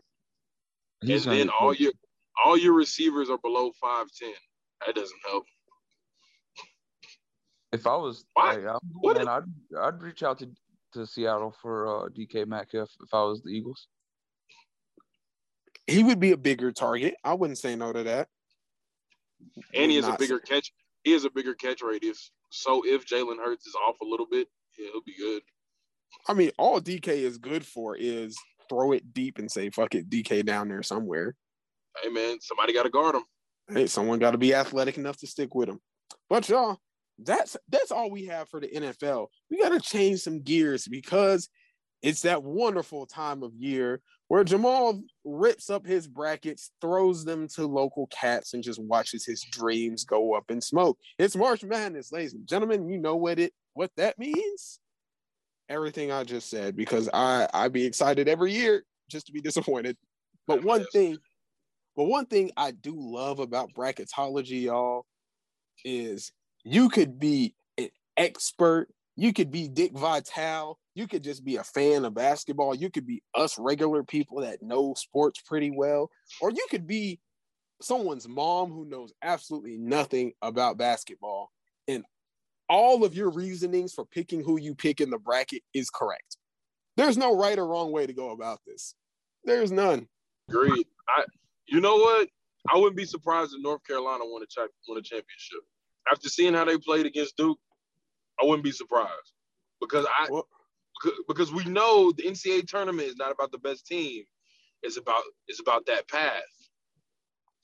He's 1.02 1.28
and 1.28 1.38
then 1.38 1.50
all 1.50 1.74
your 1.74 1.92
all 2.44 2.58
your 2.58 2.74
receivers 2.74 3.30
are 3.30 3.38
below 3.38 3.72
five 3.80 4.08
ten. 4.18 4.34
That 4.86 4.96
doesn't 4.96 5.20
help. 5.28 5.44
If 7.74 7.86
I 7.86 7.96
was, 7.98 8.24
like, 8.36 8.66
I'm, 8.66 8.80
what 8.94 9.18
man, 9.18 9.28
I'd, 9.28 9.44
I'd 9.78 10.02
reach 10.02 10.24
out 10.24 10.40
to, 10.40 10.50
to 10.94 11.06
Seattle 11.06 11.54
for 11.62 12.06
uh, 12.06 12.10
DK 12.10 12.48
Metcalf 12.48 12.90
if 13.04 13.14
I 13.14 13.24
was 13.24 13.42
the 13.44 13.50
Eagles. 13.50 13.88
He 15.86 16.02
would 16.02 16.20
be 16.20 16.32
a 16.32 16.38
bigger 16.38 16.72
target. 16.72 17.16
I 17.26 17.34
wouldn't 17.34 17.58
say 17.58 17.76
no 17.76 17.92
to 17.92 18.04
that. 18.04 18.30
And 19.74 19.92
he 19.92 19.98
has 19.98 20.08
a 20.08 20.16
bigger 20.18 20.40
catch. 20.40 20.72
He 21.04 21.12
has 21.14 21.26
a 21.26 21.30
bigger 21.30 21.54
catch 21.54 21.82
radius. 21.82 22.32
So 22.50 22.84
if 22.86 23.06
Jalen 23.06 23.38
Hurts 23.38 23.68
is 23.68 23.76
off 23.88 23.96
a 24.02 24.06
little 24.06 24.28
bit, 24.30 24.48
yeah, 24.78 24.88
he'll 24.92 25.02
be 25.02 25.16
good. 25.18 25.42
I 26.28 26.34
mean, 26.34 26.52
all 26.58 26.80
DK 26.82 27.08
is 27.08 27.38
good 27.38 27.66
for 27.66 27.96
is 27.96 28.38
throw 28.70 28.92
it 28.92 29.14
deep 29.14 29.40
and 29.40 29.52
say, 29.52 29.70
fuck 29.70 29.96
it, 29.96 30.10
DK 30.10 30.46
down 30.46 30.70
there 30.70 30.84
somewhere. 30.84 31.36
Hey 32.02 32.10
man, 32.10 32.38
somebody 32.42 32.74
got 32.74 32.84
to 32.84 32.90
guard 32.90 33.16
him. 33.16 33.24
Hey, 33.70 33.88
someone 33.88 34.20
got 34.20 34.32
to 34.32 34.38
be 34.38 34.54
athletic 34.54 34.98
enough 34.98 35.18
to 35.18 35.28
stick 35.28 35.56
with 35.56 35.68
him. 35.68 35.80
But 36.30 36.48
y'all, 36.48 36.78
that's 37.20 37.58
that's 37.70 37.92
all 37.92 38.12
we 38.12 38.26
have 38.26 38.50
for 38.50 38.60
the 38.60 38.68
NFL. 38.68 39.28
We 39.50 39.58
got 39.62 39.70
to 39.70 39.80
change 39.80 40.22
some 40.22 40.42
gears 40.42 40.88
because 40.88 41.50
it's 42.02 42.22
that 42.22 42.44
wonderful 42.44 43.06
time 43.06 43.44
of 43.44 43.54
year 43.56 44.02
where 44.28 44.44
Jamal 44.44 45.02
rips 45.24 45.70
up 45.70 45.86
his 45.86 46.08
brackets, 46.08 46.72
throws 46.82 47.24
them 47.24 47.48
to 47.50 47.66
local 47.66 48.08
cats, 48.08 48.54
and 48.54 48.64
just 48.64 48.82
watches 48.82 49.26
his 49.26 49.44
dreams 49.52 50.04
go 50.04 50.34
up 50.34 50.52
in 50.52 50.62
smoke. 50.62 50.98
It's 51.18 51.36
March 51.36 51.64
Madness, 51.64 52.12
ladies 52.12 52.34
and 52.34 52.48
gentlemen. 52.48 52.90
You 52.90 53.00
know 53.00 53.16
what 53.16 53.40
it 53.40 53.54
what 53.74 53.92
that 53.98 54.20
means? 54.20 54.80
Everything 55.70 56.12
I 56.12 56.24
just 56.24 56.50
said, 56.50 56.76
because 56.76 57.10
I 57.14 57.48
I 57.54 57.70
be 57.70 57.86
excited 57.86 58.28
every 58.28 58.54
year 58.54 58.84
just 59.10 59.28
to 59.28 59.32
be 59.32 59.42
disappointed. 59.42 59.98
But 60.46 60.64
one 60.64 60.86
thing, 60.94 61.18
but 61.96 62.06
one 62.06 62.26
thing 62.26 62.52
I 62.56 62.72
do 62.72 62.94
love 62.96 63.40
about 63.40 63.74
bracketology, 63.74 64.64
y'all, 64.64 65.06
is 65.84 66.32
you 66.64 66.90
could 66.90 67.20
be 67.20 67.56
an 67.78 67.90
expert, 68.18 68.90
you 69.18 69.34
could 69.34 69.52
be 69.52 69.68
Dick 69.68 69.98
Vitale, 69.98 70.78
you 70.94 71.08
could 71.08 71.24
just 71.24 71.44
be 71.44 71.58
a 71.58 71.64
fan 71.64 72.06
of 72.06 72.14
basketball, 72.14 72.76
you 72.76 72.90
could 72.90 73.06
be 73.06 73.24
us 73.36 73.58
regular 73.58 74.04
people 74.04 74.42
that 74.42 74.62
know 74.62 74.94
sports 74.94 75.42
pretty 75.42 75.72
well, 75.72 76.10
or 76.40 76.52
you 76.52 76.66
could 76.70 76.88
be 76.88 77.20
someone's 77.82 78.28
mom 78.28 78.72
who 78.72 78.86
knows 78.86 79.12
absolutely 79.24 79.78
nothing 79.78 80.34
about 80.42 80.78
basketball. 80.78 81.50
And 81.88 82.06
all 82.70 83.04
of 83.04 83.16
your 83.16 83.32
reasonings 83.32 83.94
for 83.94 84.06
picking 84.06 84.44
who 84.44 84.60
you 84.60 84.76
pick 84.76 85.02
in 85.02 85.10
the 85.10 85.18
bracket 85.18 85.64
is 85.74 85.90
correct. 85.90 86.38
There's 86.96 87.18
no 87.18 87.36
right 87.36 87.58
or 87.58 87.68
wrong 87.68 87.92
way 87.92 88.06
to 88.06 88.14
go 88.14 88.32
about 88.32 88.60
this. 88.68 88.94
There's 89.44 89.72
none. 89.72 90.08
Agreed. 90.50 90.86
I, 91.10 91.24
you 91.66 91.82
know 91.82 91.96
what? 91.96 92.30
I 92.72 92.78
wouldn't 92.78 92.98
be 92.98 93.06
surprised 93.06 93.54
if 93.54 93.64
North 93.64 93.84
Carolina 93.84 94.24
won 94.26 94.44
a 94.44 94.46
cha- 94.46 94.68
won 94.88 94.98
a 94.98 95.02
championship. 95.02 95.60
After 96.12 96.30
seeing 96.30 96.54
how 96.54 96.66
they 96.66 96.78
played 96.78 97.06
against 97.06 97.38
Duke, 97.38 97.60
I 98.42 98.46
wouldn't 98.46 98.64
be 98.64 98.72
surprised 98.72 99.34
because 99.80 100.06
I 100.06 100.28
Well- 100.30 100.48
because 101.28 101.52
we 101.52 101.64
know 101.66 102.12
the 102.12 102.24
NCAA 102.24 102.68
tournament 102.68 103.08
is 103.08 103.18
not 103.18 103.32
about 103.32 103.52
the 103.52 103.60
best 103.60 103.86
team. 103.86 104.26
It's 104.82 104.98
about 104.98 105.24
it's 105.48 105.60
about 105.60 105.86
that 105.86 106.08
path. 106.08 106.44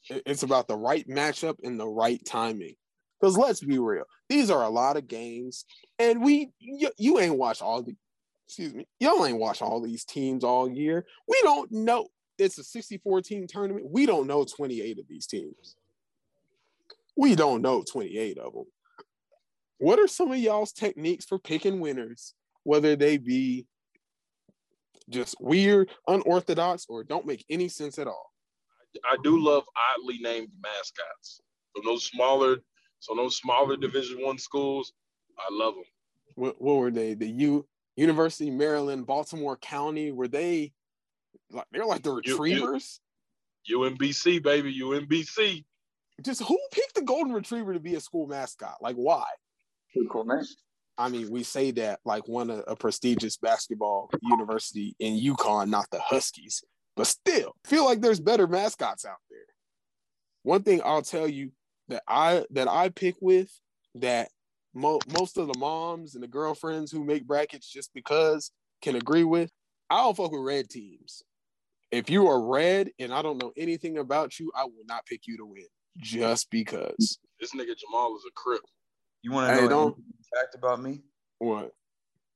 It's 0.09 0.43
about 0.43 0.67
the 0.67 0.75
right 0.75 1.07
matchup 1.07 1.57
and 1.63 1.79
the 1.79 1.87
right 1.87 2.23
timing. 2.25 2.75
Because 3.19 3.37
let's 3.37 3.61
be 3.61 3.79
real, 3.79 4.03
these 4.27 4.51
are 4.51 4.63
a 4.63 4.69
lot 4.69 4.97
of 4.97 5.07
games, 5.07 5.65
and 5.97 6.21
we 6.21 6.51
you, 6.59 6.91
you 6.97 7.19
ain't 7.19 7.37
watch 7.37 7.61
all 7.61 7.81
the 7.81 7.95
excuse 8.45 8.73
me, 8.73 8.85
y'all 8.99 9.25
ain't 9.25 9.39
watch 9.39 9.61
all 9.61 9.81
these 9.81 10.03
teams 10.03 10.43
all 10.43 10.69
year. 10.69 11.05
We 11.27 11.39
don't 11.43 11.71
know. 11.71 12.09
It's 12.37 12.57
a 12.57 12.63
64 12.63 13.21
team 13.21 13.47
tournament. 13.47 13.87
We 13.89 14.05
don't 14.05 14.27
know 14.27 14.43
28 14.43 14.99
of 14.99 15.07
these 15.07 15.25
teams. 15.27 15.75
We 17.15 17.35
don't 17.35 17.61
know 17.61 17.83
28 17.83 18.37
of 18.39 18.53
them. 18.53 18.65
What 19.83 19.99
are 19.99 20.07
some 20.07 20.31
of 20.31 20.37
y'all's 20.37 20.71
techniques 20.71 21.25
for 21.25 21.37
picking 21.37 21.81
winners, 21.81 22.33
whether 22.63 22.95
they 22.95 23.17
be 23.17 23.65
just 25.09 25.35
weird, 25.41 25.91
unorthodox, 26.07 26.85
or 26.87 27.03
don't 27.03 27.25
make 27.25 27.43
any 27.49 27.67
sense 27.67 27.99
at 27.99 28.07
all? 28.07 28.31
I 29.03 29.17
do 29.25 29.37
love 29.43 29.65
oddly 29.97 30.19
named 30.19 30.47
mascots. 30.61 31.41
From 31.75 31.83
those 31.83 32.05
smaller, 32.05 32.59
so 33.01 33.13
those 33.13 33.35
smaller 33.35 33.75
Division 33.75 34.23
One 34.23 34.37
schools, 34.37 34.93
I 35.37 35.49
love 35.51 35.73
them. 35.75 35.83
what, 36.35 36.61
what 36.61 36.77
were 36.77 36.91
they? 36.91 37.13
The 37.15 37.27
U 37.27 37.67
University 37.97 38.47
of 38.47 38.55
Maryland, 38.55 39.05
Baltimore 39.05 39.57
County. 39.57 40.13
Were 40.13 40.29
they 40.29 40.71
like 41.51 41.65
they're 41.73 41.85
like 41.85 42.03
the 42.03 42.11
You- 42.11 42.21
you- 42.23 42.37
retrievers? 42.41 43.01
UMBC 43.69 44.41
baby, 44.41 44.79
UMBC. 44.79 45.65
Just 46.21 46.41
who 46.43 46.57
picked 46.71 46.95
the 46.95 47.01
golden 47.01 47.33
retriever 47.33 47.73
to 47.73 47.81
be 47.81 47.95
a 47.95 47.99
school 47.99 48.27
mascot? 48.27 48.77
Like 48.81 48.95
why? 48.95 49.25
Pretty 49.93 50.09
cool 50.11 50.25
name. 50.25 50.43
I 50.97 51.09
mean, 51.09 51.29
we 51.31 51.43
say 51.43 51.71
that 51.71 51.99
like 52.05 52.27
one 52.27 52.49
a, 52.49 52.59
a 52.59 52.75
prestigious 52.75 53.37
basketball 53.37 54.09
university 54.21 54.95
in 54.99 55.19
UConn, 55.19 55.69
not 55.69 55.89
the 55.91 55.99
Huskies, 55.99 56.63
but 56.95 57.07
still 57.07 57.55
feel 57.65 57.85
like 57.85 58.01
there's 58.01 58.19
better 58.19 58.47
mascots 58.47 59.05
out 59.05 59.17
there. 59.29 59.39
One 60.43 60.63
thing 60.63 60.81
I'll 60.83 61.01
tell 61.01 61.27
you 61.27 61.51
that 61.87 62.03
I 62.07 62.45
that 62.51 62.67
I 62.67 62.89
pick 62.89 63.15
with 63.21 63.49
that 63.95 64.29
mo- 64.73 64.99
most 65.17 65.37
of 65.37 65.47
the 65.47 65.57
moms 65.57 66.15
and 66.15 66.23
the 66.23 66.27
girlfriends 66.27 66.91
who 66.91 67.03
make 67.03 67.25
brackets 67.25 67.69
just 67.69 67.91
because 67.93 68.51
can 68.81 68.95
agree 68.95 69.23
with. 69.23 69.51
I 69.89 69.97
don't 70.03 70.17
fuck 70.17 70.31
with 70.31 70.41
red 70.41 70.69
teams. 70.69 71.23
If 71.91 72.09
you 72.09 72.27
are 72.27 72.41
red 72.41 72.89
and 72.99 73.13
I 73.13 73.21
don't 73.21 73.41
know 73.41 73.53
anything 73.55 73.97
about 73.99 74.39
you, 74.39 74.51
I 74.55 74.63
will 74.63 74.85
not 74.87 75.05
pick 75.05 75.21
you 75.27 75.37
to 75.37 75.45
win 75.45 75.65
just 75.97 76.49
because. 76.49 77.19
This 77.39 77.51
nigga 77.51 77.77
Jamal 77.77 78.15
is 78.15 78.23
a 78.27 78.31
crip. 78.33 78.61
You 79.23 79.31
want 79.31 79.49
to 79.49 79.55
Hey, 79.55 79.61
know 79.63 79.69
don't- 79.69 79.97
a 79.97 80.37
fact 80.37 80.53
about 80.55 80.81
me? 80.81 81.01
What? 81.39 81.73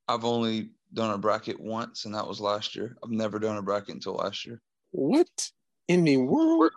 I've 0.08 0.24
only 0.24 0.70
done 0.94 1.10
a 1.10 1.18
bracket 1.18 1.60
once, 1.60 2.06
and 2.06 2.14
that 2.14 2.26
was 2.26 2.40
last 2.40 2.74
year. 2.74 2.96
I've 3.04 3.10
never 3.10 3.38
done 3.38 3.58
a 3.58 3.62
bracket 3.62 3.94
until 3.94 4.14
last 4.14 4.46
year. 4.46 4.60
What 4.90 5.28
in 5.86 6.04
the 6.04 6.16
world? 6.16 6.72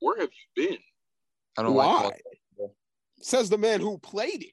Where 0.00 0.18
have 0.20 0.30
you 0.30 0.68
been? 0.68 0.78
I 1.58 1.62
don't 1.62 1.74
like 1.74 1.86
Why? 1.88 2.02
college 2.02 2.22
basketball. 2.30 2.76
Says 3.22 3.48
the 3.48 3.58
man 3.58 3.80
who 3.80 3.98
played 3.98 4.42
it. 4.44 4.52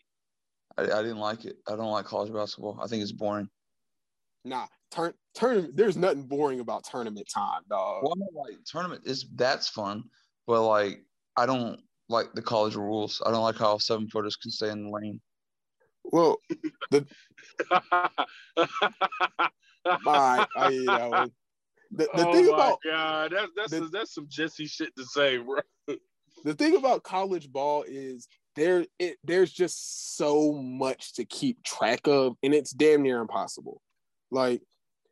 I, 0.78 0.84
I 0.84 1.02
didn't 1.02 1.20
like 1.20 1.44
it. 1.46 1.58
I 1.68 1.76
don't 1.76 1.92
like 1.92 2.06
college 2.06 2.32
basketball. 2.34 2.80
I 2.82 2.88
think 2.88 3.04
it's 3.04 3.12
boring. 3.12 3.50
Nah, 4.46 4.68
turn 4.90 5.14
turn. 5.36 5.72
There's 5.76 5.98
nothing 5.98 6.24
boring 6.24 6.62
about 6.62 6.86
tournament 6.86 7.28
time, 7.34 7.62
dog. 7.70 8.04
Well, 8.04 8.14
I'm 8.14 8.22
like 8.34 8.64
tournament 8.66 9.02
is 9.06 9.26
that's 9.36 9.68
fun, 9.68 10.06
but 10.48 10.66
like 10.66 11.06
I 11.36 11.46
don't 11.46 11.80
like 12.10 12.34
the 12.34 12.42
college 12.42 12.76
rules. 12.76 13.22
I 13.26 13.32
don't 13.32 13.44
like 13.44 13.58
how 13.58 13.78
seven 13.78 14.08
footers 14.10 14.36
can 14.36 14.52
stay 14.52 14.70
in 14.70 14.84
the 14.86 14.90
lane. 14.90 15.22
Well, 16.06 16.38
my, 20.04 20.46
I, 20.56 20.70
you 20.70 20.86
know, 20.88 21.28
the, 21.92 22.10
the 22.16 22.28
oh 22.28 22.32
thing 22.34 22.46
my 22.48 22.54
about 22.54 22.80
god, 22.84 23.34
that's 23.36 23.52
that's 23.56 23.72
the- 23.72 23.90
that's 23.92 24.14
some 24.14 24.28
Jesse 24.30 24.66
shit 24.66 24.96
to 24.98 25.06
say, 25.06 25.38
bro. 25.38 25.60
the 26.44 26.54
thing 26.54 26.76
about 26.76 27.04
college 27.04 27.52
ball 27.52 27.84
is 27.88 28.28
there 28.56 28.86
it 29.00 29.18
there's 29.24 29.52
just 29.52 30.16
so 30.16 30.52
much 30.54 31.14
to 31.14 31.26
keep 31.26 31.64
track 31.64 32.02
of, 32.08 32.36
and 32.44 32.54
it's 32.54 32.72
damn 32.72 33.02
near 33.02 33.20
impossible. 33.20 33.82
Like 34.30 34.62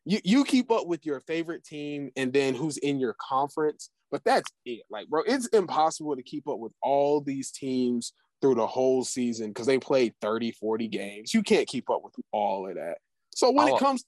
you 0.05 0.19
you 0.23 0.43
keep 0.43 0.71
up 0.71 0.87
with 0.87 1.05
your 1.05 1.19
favorite 1.21 1.63
team 1.63 2.11
and 2.15 2.33
then 2.33 2.55
who's 2.55 2.77
in 2.77 2.99
your 2.99 3.15
conference, 3.19 3.89
but 4.09 4.23
that's 4.23 4.49
it. 4.65 4.83
Like, 4.89 5.07
bro, 5.07 5.21
it's 5.25 5.47
impossible 5.47 6.15
to 6.15 6.23
keep 6.23 6.47
up 6.47 6.59
with 6.59 6.73
all 6.81 7.21
these 7.21 7.51
teams 7.51 8.13
through 8.41 8.55
the 8.55 8.67
whole 8.67 9.03
season 9.03 9.49
because 9.49 9.67
they 9.67 9.77
played 9.77 10.13
30, 10.21 10.51
40 10.53 10.87
games. 10.87 11.33
You 11.33 11.43
can't 11.43 11.67
keep 11.67 11.89
up 11.89 12.01
with 12.03 12.15
all 12.31 12.67
of 12.67 12.75
that. 12.75 12.97
So 13.35 13.51
when 13.51 13.69
Oh. 13.69 13.75
it 13.75 13.79
comes 13.79 14.03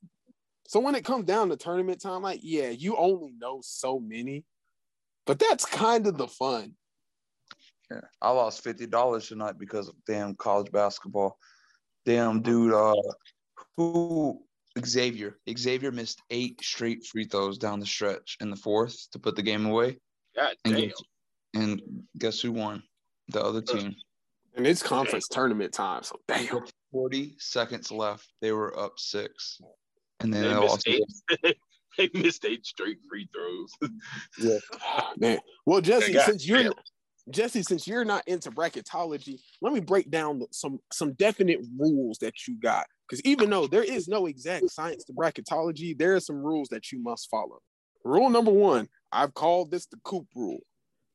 so 0.68 0.80
when 0.80 0.96
it 0.96 1.06
comes 1.06 1.26
down 1.26 1.50
to 1.50 1.58
tournament 1.58 2.02
time, 2.02 2.22
like, 2.24 2.39
yeah, 2.41 2.70
you 2.70 2.96
only 2.98 3.34
know 3.38 3.60
so 3.62 4.00
many, 4.00 4.46
but 5.26 5.38
that's 5.38 5.66
kind 5.66 6.08
of 6.08 6.18
the 6.18 6.28
fun. 6.28 6.76
Yeah. 7.91 8.02
I 8.22 8.32
lost 8.32 8.64
fifty 8.64 8.88
dollars 8.88 9.28
tonight 9.28 9.60
because 9.60 9.88
of 9.89 9.96
damn 10.08 10.36
college 10.36 10.72
basketball. 10.72 11.38
Damn 12.06 12.41
dude, 12.41 12.74
uh 12.74 12.96
who 13.78 14.44
Xavier. 14.84 15.38
Xavier 15.57 15.91
missed 15.91 16.21
eight 16.30 16.59
straight 16.63 17.05
free 17.05 17.26
throws 17.26 17.57
down 17.57 17.80
the 17.80 17.86
stretch 17.86 18.38
in 18.41 18.49
the 18.49 18.55
fourth 18.55 19.09
to 19.11 19.19
put 19.19 19.36
the 19.36 19.41
game 19.41 19.65
away. 19.65 19.97
God 20.36 20.55
And 20.65 20.76
damn. 20.76 20.88
guess, 20.88 21.01
and 21.55 21.82
guess 22.17 22.39
who 22.41 22.51
won? 22.51 22.84
The 23.30 23.43
other 23.43 23.61
team. 23.61 23.95
And 24.55 24.67
it's 24.67 24.84
conference 24.84 25.28
tournament 25.30 25.74
time, 25.74 26.03
so 26.03 26.15
damn. 26.28 26.61
40 26.91 27.36
seconds 27.39 27.91
left. 27.91 28.32
They 28.41 28.51
were 28.51 28.78
up 28.80 28.93
six. 28.99 29.59
And 30.19 30.34
then 30.34 30.43
They 30.43 30.49
they 30.49 30.59
missed 30.59 30.88
lost. 30.88 30.88
eight. 30.88 31.57
they 31.97 32.09
missed 32.13 32.45
eight 32.45 32.65
straight 32.65 32.97
free 33.09 33.28
throws. 33.34 33.91
Yeah, 34.39 34.57
ah, 34.82 35.11
Man. 35.17 35.39
Well, 35.65 35.82
Jesse, 35.82 36.13
God 36.13 36.26
since 36.26 36.47
you're 36.47 36.63
damn. 36.63 36.74
Jesse, 37.30 37.63
since 37.63 37.88
you're 37.88 38.03
not 38.05 38.28
into 38.28 38.51
bracketology, 38.51 39.39
let 39.61 39.74
me 39.74 39.80
break 39.80 40.11
down 40.11 40.41
some 40.51 40.80
some 40.91 41.13
definite 41.13 41.59
rules 41.78 42.17
that 42.19 42.34
you 42.47 42.59
got. 42.59 42.86
Because 43.14 43.30
even 43.30 43.51
though 43.51 43.68
there 43.68 43.84
is 43.84 44.07
no 44.07 44.26
exact 44.26 44.72
science 44.72 45.03
to 45.03 45.14
bracketology, 45.14 45.95
there 45.95 46.16
are 46.16 46.20
some 46.20 46.38
rules 46.38 46.70
that 46.70 46.91
you 46.91 46.97
must 46.99 47.30
follow. 47.30 47.59
Rule 48.03 48.28
number 48.28 48.49
one, 48.49 48.89
I've 49.11 49.36
called 49.36 49.70
this 49.70 49.86
the 49.86 49.97
coop 50.03 50.26
rule. 50.36 50.61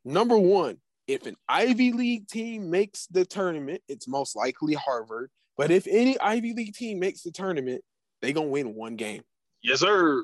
Number 0.05 0.39
one, 0.39 0.77
if 1.09 1.27
an 1.27 1.35
Ivy 1.49 1.91
League 1.91 2.29
team 2.29 2.71
makes 2.71 3.09
the 3.09 3.25
tournament, 3.25 3.83
it's 3.89 4.07
most 4.07 4.37
likely 4.37 4.75
Harvard. 4.75 5.33
But 5.57 5.73
if 5.73 5.89
any 5.89 6.17
Ivy 6.21 6.55
League 6.55 6.75
team 6.75 7.01
makes 7.01 7.23
the 7.23 7.33
tournament, 7.33 7.83
they 8.23 8.33
gonna 8.33 8.47
win 8.47 8.77
one 8.77 8.95
game. 8.95 9.23
Yes, 9.61 9.81
sir. 9.81 10.23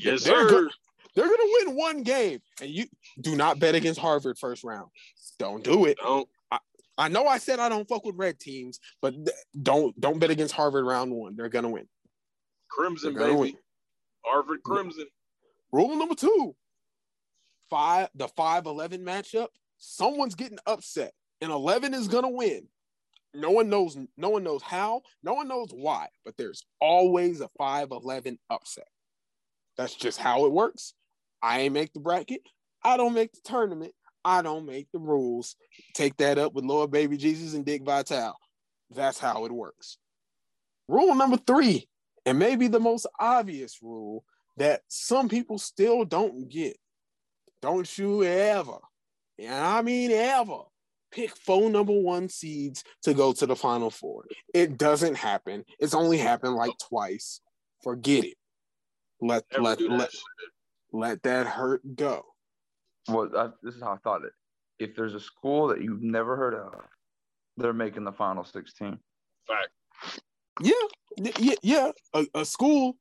Yes, 0.00 0.24
They're 0.24 0.48
sir. 0.48 0.68
They're 1.14 1.28
gonna 1.28 1.52
win 1.64 1.76
one 1.76 2.02
game, 2.02 2.40
and 2.60 2.70
you 2.70 2.86
do 3.20 3.36
not 3.36 3.60
bet 3.60 3.76
against 3.76 4.00
Harvard 4.00 4.36
first 4.36 4.64
round. 4.64 4.90
Don't 5.38 5.62
do 5.62 5.84
it. 5.84 5.96
Don't. 6.02 6.28
I 6.96 7.08
know 7.08 7.26
I 7.26 7.38
said 7.38 7.58
I 7.58 7.68
don't 7.68 7.88
fuck 7.88 8.04
with 8.04 8.16
red 8.16 8.38
teams, 8.38 8.78
but 9.02 9.14
don't 9.60 9.98
don't 10.00 10.18
bet 10.18 10.30
against 10.30 10.54
Harvard 10.54 10.84
round 10.84 11.12
one. 11.12 11.36
They're 11.36 11.48
gonna 11.48 11.70
win. 11.70 11.88
Crimson, 12.70 13.14
gonna 13.14 13.26
baby. 13.26 13.38
win. 13.40 13.56
Harvard 14.24 14.62
Crimson. 14.62 15.06
Rule 15.72 15.96
number 15.96 16.14
two: 16.14 16.54
five 17.70 18.08
the 18.14 18.28
five 18.28 18.66
eleven 18.66 19.04
matchup. 19.04 19.48
Someone's 19.78 20.34
getting 20.34 20.58
upset, 20.66 21.12
and 21.40 21.50
eleven 21.50 21.94
is 21.94 22.08
gonna 22.08 22.30
win. 22.30 22.68
No 23.34 23.50
one 23.50 23.68
knows. 23.68 23.98
No 24.16 24.30
one 24.30 24.44
knows 24.44 24.62
how. 24.62 25.02
No 25.22 25.34
one 25.34 25.48
knows 25.48 25.70
why. 25.72 26.08
But 26.24 26.36
there's 26.36 26.64
always 26.80 27.40
a 27.40 27.48
five 27.58 27.90
eleven 27.90 28.38
upset. 28.48 28.86
That's 29.76 29.96
just 29.96 30.20
how 30.20 30.46
it 30.46 30.52
works. 30.52 30.94
I 31.42 31.60
ain't 31.60 31.74
make 31.74 31.92
the 31.92 32.00
bracket. 32.00 32.42
I 32.84 32.96
don't 32.96 33.14
make 33.14 33.32
the 33.32 33.40
tournament. 33.44 33.92
I 34.24 34.42
don't 34.42 34.66
make 34.66 34.88
the 34.92 34.98
rules. 34.98 35.56
Take 35.94 36.16
that 36.18 36.38
up 36.38 36.54
with 36.54 36.64
Lord 36.64 36.90
Baby 36.90 37.16
Jesus 37.16 37.54
and 37.54 37.64
Dick 37.64 37.82
Vitale. 37.82 38.36
That's 38.90 39.18
how 39.18 39.44
it 39.44 39.52
works. 39.52 39.98
Rule 40.88 41.14
number 41.14 41.36
three, 41.36 41.88
and 42.26 42.38
maybe 42.38 42.68
the 42.68 42.80
most 42.80 43.06
obvious 43.18 43.78
rule 43.82 44.24
that 44.56 44.82
some 44.88 45.28
people 45.28 45.58
still 45.58 46.04
don't 46.04 46.48
get. 46.48 46.76
Don't 47.62 47.98
you 47.98 48.24
ever, 48.24 48.78
and 49.38 49.54
I 49.54 49.82
mean 49.82 50.10
ever, 50.10 50.58
pick 51.10 51.34
four 51.36 51.70
number 51.70 51.92
one 51.92 52.28
seeds 52.28 52.84
to 53.02 53.14
go 53.14 53.32
to 53.32 53.46
the 53.46 53.56
final 53.56 53.90
four. 53.90 54.26
It 54.52 54.76
doesn't 54.76 55.16
happen. 55.16 55.64
It's 55.78 55.94
only 55.94 56.18
happened 56.18 56.56
like 56.56 56.72
twice. 56.88 57.40
Forget 57.82 58.24
it. 58.24 58.36
Let 59.20 59.44
Never 59.52 59.62
let 59.62 59.80
let, 59.80 60.10
let 60.92 61.22
that 61.22 61.46
hurt 61.46 61.82
go. 61.96 62.24
Well, 63.08 63.30
I, 63.36 63.48
this 63.62 63.74
is 63.74 63.82
how 63.82 63.92
I 63.92 63.96
thought 63.98 64.24
it. 64.24 64.32
If 64.78 64.96
there's 64.96 65.14
a 65.14 65.20
school 65.20 65.68
that 65.68 65.82
you've 65.82 66.02
never 66.02 66.36
heard 66.36 66.54
of, 66.54 66.74
they're 67.56 67.72
making 67.72 68.04
the 68.04 68.12
final 68.12 68.44
16. 68.44 68.98
Fact. 69.46 70.20
Yeah, 70.60 70.72
yeah, 71.38 71.54
yeah. 71.62 71.90
A, 72.14 72.26
a 72.34 72.44
school, 72.44 72.96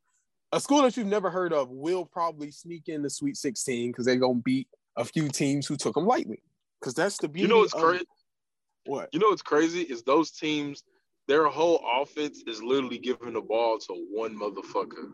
a 0.52 0.60
school 0.60 0.82
that 0.84 0.98
you've 0.98 1.08
never 1.08 1.30
heard 1.30 1.54
of 1.54 1.70
will 1.70 2.06
probably 2.06 2.52
sneak 2.52 2.88
in 2.88 3.02
the 3.02 3.10
Sweet 3.10 3.38
16 3.38 3.92
because 3.92 4.06
they're 4.06 4.16
gonna 4.18 4.36
beat 4.36 4.68
a 4.98 5.06
few 5.06 5.30
teams 5.30 5.68
who 5.68 5.76
took 5.76 5.96
them 5.96 6.06
lightly. 6.06 6.42
Because 6.80 6.94
that's 6.94 7.18
the 7.18 7.28
beauty. 7.28 7.48
You 7.48 7.48
know 7.48 7.60
what's 7.60 7.74
crazy? 7.74 8.06
What? 8.86 9.10
You 9.14 9.20
know 9.20 9.30
what's 9.30 9.42
crazy 9.42 9.82
is 9.82 10.04
those 10.04 10.32
teams. 10.32 10.84
Their 11.28 11.46
whole 11.46 11.82
offense 12.02 12.44
is 12.48 12.62
literally 12.62 12.98
giving 12.98 13.34
the 13.34 13.42
ball 13.42 13.80
to 13.80 13.94
one 14.12 14.38
motherfucker, 14.38 15.14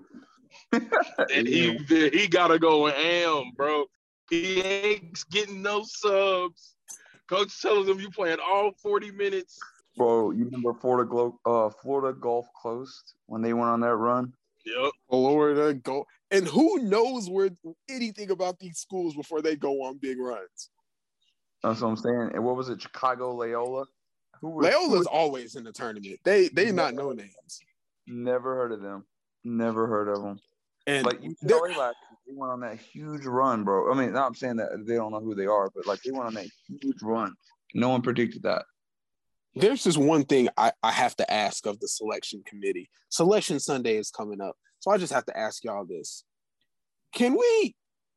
and 1.32 1.48
he 1.48 1.78
he 1.88 2.28
gotta 2.28 2.58
go 2.58 2.88
ham, 2.88 3.52
bro. 3.56 3.86
He 4.30 4.62
ain't 4.62 5.24
getting 5.32 5.62
no 5.62 5.84
subs. 5.84 6.76
Coach 7.28 7.62
tells 7.62 7.88
him 7.88 8.00
you 8.00 8.10
playing 8.10 8.38
all 8.46 8.72
forty 8.82 9.12
minutes. 9.12 9.60
Bro, 9.98 10.32
you 10.32 10.46
remember 10.46 10.74
Florida, 10.74 11.08
Glo- 11.10 11.40
uh, 11.46 11.70
Florida 11.82 12.18
Gulf 12.18 12.48
Coast 12.62 13.16
when 13.26 13.42
they 13.42 13.54
went 13.54 13.70
on 13.70 13.82
that 13.82 13.96
run? 13.96 14.34
Yep. 14.66 14.92
Florida 15.10 15.74
go, 15.74 16.06
and 16.32 16.48
who 16.48 16.80
knows 16.84 17.30
where 17.30 17.50
anything 17.90 18.30
about 18.32 18.60
these 18.60 18.78
schools 18.78 19.16
before 19.16 19.42
they 19.42 19.56
go 19.56 19.84
on 19.84 19.98
big 19.98 20.20
runs. 20.20 20.70
That's 21.64 21.82
what 21.82 21.90
I'm 21.90 21.98
saying. 21.98 22.32
And 22.34 22.44
what 22.44 22.56
was 22.56 22.70
it? 22.70 22.82
Chicago 22.82 23.34
Loyola? 23.36 23.86
Who 24.42 24.50
was, 24.52 24.68
who 24.68 24.72
Loyola's 24.72 24.98
was- 25.00 25.08
always 25.08 25.56
in 25.56 25.64
the 25.66 25.72
tournament. 25.72 26.20
They 26.24 26.48
they 26.50 26.72
not 26.72 26.94
no 26.94 27.12
names. 27.12 27.60
Never 28.08 28.56
heard 28.56 28.72
of 28.72 28.82
them. 28.82 29.06
Never 29.44 29.86
heard 29.88 30.08
of 30.08 30.22
them. 30.24 30.40
And 30.88 31.06
Like 31.06 31.20
they're- 31.42 31.58
UCLA 31.60 31.76
last 31.78 31.98
year, 32.09 32.09
they 32.30 32.36
went 32.36 32.52
on 32.52 32.60
that 32.62 32.78
huge 32.78 33.26
run, 33.26 33.64
bro. 33.64 33.92
I 33.92 33.96
mean, 33.96 34.14
not 34.14 34.28
I'm 34.28 34.36
saying 34.36 34.58
that 34.58 34.86
they 34.86 34.96
don't 34.96 35.12
know 35.12 35.20
who 35.20 35.36
they 35.36 35.48
are, 35.48 35.70
but 35.74 35.88
like 35.88 36.02
they 36.04 36.12
went 36.12 36.28
on 36.28 36.34
that 36.36 36.48
huge 36.68 37.02
run. 37.02 37.34
No 37.74 37.90
one 37.90 38.02
predicted 38.02 38.44
that. 38.44 38.66
there's 39.56 39.84
just 39.84 39.98
one 39.98 40.26
thing 40.26 40.50
I, 40.58 40.72
I 40.84 40.92
have 40.92 41.16
to 41.18 41.32
ask 41.32 41.66
of 41.66 41.80
the 41.80 41.88
selection 41.88 42.44
committee. 42.46 42.90
Selection 43.10 43.60
Sunday 43.60 43.98
is 43.98 44.12
coming 44.12 44.42
up. 44.42 44.56
So 44.80 44.92
I 44.92 44.98
just 44.98 45.14
have 45.14 45.26
to 45.26 45.38
ask 45.38 45.64
y'all 45.64 45.86
this. 45.86 46.24
Can 47.14 47.34
we 47.34 47.76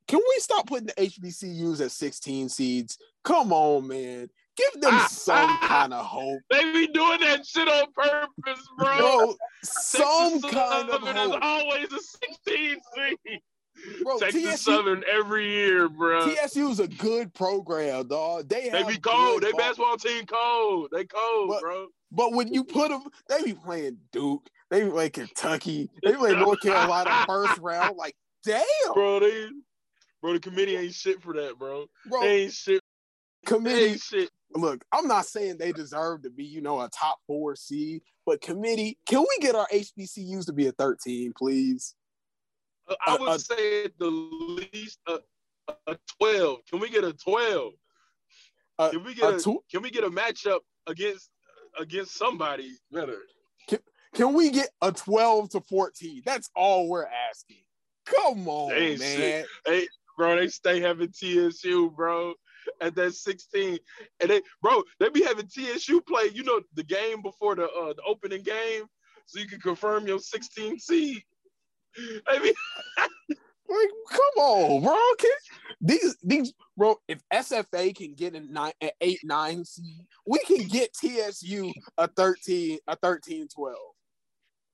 can 0.08 0.18
we 0.18 0.40
stop 0.40 0.66
putting 0.66 0.88
the 0.88 0.92
HBCUs 0.94 1.80
at 1.80 1.90
16 1.90 2.48
seeds? 2.50 2.98
Come 3.24 3.52
on, 3.52 3.88
man. 3.88 4.28
Give 4.56 4.82
them 4.82 4.94
ah, 4.94 5.08
some 5.10 5.36
ah, 5.48 5.58
kind 5.62 5.94
of 5.94 6.04
hope. 6.04 6.40
They 6.50 6.64
be 6.72 6.86
doing 6.88 7.20
that 7.20 7.46
shit 7.46 7.66
on 7.66 7.86
purpose, 7.94 8.68
bro. 8.76 8.98
Bro, 8.98 9.36
some 9.62 10.32
Texas 10.42 10.50
kind 10.50 10.90
of 10.90 11.02
Southern 11.02 11.16
is 11.16 11.36
always 11.40 11.92
a 11.92 12.00
16 12.00 12.76
seed. 12.94 13.40
Bro, 14.02 14.18
Texas 14.18 14.42
TSU, 14.42 14.56
Southern 14.72 15.02
every 15.10 15.48
year, 15.48 15.88
bro. 15.88 16.28
TSU 16.34 16.68
is 16.68 16.78
a 16.80 16.88
good 16.88 17.32
program, 17.34 18.08
dog. 18.08 18.48
They 18.48 18.68
They 18.68 18.82
be 18.84 18.98
cold. 18.98 19.42
They 19.42 19.50
ball- 19.52 19.58
basketball 19.60 19.96
team 19.96 20.26
cold. 20.26 20.88
They 20.92 21.04
cold, 21.04 21.48
But- 21.48 21.60
bro. 21.60 21.86
But 22.14 22.32
when 22.34 22.52
you 22.52 22.62
put 22.62 22.90
them, 22.90 23.04
they 23.28 23.42
be 23.42 23.54
playing 23.54 23.96
Duke, 24.12 24.46
they 24.70 24.84
be 24.84 24.90
playing 24.90 25.12
Kentucky, 25.12 25.88
they 26.04 26.12
playing 26.12 26.38
North 26.40 26.60
Carolina 26.60 27.10
first 27.26 27.58
round. 27.58 27.96
Like, 27.96 28.14
damn, 28.44 28.62
Bro, 28.92 29.20
they 29.20 29.46
bro, 30.20 30.34
the 30.34 30.40
committee 30.40 30.76
ain't 30.76 30.92
shit 30.94 31.22
for 31.22 31.32
that, 31.34 31.58
bro. 31.58 31.86
bro. 32.06 32.20
They 32.20 32.42
ain't 32.42 32.52
shit. 32.52 32.82
Committee, 33.46 33.84
ain't 33.92 34.00
shit. 34.00 34.30
look, 34.54 34.84
I'm 34.92 35.08
not 35.08 35.24
saying 35.26 35.56
they 35.56 35.72
deserve 35.72 36.22
to 36.24 36.30
be, 36.30 36.44
you 36.44 36.60
know, 36.60 36.80
a 36.82 36.88
top 36.90 37.18
four 37.26 37.56
seed, 37.56 38.02
but 38.26 38.42
committee, 38.42 38.98
can 39.06 39.20
we 39.20 39.38
get 39.40 39.54
our 39.56 39.66
HBCUs 39.72 40.44
to 40.46 40.52
be 40.52 40.66
a 40.66 40.72
13, 40.72 41.32
please? 41.36 41.94
I 42.88 43.14
Uh, 43.14 43.16
would 43.20 43.28
uh, 43.28 43.38
say 43.38 43.84
at 43.84 43.98
the 43.98 44.06
least 44.10 44.98
a, 45.06 45.18
a 45.86 45.96
12. 46.18 46.58
Can 46.70 46.80
we 46.80 46.90
get 46.90 47.04
a 47.04 47.12
12? 47.12 47.72
Uh, 48.78 48.90
Can 48.90 49.04
we 49.04 49.14
get 49.14 49.34
a 49.34 49.38
two- 49.40 49.62
can 49.70 49.82
we 49.82 49.90
get 49.90 50.02
a 50.04 50.10
matchup 50.10 50.60
against 50.86 51.30
against 51.78 52.16
somebody 52.16 52.70
better? 52.90 53.22
Can 54.14 54.34
we 54.34 54.50
get 54.50 54.68
a 54.82 54.92
12 54.92 55.50
to 55.50 55.60
14? 55.62 56.22
That's 56.26 56.50
all 56.54 56.88
we're 56.88 57.06
asking. 57.30 57.62
Come 58.04 58.46
on, 58.46 58.68
They 58.70 58.96
man. 58.98 59.44
shit. 59.66 59.88
Bro, 60.18 60.36
they 60.36 60.48
stay 60.48 60.80
having 60.80 61.08
TSU, 61.10 61.90
bro, 61.96 62.34
at 62.82 62.94
that 62.96 63.14
16. 63.14 63.78
And 64.20 64.30
they, 64.30 64.42
bro, 64.60 64.82
they 65.00 65.08
be 65.08 65.22
having 65.24 65.46
TSU 65.48 66.02
play, 66.02 66.28
you 66.34 66.42
know, 66.44 66.60
the 66.74 66.82
game 66.82 67.22
before 67.22 67.54
the 67.54 67.64
uh, 67.64 67.94
the 67.94 68.02
opening 68.06 68.42
game, 68.42 68.84
so 69.26 69.40
you 69.40 69.46
can 69.46 69.60
confirm 69.60 70.06
your 70.06 70.18
16 70.18 70.78
seed. 70.78 71.22
They 72.26 72.38
mean, 72.38 72.54
Like, 73.68 73.88
come 74.10 74.44
on, 74.44 74.82
bro. 74.82 74.98
Can, 75.18 75.30
these 75.80 76.16
these 76.22 76.52
bro, 76.76 76.96
if 77.08 77.20
SFA 77.32 77.94
can 77.94 78.14
get 78.14 78.34
a 78.34 78.40
nine 78.40 78.72
an 78.80 78.90
eight 79.00 79.20
nine 79.24 79.64
seed, 79.64 80.06
we 80.26 80.38
can 80.40 80.66
get 80.68 80.94
TSU 80.94 81.72
a 81.96 82.06
13, 82.08 82.78
a 82.86 82.96
13, 82.96 83.48
12. 83.48 83.76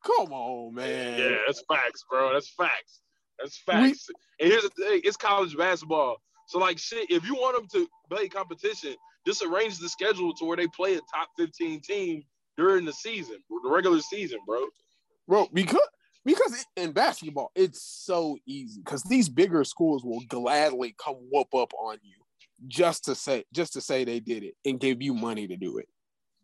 Come 0.05 0.33
on, 0.33 0.75
man. 0.75 1.19
yeah, 1.19 1.37
that's 1.47 1.63
facts, 1.69 2.05
bro. 2.11 2.33
That's 2.33 2.51
facts. 2.51 3.01
That's 3.39 3.59
facts. 3.59 4.09
and 4.41 4.51
here's 4.51 4.65
the 4.65 4.71
thing: 4.71 5.01
it's 5.05 5.17
college 5.17 5.57
basketball. 5.57 6.17
So, 6.49 6.59
like, 6.59 6.79
shit, 6.79 7.11
if 7.11 7.25
you 7.27 7.35
want 7.35 7.57
them 7.57 7.69
to 7.75 7.89
play 8.11 8.29
competition, 8.29 8.95
just 9.27 9.45
arrange 9.45 9.79
the 9.79 9.89
schedule 9.89 10.33
to 10.35 10.45
where 10.45 10.57
they 10.57 10.67
play 10.69 10.95
a 10.95 11.01
top 11.15 11.29
15 11.39 11.83
team 11.83 12.23
during 12.57 12.85
the 12.85 12.93
season, 12.93 13.37
the 13.63 13.71
regular 13.71 14.01
season, 14.01 14.39
bro. 14.47 14.65
Bro, 15.29 15.49
because 15.53 15.87
because 16.29 16.67
in 16.77 16.93
basketball, 16.93 17.51
it's 17.55 17.83
so 17.83 18.37
easy 18.47 18.83
because 18.85 19.03
these 19.05 19.29
bigger 19.31 19.65
schools 19.65 20.05
will 20.05 20.21
gladly 20.29 20.95
come 21.03 21.17
whoop 21.33 21.55
up 21.55 21.73
on 21.81 21.97
you 22.03 22.17
just 22.67 23.05
to 23.07 23.15
say 23.15 23.45
just 23.55 23.73
to 23.73 23.81
say 23.81 24.05
they 24.05 24.21
did 24.21 24.43
it 24.43 24.55
and 24.67 24.79
give 24.79 25.01
you 25.01 25.15
money 25.15 25.47
to 25.47 25.57
do 25.57 25.79
it. 25.79 25.89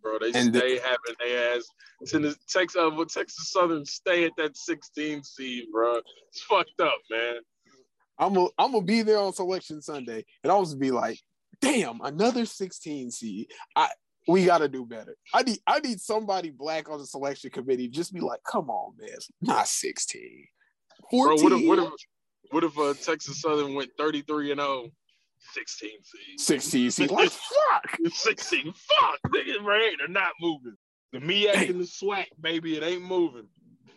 Bro, 0.03 0.21
they 0.21 0.33
And 0.39 0.53
the- 0.55 0.59
stay 0.59 0.79
having 0.79 1.17
their 1.19 1.57
ass 1.57 1.67
to 2.07 2.19
the 2.19 2.37
Texas, 2.49 2.81
uh, 2.81 3.05
Texas 3.11 3.51
Southern 3.51 3.85
stay 3.85 4.25
at 4.25 4.33
that 4.39 4.57
16 4.57 5.23
seed, 5.23 5.65
bro. 5.71 5.97
It's 6.29 6.43
fucked 6.43 6.81
up, 6.81 6.99
man. 7.11 7.37
I'm 8.19 8.33
gonna 8.33 8.49
I'm 8.59 8.73
gonna 8.73 8.85
be 8.85 9.03
there 9.03 9.19
on 9.19 9.35
selection 9.35 9.83
Sunday, 9.83 10.25
and 10.43 10.51
I 10.51 10.57
was 10.57 10.75
be 10.75 10.93
like, 10.93 11.19
damn, 11.61 12.01
another 12.01 12.47
16 12.47 13.11
seed. 13.11 13.51
I 13.77 13.89
we 14.27 14.45
gotta 14.45 14.69
do 14.69 14.85
better. 14.87 15.17
I 15.33 15.43
need 15.43 15.59
I 15.67 15.81
need 15.81 16.01
somebody 16.01 16.51
black 16.51 16.89
on 16.89 16.99
the 16.99 17.07
selection 17.07 17.51
committee. 17.51 17.89
Just 17.89 18.13
be 18.13 18.21
like, 18.21 18.41
come 18.51 18.71
on, 18.71 18.95
man, 18.99 19.19
not 19.41 19.69
16. 19.69 20.47
14. 21.11 21.27
Bro, 21.27 21.45
what 21.45 21.61
if 21.61 21.69
what 21.69 21.79
if 21.79 21.93
what 22.51 22.65
if 22.65 22.79
uh, 22.79 22.95
Texas 22.95 23.41
Southern 23.41 23.75
went 23.75 23.91
33 23.99 24.53
and 24.53 24.61
0, 24.61 24.87
16 25.55 25.91
seed, 25.91 26.41
16 26.41 26.91
seed? 26.91 27.11
Like 27.11 27.31
fuck. 27.73 27.99
16? 28.13 28.65
Fuck, 28.65 29.33
nigga, 29.33 29.63
right? 29.63 29.95
They're 29.99 30.09
not 30.09 30.33
moving. 30.41 30.77
The 31.13 31.21
MEAC 31.21 31.71
and 31.71 31.81
the 31.81 31.85
SWAC, 31.85 32.27
baby, 32.41 32.77
it 32.77 32.83
ain't 32.83 33.03
moving. 33.03 33.47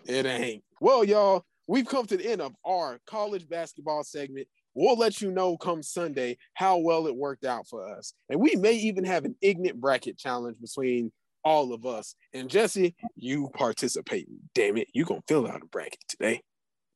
It 0.05 0.25
ain't. 0.25 0.63
Well, 0.79 1.03
y'all, 1.03 1.43
we've 1.67 1.85
come 1.85 2.05
to 2.05 2.17
the 2.17 2.29
end 2.29 2.41
of 2.41 2.53
our 2.65 2.99
college 3.07 3.47
basketball 3.49 4.03
segment. 4.03 4.47
We'll 4.77 4.95
let 4.95 5.21
you 5.21 5.31
know 5.31 5.57
come 5.57 5.81
Sunday 5.81 6.37
how 6.53 6.77
well 6.77 7.07
it 7.07 7.15
worked 7.15 7.45
out 7.45 7.67
for 7.67 7.89
us. 7.97 8.13
And 8.29 8.39
we 8.39 8.55
may 8.55 8.73
even 8.73 9.03
have 9.05 9.25
an 9.25 9.35
ignorant 9.41 9.81
bracket 9.81 10.19
challenge 10.19 10.57
between 10.61 11.11
all 11.43 11.73
of 11.73 11.87
us. 11.87 12.13
And 12.31 12.47
Jesse, 12.47 12.95
you 13.15 13.49
participate. 13.55 14.27
Damn 14.53 14.77
it. 14.77 14.87
You 14.93 15.03
gonna 15.03 15.21
fill 15.27 15.47
out 15.47 15.63
a 15.63 15.65
bracket 15.65 16.03
today. 16.07 16.41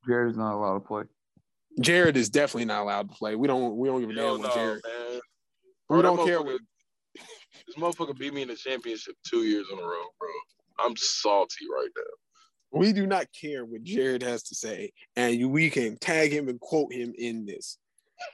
Jared's 0.08 0.38
not 0.38 0.54
allowed 0.54 0.76
to 0.76 0.80
play. 0.82 1.04
Jared 1.80 2.18
is 2.18 2.30
definitely 2.30 2.66
not 2.66 2.84
allowed 2.84 3.10
to 3.10 3.16
play. 3.16 3.36
We 3.36 3.48
don't 3.48 3.76
we 3.76 3.88
don't 3.88 4.02
give 4.02 4.12
a 4.12 4.14
damn 4.14 4.24
no, 4.26 4.38
what 4.38 4.54
Jared. 4.54 4.82
man. 4.86 5.20
We 5.90 6.02
don't 6.04 6.18
that 6.18 6.26
care 6.28 6.40
motherfucker- 6.40 6.46
what 6.46 6.62
This 7.66 7.76
motherfucker 7.78 8.18
beat 8.20 8.34
me 8.36 8.44
in 8.44 8.50
the 8.50 8.56
championship 8.56 9.16
two 9.28 9.44
years 9.44 9.66
in 9.74 9.80
a 9.80 9.82
row, 9.82 10.04
bro. 10.20 10.30
I'm 10.86 10.96
salty 10.98 11.66
right 11.74 11.90
now. 11.98 12.04
We 12.72 12.94
do 12.94 13.06
not 13.06 13.28
care 13.40 13.66
what 13.66 13.84
Jared 13.84 14.24
has 14.24 14.44
to 14.44 14.56
say, 14.56 14.92
and 15.16 15.52
we 15.52 15.70
can 15.70 15.98
tag 15.98 16.32
him 16.32 16.48
and 16.48 16.60
quote 16.60 16.94
him 16.94 17.14
in 17.18 17.46
this. 17.46 17.78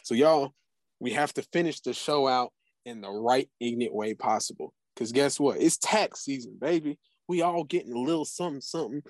So 0.03 0.13
y'all, 0.13 0.53
we 0.99 1.11
have 1.11 1.33
to 1.33 1.41
finish 1.53 1.81
the 1.81 1.93
show 1.93 2.27
out 2.27 2.51
in 2.85 3.01
the 3.01 3.09
right 3.09 3.49
ignorant 3.59 3.95
way 3.95 4.13
possible. 4.13 4.73
Cause 4.95 5.11
guess 5.11 5.39
what? 5.39 5.59
It's 5.59 5.77
tax 5.77 6.23
season, 6.23 6.57
baby. 6.59 6.97
We 7.27 7.41
all 7.41 7.63
getting 7.63 7.93
a 7.93 7.99
little 7.99 8.25
something, 8.25 8.61
something. 8.61 9.01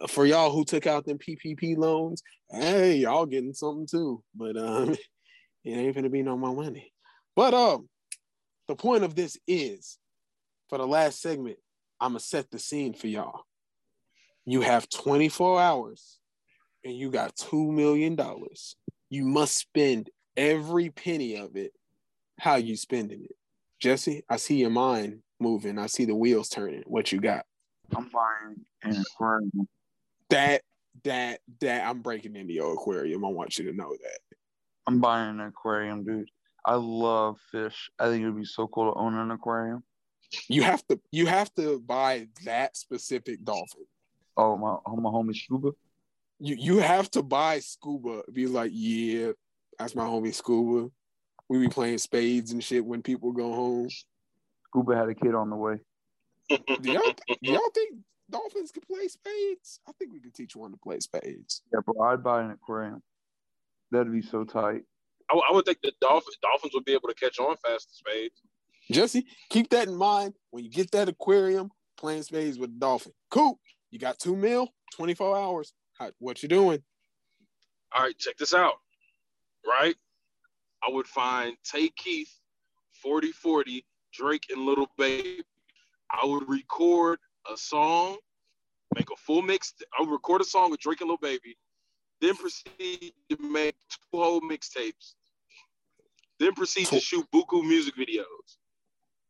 Uh, 0.00 0.06
For 0.06 0.24
y'all 0.26 0.50
who 0.50 0.64
took 0.64 0.86
out 0.86 1.04
them 1.04 1.18
PPP 1.18 1.76
loans, 1.76 2.22
hey, 2.50 2.96
y'all 2.96 3.26
getting 3.26 3.54
something 3.54 3.86
too. 3.86 4.22
But 4.34 4.56
um, 4.56 4.90
it 5.64 5.70
ain't 5.70 5.94
gonna 5.94 6.10
be 6.10 6.22
no 6.22 6.36
more 6.36 6.54
money. 6.54 6.92
But 7.34 7.54
um, 7.54 7.88
the 8.68 8.76
point 8.76 9.04
of 9.04 9.14
this 9.14 9.36
is, 9.46 9.98
for 10.68 10.78
the 10.78 10.86
last 10.86 11.20
segment, 11.20 11.58
I'm 12.00 12.10
gonna 12.10 12.20
set 12.20 12.50
the 12.50 12.58
scene 12.58 12.94
for 12.94 13.06
y'all 13.06 13.42
you 14.44 14.60
have 14.62 14.88
24 14.88 15.60
hours 15.60 16.18
and 16.84 16.96
you 16.96 17.10
got 17.10 17.36
$2 17.36 17.70
million. 17.70 18.18
You 19.10 19.24
must 19.24 19.56
spend 19.56 20.10
every 20.36 20.90
penny 20.90 21.36
of 21.36 21.56
it. 21.56 21.72
How 22.38 22.56
you 22.56 22.76
spending 22.76 23.24
it? 23.24 23.36
Jesse, 23.78 24.22
I 24.28 24.36
see 24.36 24.56
your 24.56 24.70
mind 24.70 25.20
moving. 25.38 25.78
I 25.78 25.86
see 25.86 26.04
the 26.04 26.14
wheels 26.14 26.48
turning. 26.48 26.82
What 26.86 27.12
you 27.12 27.20
got? 27.20 27.44
I'm 27.94 28.08
buying 28.08 28.64
an 28.82 29.00
aquarium. 29.00 29.68
That, 30.30 30.62
that, 31.04 31.40
that, 31.60 31.86
I'm 31.86 32.00
breaking 32.00 32.36
into 32.36 32.54
your 32.54 32.72
aquarium. 32.72 33.24
I 33.24 33.28
want 33.28 33.58
you 33.58 33.70
to 33.70 33.76
know 33.76 33.90
that. 33.90 34.36
I'm 34.86 35.00
buying 35.00 35.30
an 35.30 35.40
aquarium, 35.40 36.04
dude. 36.04 36.30
I 36.64 36.74
love 36.74 37.38
fish. 37.50 37.90
I 37.98 38.06
think 38.06 38.22
it 38.22 38.26
would 38.26 38.38
be 38.38 38.44
so 38.44 38.66
cool 38.66 38.92
to 38.92 38.98
own 38.98 39.14
an 39.14 39.30
aquarium. 39.30 39.84
You 40.48 40.62
have 40.62 40.86
to, 40.86 40.98
you 41.10 41.26
have 41.26 41.52
to 41.56 41.80
buy 41.80 42.28
that 42.44 42.76
specific 42.76 43.44
dolphin. 43.44 43.84
Oh 44.36 44.56
my, 44.56 44.76
oh, 44.86 44.96
my 44.96 45.10
homie 45.10 45.36
Scuba. 45.36 45.72
You, 46.38 46.56
you 46.58 46.78
have 46.78 47.10
to 47.12 47.22
buy 47.22 47.60
scuba. 47.60 48.22
Be 48.32 48.46
like, 48.46 48.72
yeah, 48.74 49.32
that's 49.78 49.94
my 49.94 50.04
homie 50.04 50.34
scuba. 50.34 50.90
We 51.48 51.58
be 51.58 51.68
playing 51.68 51.98
spades 51.98 52.50
and 52.52 52.64
shit 52.64 52.84
when 52.84 53.02
people 53.02 53.32
go 53.32 53.52
home. 53.52 53.88
Scuba 54.68 54.96
had 54.96 55.08
a 55.08 55.14
kid 55.14 55.34
on 55.34 55.50
the 55.50 55.56
way. 55.56 55.78
Do 56.48 56.56
y'all, 56.92 57.14
do 57.28 57.36
y'all 57.42 57.70
think 57.72 57.94
dolphins 58.28 58.72
can 58.72 58.82
play 58.82 59.06
spades? 59.06 59.80
I 59.86 59.92
think 59.92 60.12
we 60.12 60.20
could 60.20 60.34
teach 60.34 60.56
one 60.56 60.72
to 60.72 60.78
play 60.78 60.98
spades. 61.00 61.62
Yeah, 61.72 61.80
bro, 61.84 62.02
I'd 62.06 62.24
buy 62.24 62.42
an 62.42 62.50
aquarium. 62.50 63.02
That'd 63.90 64.12
be 64.12 64.22
so 64.22 64.44
tight. 64.44 64.82
I, 65.30 65.40
I 65.50 65.52
would 65.52 65.64
think 65.64 65.78
the 65.82 65.92
Dolphins 66.00 66.38
Dolphins 66.42 66.72
would 66.74 66.84
be 66.84 66.92
able 66.92 67.08
to 67.08 67.14
catch 67.14 67.38
on 67.38 67.56
fast 67.58 67.88
as 67.90 67.96
spades. 67.98 68.40
Jesse, 68.90 69.26
keep 69.48 69.70
that 69.70 69.88
in 69.88 69.94
mind 69.94 70.34
when 70.50 70.64
you 70.64 70.70
get 70.70 70.90
that 70.90 71.08
aquarium 71.08 71.70
playing 71.96 72.22
spades 72.22 72.58
with 72.58 72.72
the 72.72 72.80
dolphin. 72.80 73.12
Cool. 73.30 73.60
You 73.92 73.98
got 73.98 74.18
two 74.18 74.34
mil, 74.34 74.72
24 74.94 75.36
hours. 75.36 75.74
How, 75.98 76.10
what 76.18 76.42
you 76.42 76.48
doing? 76.48 76.82
All 77.94 78.02
right, 78.02 78.18
check 78.18 78.38
this 78.38 78.54
out. 78.54 78.76
Right? 79.66 79.94
I 80.84 80.90
would 80.90 81.06
find 81.06 81.56
Tay 81.62 81.90
Keith, 81.90 82.32
4040, 83.02 83.84
Drake, 84.12 84.46
and 84.50 84.64
Lil 84.64 84.88
Baby. 84.96 85.42
I 86.10 86.26
would 86.26 86.48
record 86.48 87.18
a 87.52 87.56
song, 87.56 88.16
make 88.96 89.10
a 89.10 89.16
full 89.16 89.42
mix. 89.42 89.74
I 89.96 90.02
would 90.02 90.10
record 90.10 90.40
a 90.40 90.44
song 90.44 90.70
with 90.70 90.80
Drake 90.80 91.02
and 91.02 91.08
Lil 91.08 91.18
Baby, 91.18 91.56
then 92.22 92.34
proceed 92.34 93.12
to 93.28 93.36
make 93.40 93.76
two 93.90 94.18
whole 94.18 94.40
mixtapes. 94.40 95.14
Then 96.40 96.54
proceed 96.54 96.86
to 96.86 96.98
shoot 96.98 97.26
buku 97.30 97.62
music 97.62 97.94
videos. 97.94 98.24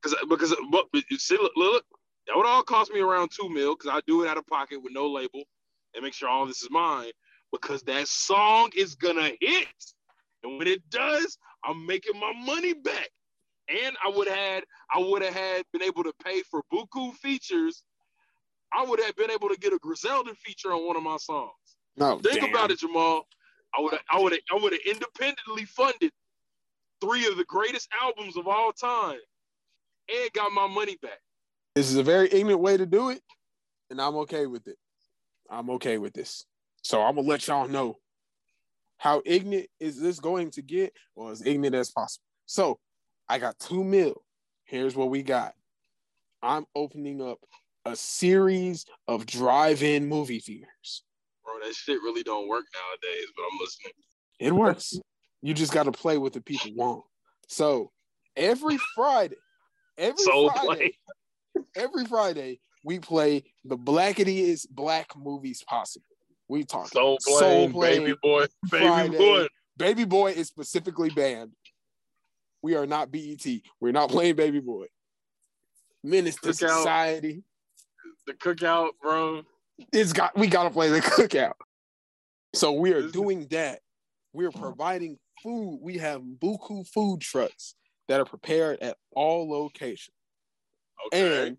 Because 0.01 0.17
because 0.29 0.55
but, 0.71 0.87
see, 1.19 1.37
look, 1.37 1.53
look, 1.57 1.85
that 2.27 2.37
would 2.37 2.47
all 2.47 2.63
cost 2.63 2.93
me 2.93 3.01
around 3.01 3.31
two 3.31 3.49
mil 3.49 3.75
because 3.75 3.91
I 3.91 4.01
do 4.07 4.23
it 4.23 4.29
out 4.29 4.39
of 4.39 4.47
pocket 4.47 4.83
with 4.83 4.93
no 4.93 5.07
label 5.07 5.43
and 5.95 6.03
make 6.03 6.15
sure 6.15 6.29
all 6.29 6.47
this 6.47 6.63
is 6.63 6.71
mine 6.71 7.11
because 7.53 7.83
that 7.83 8.09
song 8.09 8.71
is 8.75 8.95
gonna 8.95 9.31
hit. 9.41 9.67
And 10.43 10.59
when 10.59 10.67
it 10.67 10.89
does, 10.91 11.39
I'm 11.65 11.87
making 11.87 12.19
my 12.19 12.33
money 12.45 12.75
back. 12.75 13.11
And 13.69 13.97
I 14.05 14.11
would 14.11 14.27
have 14.27 14.37
had, 14.37 14.65
I 14.93 14.99
would 14.99 15.23
have 15.23 15.35
had 15.35 15.65
been 15.73 15.83
able 15.83 16.03
to 16.05 16.13
pay 16.25 16.43
for 16.43 16.63
buku 16.73 17.15
features. 17.15 17.85
I 18.73 18.85
would 18.85 19.01
have 19.01 19.15
been 19.17 19.31
able 19.31 19.49
to 19.49 19.57
get 19.57 19.73
a 19.73 19.79
Griselda 19.79 20.35
feature 20.35 20.73
on 20.73 20.87
one 20.87 20.97
of 20.97 21.03
my 21.03 21.17
songs. 21.19 21.53
No, 21.97 22.19
Think 22.19 22.41
damn. 22.41 22.51
about 22.51 22.71
it, 22.71 22.79
Jamal. 22.79 23.27
I 23.77 23.81
would 23.81 23.99
I 24.11 24.21
would 24.21 24.33
have, 24.33 24.41
I 24.51 24.55
would 24.63 24.73
have 24.73 24.81
independently 24.87 25.65
funded 25.65 26.13
three 27.01 27.27
of 27.27 27.37
the 27.37 27.45
greatest 27.45 27.89
albums 28.01 28.37
of 28.37 28.47
all 28.47 28.73
time, 28.73 29.19
and 30.09 30.33
got 30.33 30.53
my 30.53 30.67
money 30.67 30.97
back. 31.03 31.21
This 31.75 31.91
is 31.91 31.97
a 31.97 32.03
very 32.03 32.29
ignorant 32.31 32.61
way 32.61 32.77
to 32.77 32.85
do 32.85 33.09
it, 33.09 33.23
and 33.91 34.01
I'm 34.01 34.15
okay 34.17 34.47
with 34.47 34.69
it. 34.69 34.77
I'm 35.49 35.71
okay 35.71 35.97
with 35.97 36.13
this. 36.13 36.45
So 36.83 37.01
I'm 37.01 37.15
gonna 37.15 37.27
let 37.27 37.47
y'all 37.47 37.67
know 37.67 37.97
how 38.99 39.23
ignorant 39.25 39.69
is 39.81 39.99
this 39.99 40.21
going 40.21 40.51
to 40.53 40.63
get, 40.63 40.93
or 41.15 41.33
as 41.33 41.45
ignorant 41.45 41.75
as 41.75 41.91
possible. 41.91 42.25
So 42.47 42.79
I 43.29 43.39
got 43.39 43.59
two 43.59 43.83
mil. 43.83 44.23
Here's 44.65 44.95
what 44.95 45.11
we 45.11 45.23
got. 45.23 45.55
I'm 46.43 46.67
opening 46.75 47.23
up 47.23 47.39
a 47.85 47.97
series 47.97 48.85
of 49.09 49.27
drive-in 49.27 50.07
movie 50.07 50.41
theaters. 50.41 51.03
Bro, 51.45 51.55
that 51.65 51.75
shit 51.75 52.01
really 52.03 52.23
don't 52.23 52.49
work 52.49 52.65
nowadays, 52.75 53.27
but 53.35 53.43
I'm 53.43 53.59
listening. 53.61 53.93
It 54.39 54.53
works. 54.53 54.99
You 55.41 55.55
just 55.55 55.73
got 55.73 55.85
to 55.85 55.93
play 55.93 56.19
what 56.19 56.33
the 56.33 56.41
people 56.41 56.71
want. 56.77 57.05
So 57.49 57.91
every 58.37 58.79
Friday, 58.95 59.37
every 59.99 60.23
Soul 60.23 60.51
Friday, 60.51 60.97
every 61.77 62.05
Friday, 62.05 62.61
we 62.85 62.99
play 62.99 63.45
the 63.65 63.77
blackest 63.77 64.75
black 64.75 65.17
movies 65.17 65.63
possible. 65.67 66.07
We 66.49 66.65
talk 66.65 66.89
Soul 66.89 67.19
Soul 67.21 67.71
playing, 67.71 67.73
Plane, 67.73 68.01
baby 68.03 68.19
boy, 68.23 68.47
baby 68.71 68.87
Friday. 68.87 69.19
boy. 69.19 69.47
Baby 69.79 70.05
Boy 70.05 70.33
is 70.33 70.49
specifically 70.49 71.09
banned. 71.11 71.53
We 72.63 72.77
are 72.77 72.87
not 72.87 73.11
BET. 73.11 73.45
We're 73.81 73.91
not 73.93 74.11
playing 74.11 74.37
Baby 74.37 74.61
Boy. 74.61 74.87
Menace 76.05 76.37
to 76.37 76.51
Cookout. 76.51 76.55
society. 76.79 77.43
The 78.27 78.35
cookout, 78.35 78.91
bro. 79.01 79.43
It's 79.93 80.13
got 80.13 80.37
we 80.37 80.47
gotta 80.47 80.71
play 80.71 80.91
the 80.91 81.01
cookout. 81.01 81.55
So 82.55 82.73
we 82.73 82.93
are 82.93 83.09
doing 83.09 83.47
that. 83.51 83.81
We're 84.33 84.51
providing 84.51 85.19
food. 85.43 85.81
We 85.83 85.99
have 85.99 86.21
buku 86.21 86.87
food 86.89 87.21
trucks 87.21 87.75
that 88.09 88.21
are 88.21 88.25
prepared 88.27 88.81
at 88.81 88.97
all 89.13 89.49
locations. 89.51 90.15
Okay. 91.07 91.49
And 91.49 91.57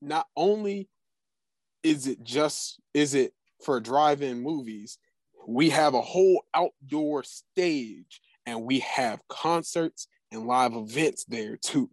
not 0.00 0.26
only 0.36 0.88
is 1.82 2.06
it 2.06 2.22
just 2.22 2.80
is 2.94 3.14
it 3.14 3.32
for 3.64 3.80
drive-in 3.80 4.40
movies, 4.40 4.98
we 5.46 5.70
have 5.70 5.94
a 5.94 6.02
whole 6.02 6.44
outdoor 6.54 7.22
stage 7.24 8.20
and 8.46 8.64
we 8.64 8.80
have 8.80 9.20
concerts 9.28 10.06
and 10.32 10.46
live 10.46 10.74
events 10.74 11.24
there 11.28 11.56
too. 11.56 11.88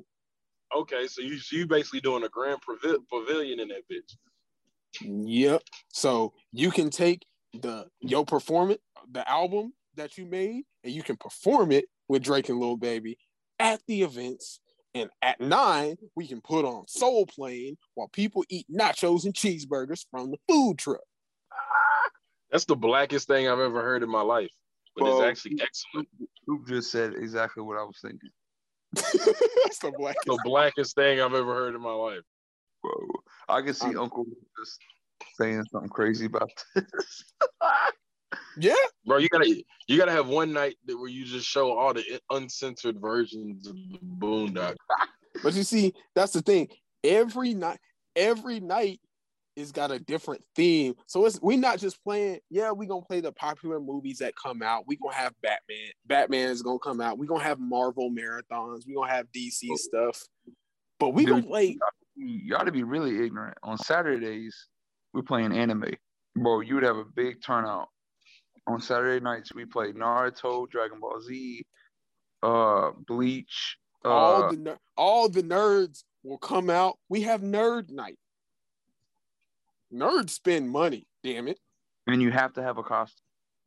okay, 0.75 1.07
so 1.07 1.21
you 1.21 1.37
you 1.51 1.65
basically 1.67 2.01
doing 2.01 2.23
a 2.23 2.29
grand 2.29 2.59
pavi- 2.67 2.99
pavilion 3.09 3.59
in 3.59 3.69
that 3.69 3.83
bitch. 3.91 4.15
Yep. 5.01 5.63
So 5.91 6.33
you 6.51 6.71
can 6.71 6.89
take 6.89 7.25
the 7.53 7.87
your 8.01 8.25
performance, 8.25 8.81
the 9.11 9.29
album 9.29 9.73
that 9.95 10.17
you 10.17 10.25
made, 10.25 10.63
and 10.83 10.93
you 10.93 11.03
can 11.03 11.17
perform 11.17 11.71
it 11.71 11.85
with 12.07 12.23
Drake 12.23 12.49
and 12.49 12.59
Lil 12.59 12.77
Baby 12.77 13.17
at 13.59 13.81
the 13.87 14.03
events. 14.03 14.59
And 14.95 15.09
at 15.21 15.41
nine, 15.41 15.97
we 16.15 16.25
can 16.25 16.39
put 16.39 16.63
on 16.63 16.87
Soul 16.87 17.25
Plane 17.25 17.75
while 17.95 18.07
people 18.07 18.45
eat 18.47 18.65
nachos 18.71 19.25
and 19.25 19.33
cheeseburgers 19.33 20.05
from 20.09 20.31
the 20.31 20.37
food 20.47 20.77
truck. 20.77 21.01
That's 22.49 22.63
the 22.63 22.77
blackest 22.77 23.27
thing 23.27 23.49
I've 23.49 23.59
ever 23.59 23.81
heard 23.81 24.03
in 24.03 24.09
my 24.09 24.21
life, 24.21 24.51
but 24.95 25.03
Well, 25.03 25.19
it's 25.19 25.27
actually 25.27 25.59
excellent. 25.61 26.07
Scoop 26.41 26.65
just 26.65 26.91
said 26.91 27.13
exactly 27.15 27.61
what 27.61 27.77
I 27.77 27.83
was 27.83 27.99
thinking, 28.01 28.29
That's 28.93 29.79
the 29.79 29.91
black. 29.97 30.15
The 30.25 30.39
blackest 30.45 30.95
thing 30.95 31.19
I've 31.19 31.33
ever 31.33 31.53
heard 31.53 31.75
in 31.75 31.81
my 31.81 31.91
life. 31.91 32.21
bro. 32.81 32.93
I 33.49 33.61
can 33.61 33.73
see 33.73 33.89
Um, 33.89 33.99
Uncle 34.03 34.25
just 34.57 34.79
saying 35.37 35.61
something 35.71 35.89
crazy 35.89 36.27
about 36.27 36.49
this. 36.73 37.25
Yeah. 38.57 38.73
Bro, 39.05 39.17
you 39.17 39.29
gotta 39.29 39.63
you 39.87 39.97
gotta 39.97 40.11
have 40.11 40.27
one 40.27 40.53
night 40.53 40.75
that 40.85 40.97
where 40.97 41.09
you 41.09 41.25
just 41.25 41.47
show 41.47 41.77
all 41.77 41.93
the 41.93 42.03
uncensored 42.29 42.99
versions 42.99 43.67
of 43.67 43.75
the 43.75 43.99
Boondock. 44.19 44.75
But 45.43 45.53
you 45.53 45.63
see, 45.63 45.93
that's 46.15 46.31
the 46.31 46.41
thing. 46.41 46.69
Every 47.03 47.53
night, 47.53 47.77
every 48.15 48.61
night 48.61 49.01
is 49.57 49.73
got 49.73 49.91
a 49.91 49.99
different 49.99 50.41
theme. 50.55 50.93
So 51.07 51.25
it's 51.25 51.41
we're 51.41 51.57
not 51.57 51.77
just 51.77 52.01
playing, 52.05 52.39
yeah, 52.49 52.71
we're 52.71 52.87
gonna 52.87 53.05
play 53.05 53.19
the 53.19 53.33
popular 53.33 53.81
movies 53.81 54.19
that 54.19 54.33
come 54.41 54.61
out. 54.61 54.87
We're 54.87 54.97
gonna 55.03 55.13
have 55.13 55.33
Batman. 55.43 55.91
Batman 56.05 56.51
is 56.51 56.61
gonna 56.61 56.79
come 56.79 57.01
out. 57.01 57.17
We're 57.17 57.25
gonna 57.25 57.43
have 57.43 57.59
Marvel 57.59 58.09
marathons, 58.09 58.83
we're 58.87 58.95
gonna 58.95 59.11
have 59.11 59.25
DC 59.35 59.67
oh. 59.69 59.75
stuff. 59.75 60.23
But 61.01 61.09
we 61.09 61.25
gonna 61.25 61.43
play 61.43 61.77
you 62.15 62.55
ought 62.55 62.63
to 62.63 62.71
be 62.71 62.83
really 62.83 63.25
ignorant. 63.25 63.57
On 63.63 63.77
Saturdays, 63.77 64.55
we're 65.13 65.23
playing 65.23 65.51
anime. 65.51 65.91
Bro, 66.35 66.61
you 66.61 66.75
would 66.75 66.83
have 66.83 66.97
a 66.97 67.05
big 67.05 67.41
turnout. 67.43 67.89
On 68.67 68.81
Saturday 68.81 69.23
nights, 69.23 69.53
we 69.53 69.65
play 69.65 69.91
Naruto, 69.91 70.69
Dragon 70.69 70.99
Ball 70.99 71.21
Z, 71.21 71.63
uh, 72.41 72.91
Bleach. 73.07 73.77
Uh, 74.03 74.09
all 74.09 74.49
the 74.51 74.57
ner- 74.57 74.79
all 74.97 75.29
the 75.29 75.43
nerds 75.43 76.03
will 76.23 76.37
come 76.37 76.69
out. 76.69 76.97
We 77.09 77.21
have 77.21 77.41
nerd 77.41 77.91
night. 77.91 78.17
Nerds 79.93 80.31
spend 80.31 80.69
money. 80.69 81.07
Damn 81.23 81.47
it, 81.47 81.59
and 82.07 82.21
you 82.21 82.31
have 82.31 82.53
to 82.53 82.63
have 82.63 82.77
a 82.77 82.83
costume. 82.83 83.21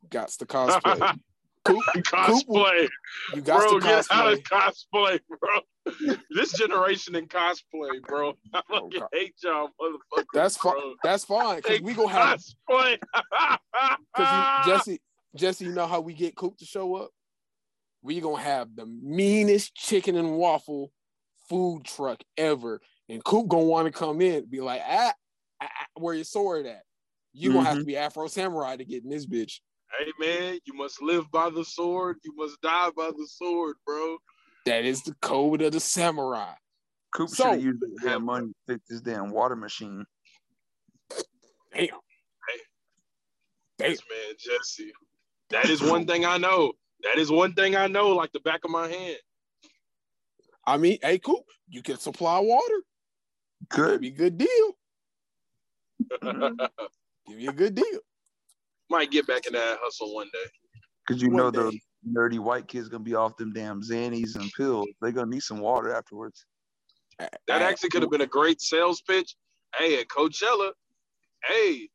got 0.09 0.29
to 0.29 0.45
cosplay. 0.45 1.17
Coop, 1.69 1.83
cosplay, 1.97 2.89
you 3.35 3.41
got 3.41 3.59
bro. 3.59 3.79
to 3.79 3.85
Get 3.85 4.05
out 4.11 4.33
of 4.33 4.39
cosplay. 4.43 4.79
cosplay, 4.93 5.19
bro. 5.39 6.15
this 6.31 6.53
generation 6.53 7.15
in 7.15 7.27
cosplay, 7.27 8.01
bro. 8.01 8.33
I 8.53 8.61
fucking 8.69 9.01
hate 9.13 9.35
y'all, 9.43 9.69
motherfuckers. 9.79 10.25
That's 10.33 10.57
fine. 10.57 10.73
That's 11.03 11.25
fine 11.25 11.57
because 11.57 11.81
we 11.81 11.93
gonna 11.93 12.09
have 12.09 12.39
cosplay. 12.69 12.97
because 14.15 14.65
Jesse 14.65 14.99
Jesse. 15.35 15.65
You 15.65 15.73
know 15.73 15.87
how 15.87 16.01
we 16.01 16.13
get 16.13 16.35
Coop 16.35 16.57
to 16.57 16.65
show 16.65 16.95
up? 16.95 17.11
We 18.01 18.19
gonna 18.19 18.41
have 18.41 18.75
the 18.75 18.85
meanest 18.85 19.75
chicken 19.75 20.15
and 20.15 20.37
waffle 20.37 20.91
food 21.49 21.83
truck 21.85 22.21
ever, 22.37 22.81
and 23.07 23.23
Coop 23.23 23.47
gonna 23.47 23.63
want 23.63 23.85
to 23.85 23.91
come 23.91 24.21
in, 24.21 24.45
be 24.45 24.61
like, 24.61 24.81
ah, 24.83 25.13
ah, 25.61 25.69
ah, 25.69 25.85
where 25.95 26.15
your 26.15 26.23
sword 26.23 26.65
at? 26.65 26.81
You 27.33 27.53
gonna 27.53 27.67
have 27.67 27.77
to 27.77 27.85
be 27.85 27.95
Afro 27.95 28.27
Samurai 28.27 28.75
to 28.75 28.85
get 28.85 29.03
in 29.03 29.09
this 29.09 29.27
bitch. 29.27 29.59
Hey 29.97 30.11
man, 30.19 30.59
you 30.65 30.73
must 30.73 31.01
live 31.01 31.29
by 31.31 31.49
the 31.49 31.65
sword. 31.65 32.17
You 32.23 32.35
must 32.35 32.61
die 32.61 32.89
by 32.95 33.09
the 33.09 33.27
sword, 33.29 33.75
bro. 33.85 34.17
That 34.65 34.85
is 34.85 35.01
the 35.03 35.15
code 35.15 35.61
of 35.61 35.71
the 35.71 35.79
samurai. 35.79 36.53
Coop 37.13 37.29
So- 37.29 37.43
should 37.43 37.51
have 37.53 37.63
used 37.63 37.83
his 38.03 38.19
money 38.19 38.47
to 38.47 38.53
fix 38.73 38.87
this 38.87 39.01
damn 39.01 39.31
water 39.31 39.55
machine. 39.55 40.05
Damn. 41.73 41.87
Damn. 43.77 43.89
This 43.91 44.01
man, 44.09 44.35
Jesse. 44.37 44.91
That 45.49 45.69
is 45.69 45.81
one 45.81 46.05
thing 46.05 46.25
I 46.25 46.37
know. 46.37 46.73
That 47.03 47.17
is 47.17 47.31
one 47.31 47.53
thing 47.53 47.75
I 47.75 47.87
know, 47.87 48.09
like 48.09 48.31
the 48.33 48.41
back 48.41 48.65
of 48.65 48.71
my 48.71 48.87
hand. 48.87 49.17
I 50.67 50.77
mean, 50.77 50.99
hey, 51.01 51.17
Coop, 51.17 51.43
you 51.67 51.81
can 51.81 51.97
supply 51.97 52.37
water. 52.39 52.83
Give 53.71 53.85
Good. 53.85 54.01
me 54.01 54.09
good 54.11 54.37
deal. 54.37 54.73
Give 56.21 57.37
me 57.37 57.47
a 57.47 57.53
good 57.53 57.73
deal. 57.75 57.99
Might 58.89 59.11
get 59.11 59.27
back 59.27 59.45
in 59.45 59.53
that 59.53 59.77
hustle 59.81 60.13
one 60.15 60.29
day. 60.33 60.49
Because 61.07 61.21
you 61.21 61.29
One 61.29 61.37
know 61.37 61.51
the 61.51 61.79
nerdy 62.07 62.39
white 62.39 62.67
kids 62.67 62.87
gonna 62.89 63.03
be 63.03 63.15
off 63.15 63.37
them 63.37 63.53
damn 63.53 63.81
Xannies 63.81 64.35
and 64.35 64.51
pills. 64.55 64.87
They're 65.01 65.11
gonna 65.11 65.29
need 65.29 65.43
some 65.43 65.59
water 65.59 65.93
afterwards. 65.93 66.45
That 67.19 67.61
actually 67.61 67.89
could 67.89 68.01
have 68.01 68.11
been 68.11 68.21
a 68.21 68.27
great 68.27 68.61
sales 68.61 69.01
pitch. 69.01 69.35
Hey, 69.77 69.99
at 69.99 70.07
Coachella, 70.07 70.71
hey, 71.45 71.71
you 71.73 71.87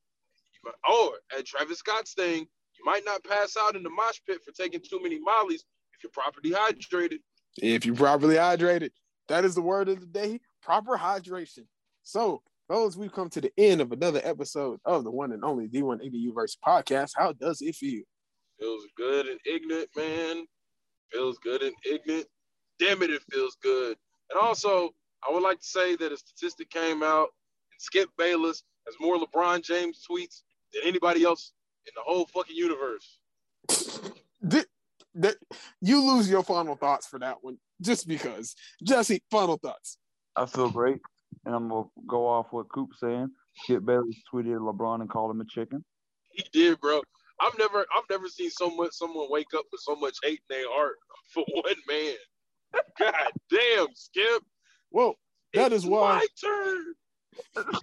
might- 0.65 0.75
or 0.93 1.21
at 1.37 1.47
Travis 1.47 1.79
Scott's 1.79 2.15
thing, 2.15 2.41
you 2.79 2.85
might 2.85 3.05
not 3.05 3.25
pass 3.25 3.57
out 3.57 3.75
in 3.77 3.83
the 3.83 3.91
mosh 3.91 4.21
pit 4.27 4.43
for 4.45 4.53
taking 4.53 4.81
too 4.81 5.01
many 5.03 5.19
mollies 5.19 5.65
if 5.95 6.03
you're 6.03 6.11
properly 6.11 6.51
hydrated. 6.51 7.21
if 7.59 7.87
you're 7.87 7.95
properly 7.95 8.35
hydrated. 8.35 8.91
That 9.29 9.45
is 9.45 9.55
the 9.55 9.63
word 9.63 9.89
of 9.89 10.01
the 10.01 10.07
day 10.07 10.41
proper 10.61 10.99
hydration. 10.99 11.67
So, 12.03 12.43
those 12.69 12.97
we've 12.97 13.13
come 13.13 13.29
to 13.31 13.41
the 13.41 13.53
end 13.59 13.81
of 13.81 13.93
another 13.93 14.21
episode 14.25 14.81
of 14.85 15.05
the 15.05 15.11
one 15.11 15.33
and 15.33 15.45
only 15.45 15.69
D180 15.69 16.11
Universe 16.13 16.57
podcast. 16.67 17.13
How 17.17 17.33
does 17.33 17.61
it 17.61 17.75
feel? 17.75 18.03
Feels 18.59 18.85
good 18.97 19.27
and 19.27 19.39
ignorant, 19.47 19.89
man. 19.97 20.45
Feels 21.13 21.39
good 21.39 21.63
and 21.63 21.75
ignorant. 21.85 22.27
Damn 22.79 23.03
it, 23.03 23.11
it 23.11 23.23
feels 23.31 23.57
good. 23.63 23.97
And 24.31 24.41
also, 24.41 24.91
I 25.29 25.33
would 25.33 25.43
like 25.43 25.61
to 25.61 25.67
say 25.67 25.97
that 25.97 26.13
a 26.13 26.17
statistic 26.17 26.71
came 26.71 27.03
out, 27.03 27.29
and 27.73 27.81
Skip 27.81 28.09
Bayless 28.17 28.63
has 28.87 28.95
more 29.01 29.19
LeBron 29.19 29.63
James 29.63 30.01
tweets 30.11 30.43
than 30.73 30.83
anybody 30.85 31.25
else 31.25 31.53
in 31.87 31.93
the 31.95 32.03
whole 32.03 32.27
fucking 32.27 32.57
universe. 32.57 33.19
Did, 34.47 34.67
that, 35.15 35.37
you 35.81 36.01
lose 36.01 36.29
your 36.29 36.43
final 36.43 36.77
thoughts 36.77 37.07
for 37.07 37.19
that 37.21 37.37
one 37.43 37.59
just 37.81 38.09
because. 38.09 38.55
Jesse, 38.83 39.23
final 39.31 39.57
thoughts. 39.57 39.99
I 40.37 40.47
feel 40.47 40.71
great, 40.71 41.01
and 41.47 41.55
I'm 41.55 41.69
gonna 41.69 41.89
go 42.07 42.27
off 42.27 42.47
what 42.51 42.69
Coop's 42.69 43.01
saying. 43.01 43.31
Skip 43.57 43.85
Bayless 43.85 44.17
tweeted 44.33 44.59
LeBron 44.59 45.01
and 45.01 45.11
called 45.11 45.31
him 45.31 45.41
a 45.41 45.45
chicken. 45.45 45.85
He 46.33 46.45
did, 46.53 46.81
bro. 46.81 47.01
I've 47.41 47.59
never, 47.59 47.85
I've 47.95 48.09
never 48.11 48.29
seen 48.29 48.51
so 48.51 48.71
much 48.71 48.93
someone 48.93 49.27
wake 49.31 49.55
up 49.57 49.65
with 49.71 49.81
so 49.81 49.97
much 49.97 50.17
hate 50.23 50.41
in 50.51 50.57
their 50.57 50.69
heart 50.69 50.97
for 51.35 51.45
one 51.49 51.75
man. 51.89 52.15
God 52.99 53.33
damn, 53.51 53.89
Skip. 53.95 54.43
Well, 54.91 55.17
that 55.55 55.73
is 55.73 55.85
It's 55.85 55.91
why 55.91 56.19
my 56.19 56.27
turn. 56.41 57.75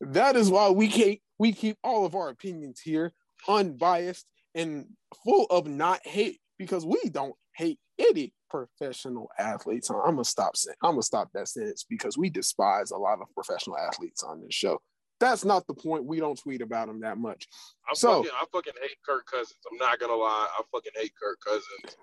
that 0.00 0.36
is 0.36 0.50
why 0.50 0.70
we 0.70 0.88
keep 0.88 1.22
we 1.38 1.52
keep 1.52 1.76
all 1.82 2.04
of 2.04 2.14
our 2.14 2.28
opinions 2.28 2.80
here 2.80 3.12
unbiased 3.48 4.26
and 4.54 4.86
full 5.24 5.46
of 5.46 5.66
not 5.66 6.00
hate 6.04 6.40
because 6.58 6.84
we 6.84 7.00
don't 7.10 7.34
hate 7.56 7.78
any 8.02 8.32
professional 8.50 9.28
athletes. 9.38 9.90
I'm 9.90 9.96
gonna 10.04 10.24
stop 10.24 10.56
saying 10.56 10.76
I'm 10.82 10.92
gonna 10.92 11.02
stop 11.02 11.30
that 11.34 11.48
sentence 11.48 11.84
because 11.88 12.18
we 12.18 12.28
despise 12.30 12.90
a 12.90 12.96
lot 12.98 13.20
of 13.20 13.28
professional 13.34 13.78
athletes 13.78 14.22
on 14.22 14.42
this 14.42 14.54
show. 14.54 14.80
That's 15.20 15.44
not 15.44 15.66
the 15.68 15.74
point. 15.74 16.04
We 16.04 16.18
don't 16.18 16.38
tweet 16.38 16.62
about 16.62 16.88
them 16.88 17.00
that 17.00 17.16
much. 17.16 17.46
I 17.88 17.94
So- 17.94 18.22
fucking, 18.24 18.36
I 18.40 18.44
fucking 18.52 18.72
hate 18.82 18.98
Kirk 19.06 19.24
Cousins. 19.26 19.58
I'm 19.70 19.78
not 19.78 19.98
gonna 20.00 20.14
lie. 20.16 20.48
I 20.58 20.62
fucking 20.72 20.92
hate 20.96 21.12
Kirk 21.20 21.38
Cousins. 21.40 21.96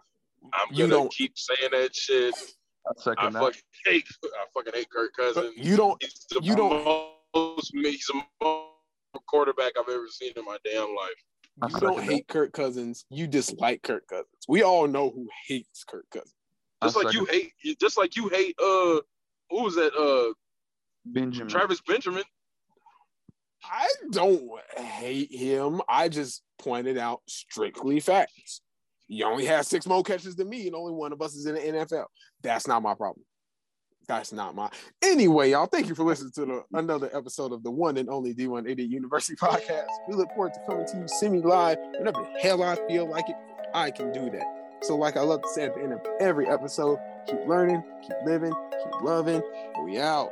I'm 0.53 0.69
You 0.73 0.83
gonna 0.85 0.93
don't- 1.03 1.11
keep 1.13 1.37
saying 1.37 1.71
that 1.71 1.95
shit. 1.95 2.33
I 2.87 2.91
I 2.97 3.01
second 3.01 3.33
that. 3.33 3.39
fucking 3.41 3.61
hate. 3.85 4.07
I 4.23 4.45
fucking 4.53 4.73
hate 4.73 4.89
Kirk 4.89 5.11
Cousins. 5.15 5.53
You 5.57 5.75
don't 5.75 6.01
He's 6.01 6.25
the 6.29 6.39
you 6.41 6.55
don't- 6.55 6.83
most. 7.35 7.71
He's 7.73 8.05
the 8.07 8.23
most 8.41 8.69
quarterback 9.27 9.73
I've 9.77 9.89
ever 9.89 10.07
seen 10.07 10.31
in 10.35 10.45
my 10.45 10.57
damn 10.63 10.95
life. 10.95 11.23
I 11.61 11.67
you 11.67 11.73
second 11.73 11.87
don't 11.87 11.97
that. 11.97 12.05
hate 12.05 12.27
Kirk 12.27 12.53
Cousins. 12.53 13.05
You 13.09 13.27
dislike 13.27 13.83
Kirk 13.83 14.07
Cousins. 14.07 14.27
We 14.47 14.63
all 14.63 14.87
know 14.87 15.09
who 15.09 15.27
hates 15.47 15.83
Kirk 15.83 16.05
Cousins. 16.11 16.33
I 16.81 16.87
Just 16.87 16.97
like 16.97 17.13
you 17.13 17.25
second 17.25 17.51
hate. 17.63 17.79
Just 17.79 17.97
like 17.97 18.15
you 18.15 18.29
hate. 18.29 18.55
Uh, 18.59 19.01
who 19.49 19.63
was 19.63 19.75
that? 19.75 19.93
Uh, 19.93 20.33
Benjamin. 21.05 21.49
Travis 21.49 21.81
Benjamin. 21.81 22.23
I 23.63 23.87
don't 24.11 24.41
hate 24.77 25.33
him. 25.33 25.81
I 25.89 26.09
just 26.09 26.43
pointed 26.59 26.97
out 26.97 27.21
strictly 27.27 27.99
facts. 27.99 28.61
You 29.07 29.25
only 29.25 29.45
had 29.45 29.65
six 29.65 29.85
more 29.87 30.03
catches 30.03 30.35
than 30.35 30.49
me, 30.49 30.67
and 30.67 30.75
only 30.75 30.93
one 30.93 31.11
of 31.11 31.21
us 31.21 31.35
is 31.35 31.45
in 31.45 31.55
the 31.55 31.61
NFL. 31.61 32.05
That's 32.41 32.67
not 32.67 32.83
my 32.83 32.93
problem. 32.93 33.25
That's 34.09 34.33
not 34.33 34.55
my. 34.55 34.71
Anyway, 35.03 35.51
y'all, 35.51 35.67
thank 35.67 35.87
you 35.87 35.93
for 35.93 36.03
listening 36.03 36.31
to 36.31 36.45
the, 36.47 36.63
another 36.73 37.11
episode 37.13 37.53
of 37.53 37.61
the 37.61 37.69
one 37.69 37.95
and 37.95 38.09
only 38.09 38.33
D180 38.33 38.89
University 38.89 39.35
podcast. 39.35 39.85
We 40.07 40.15
look 40.15 40.29
forward 40.29 40.55
to 40.55 40.59
coming 40.65 40.87
to 40.87 40.97
you 40.97 41.07
semi 41.07 41.41
live 41.41 41.77
whenever 41.95 42.19
the 42.19 42.39
hell 42.41 42.63
I 42.63 42.75
feel 42.87 43.07
like 43.07 43.29
it. 43.29 43.35
I 43.75 43.91
can 43.91 44.11
do 44.11 44.31
that. 44.31 44.79
So, 44.81 44.95
like 44.95 45.15
I 45.15 45.21
love 45.21 45.43
to 45.43 45.49
say 45.49 45.65
at 45.65 45.75
the 45.75 45.83
end 45.83 45.93
of 45.93 46.01
every 46.19 46.47
episode, 46.47 46.97
keep 47.27 47.39
learning, 47.47 47.83
keep 48.01 48.17
living, 48.25 48.51
keep 48.83 49.01
loving. 49.03 49.43
We 49.83 49.99
out. 49.99 50.31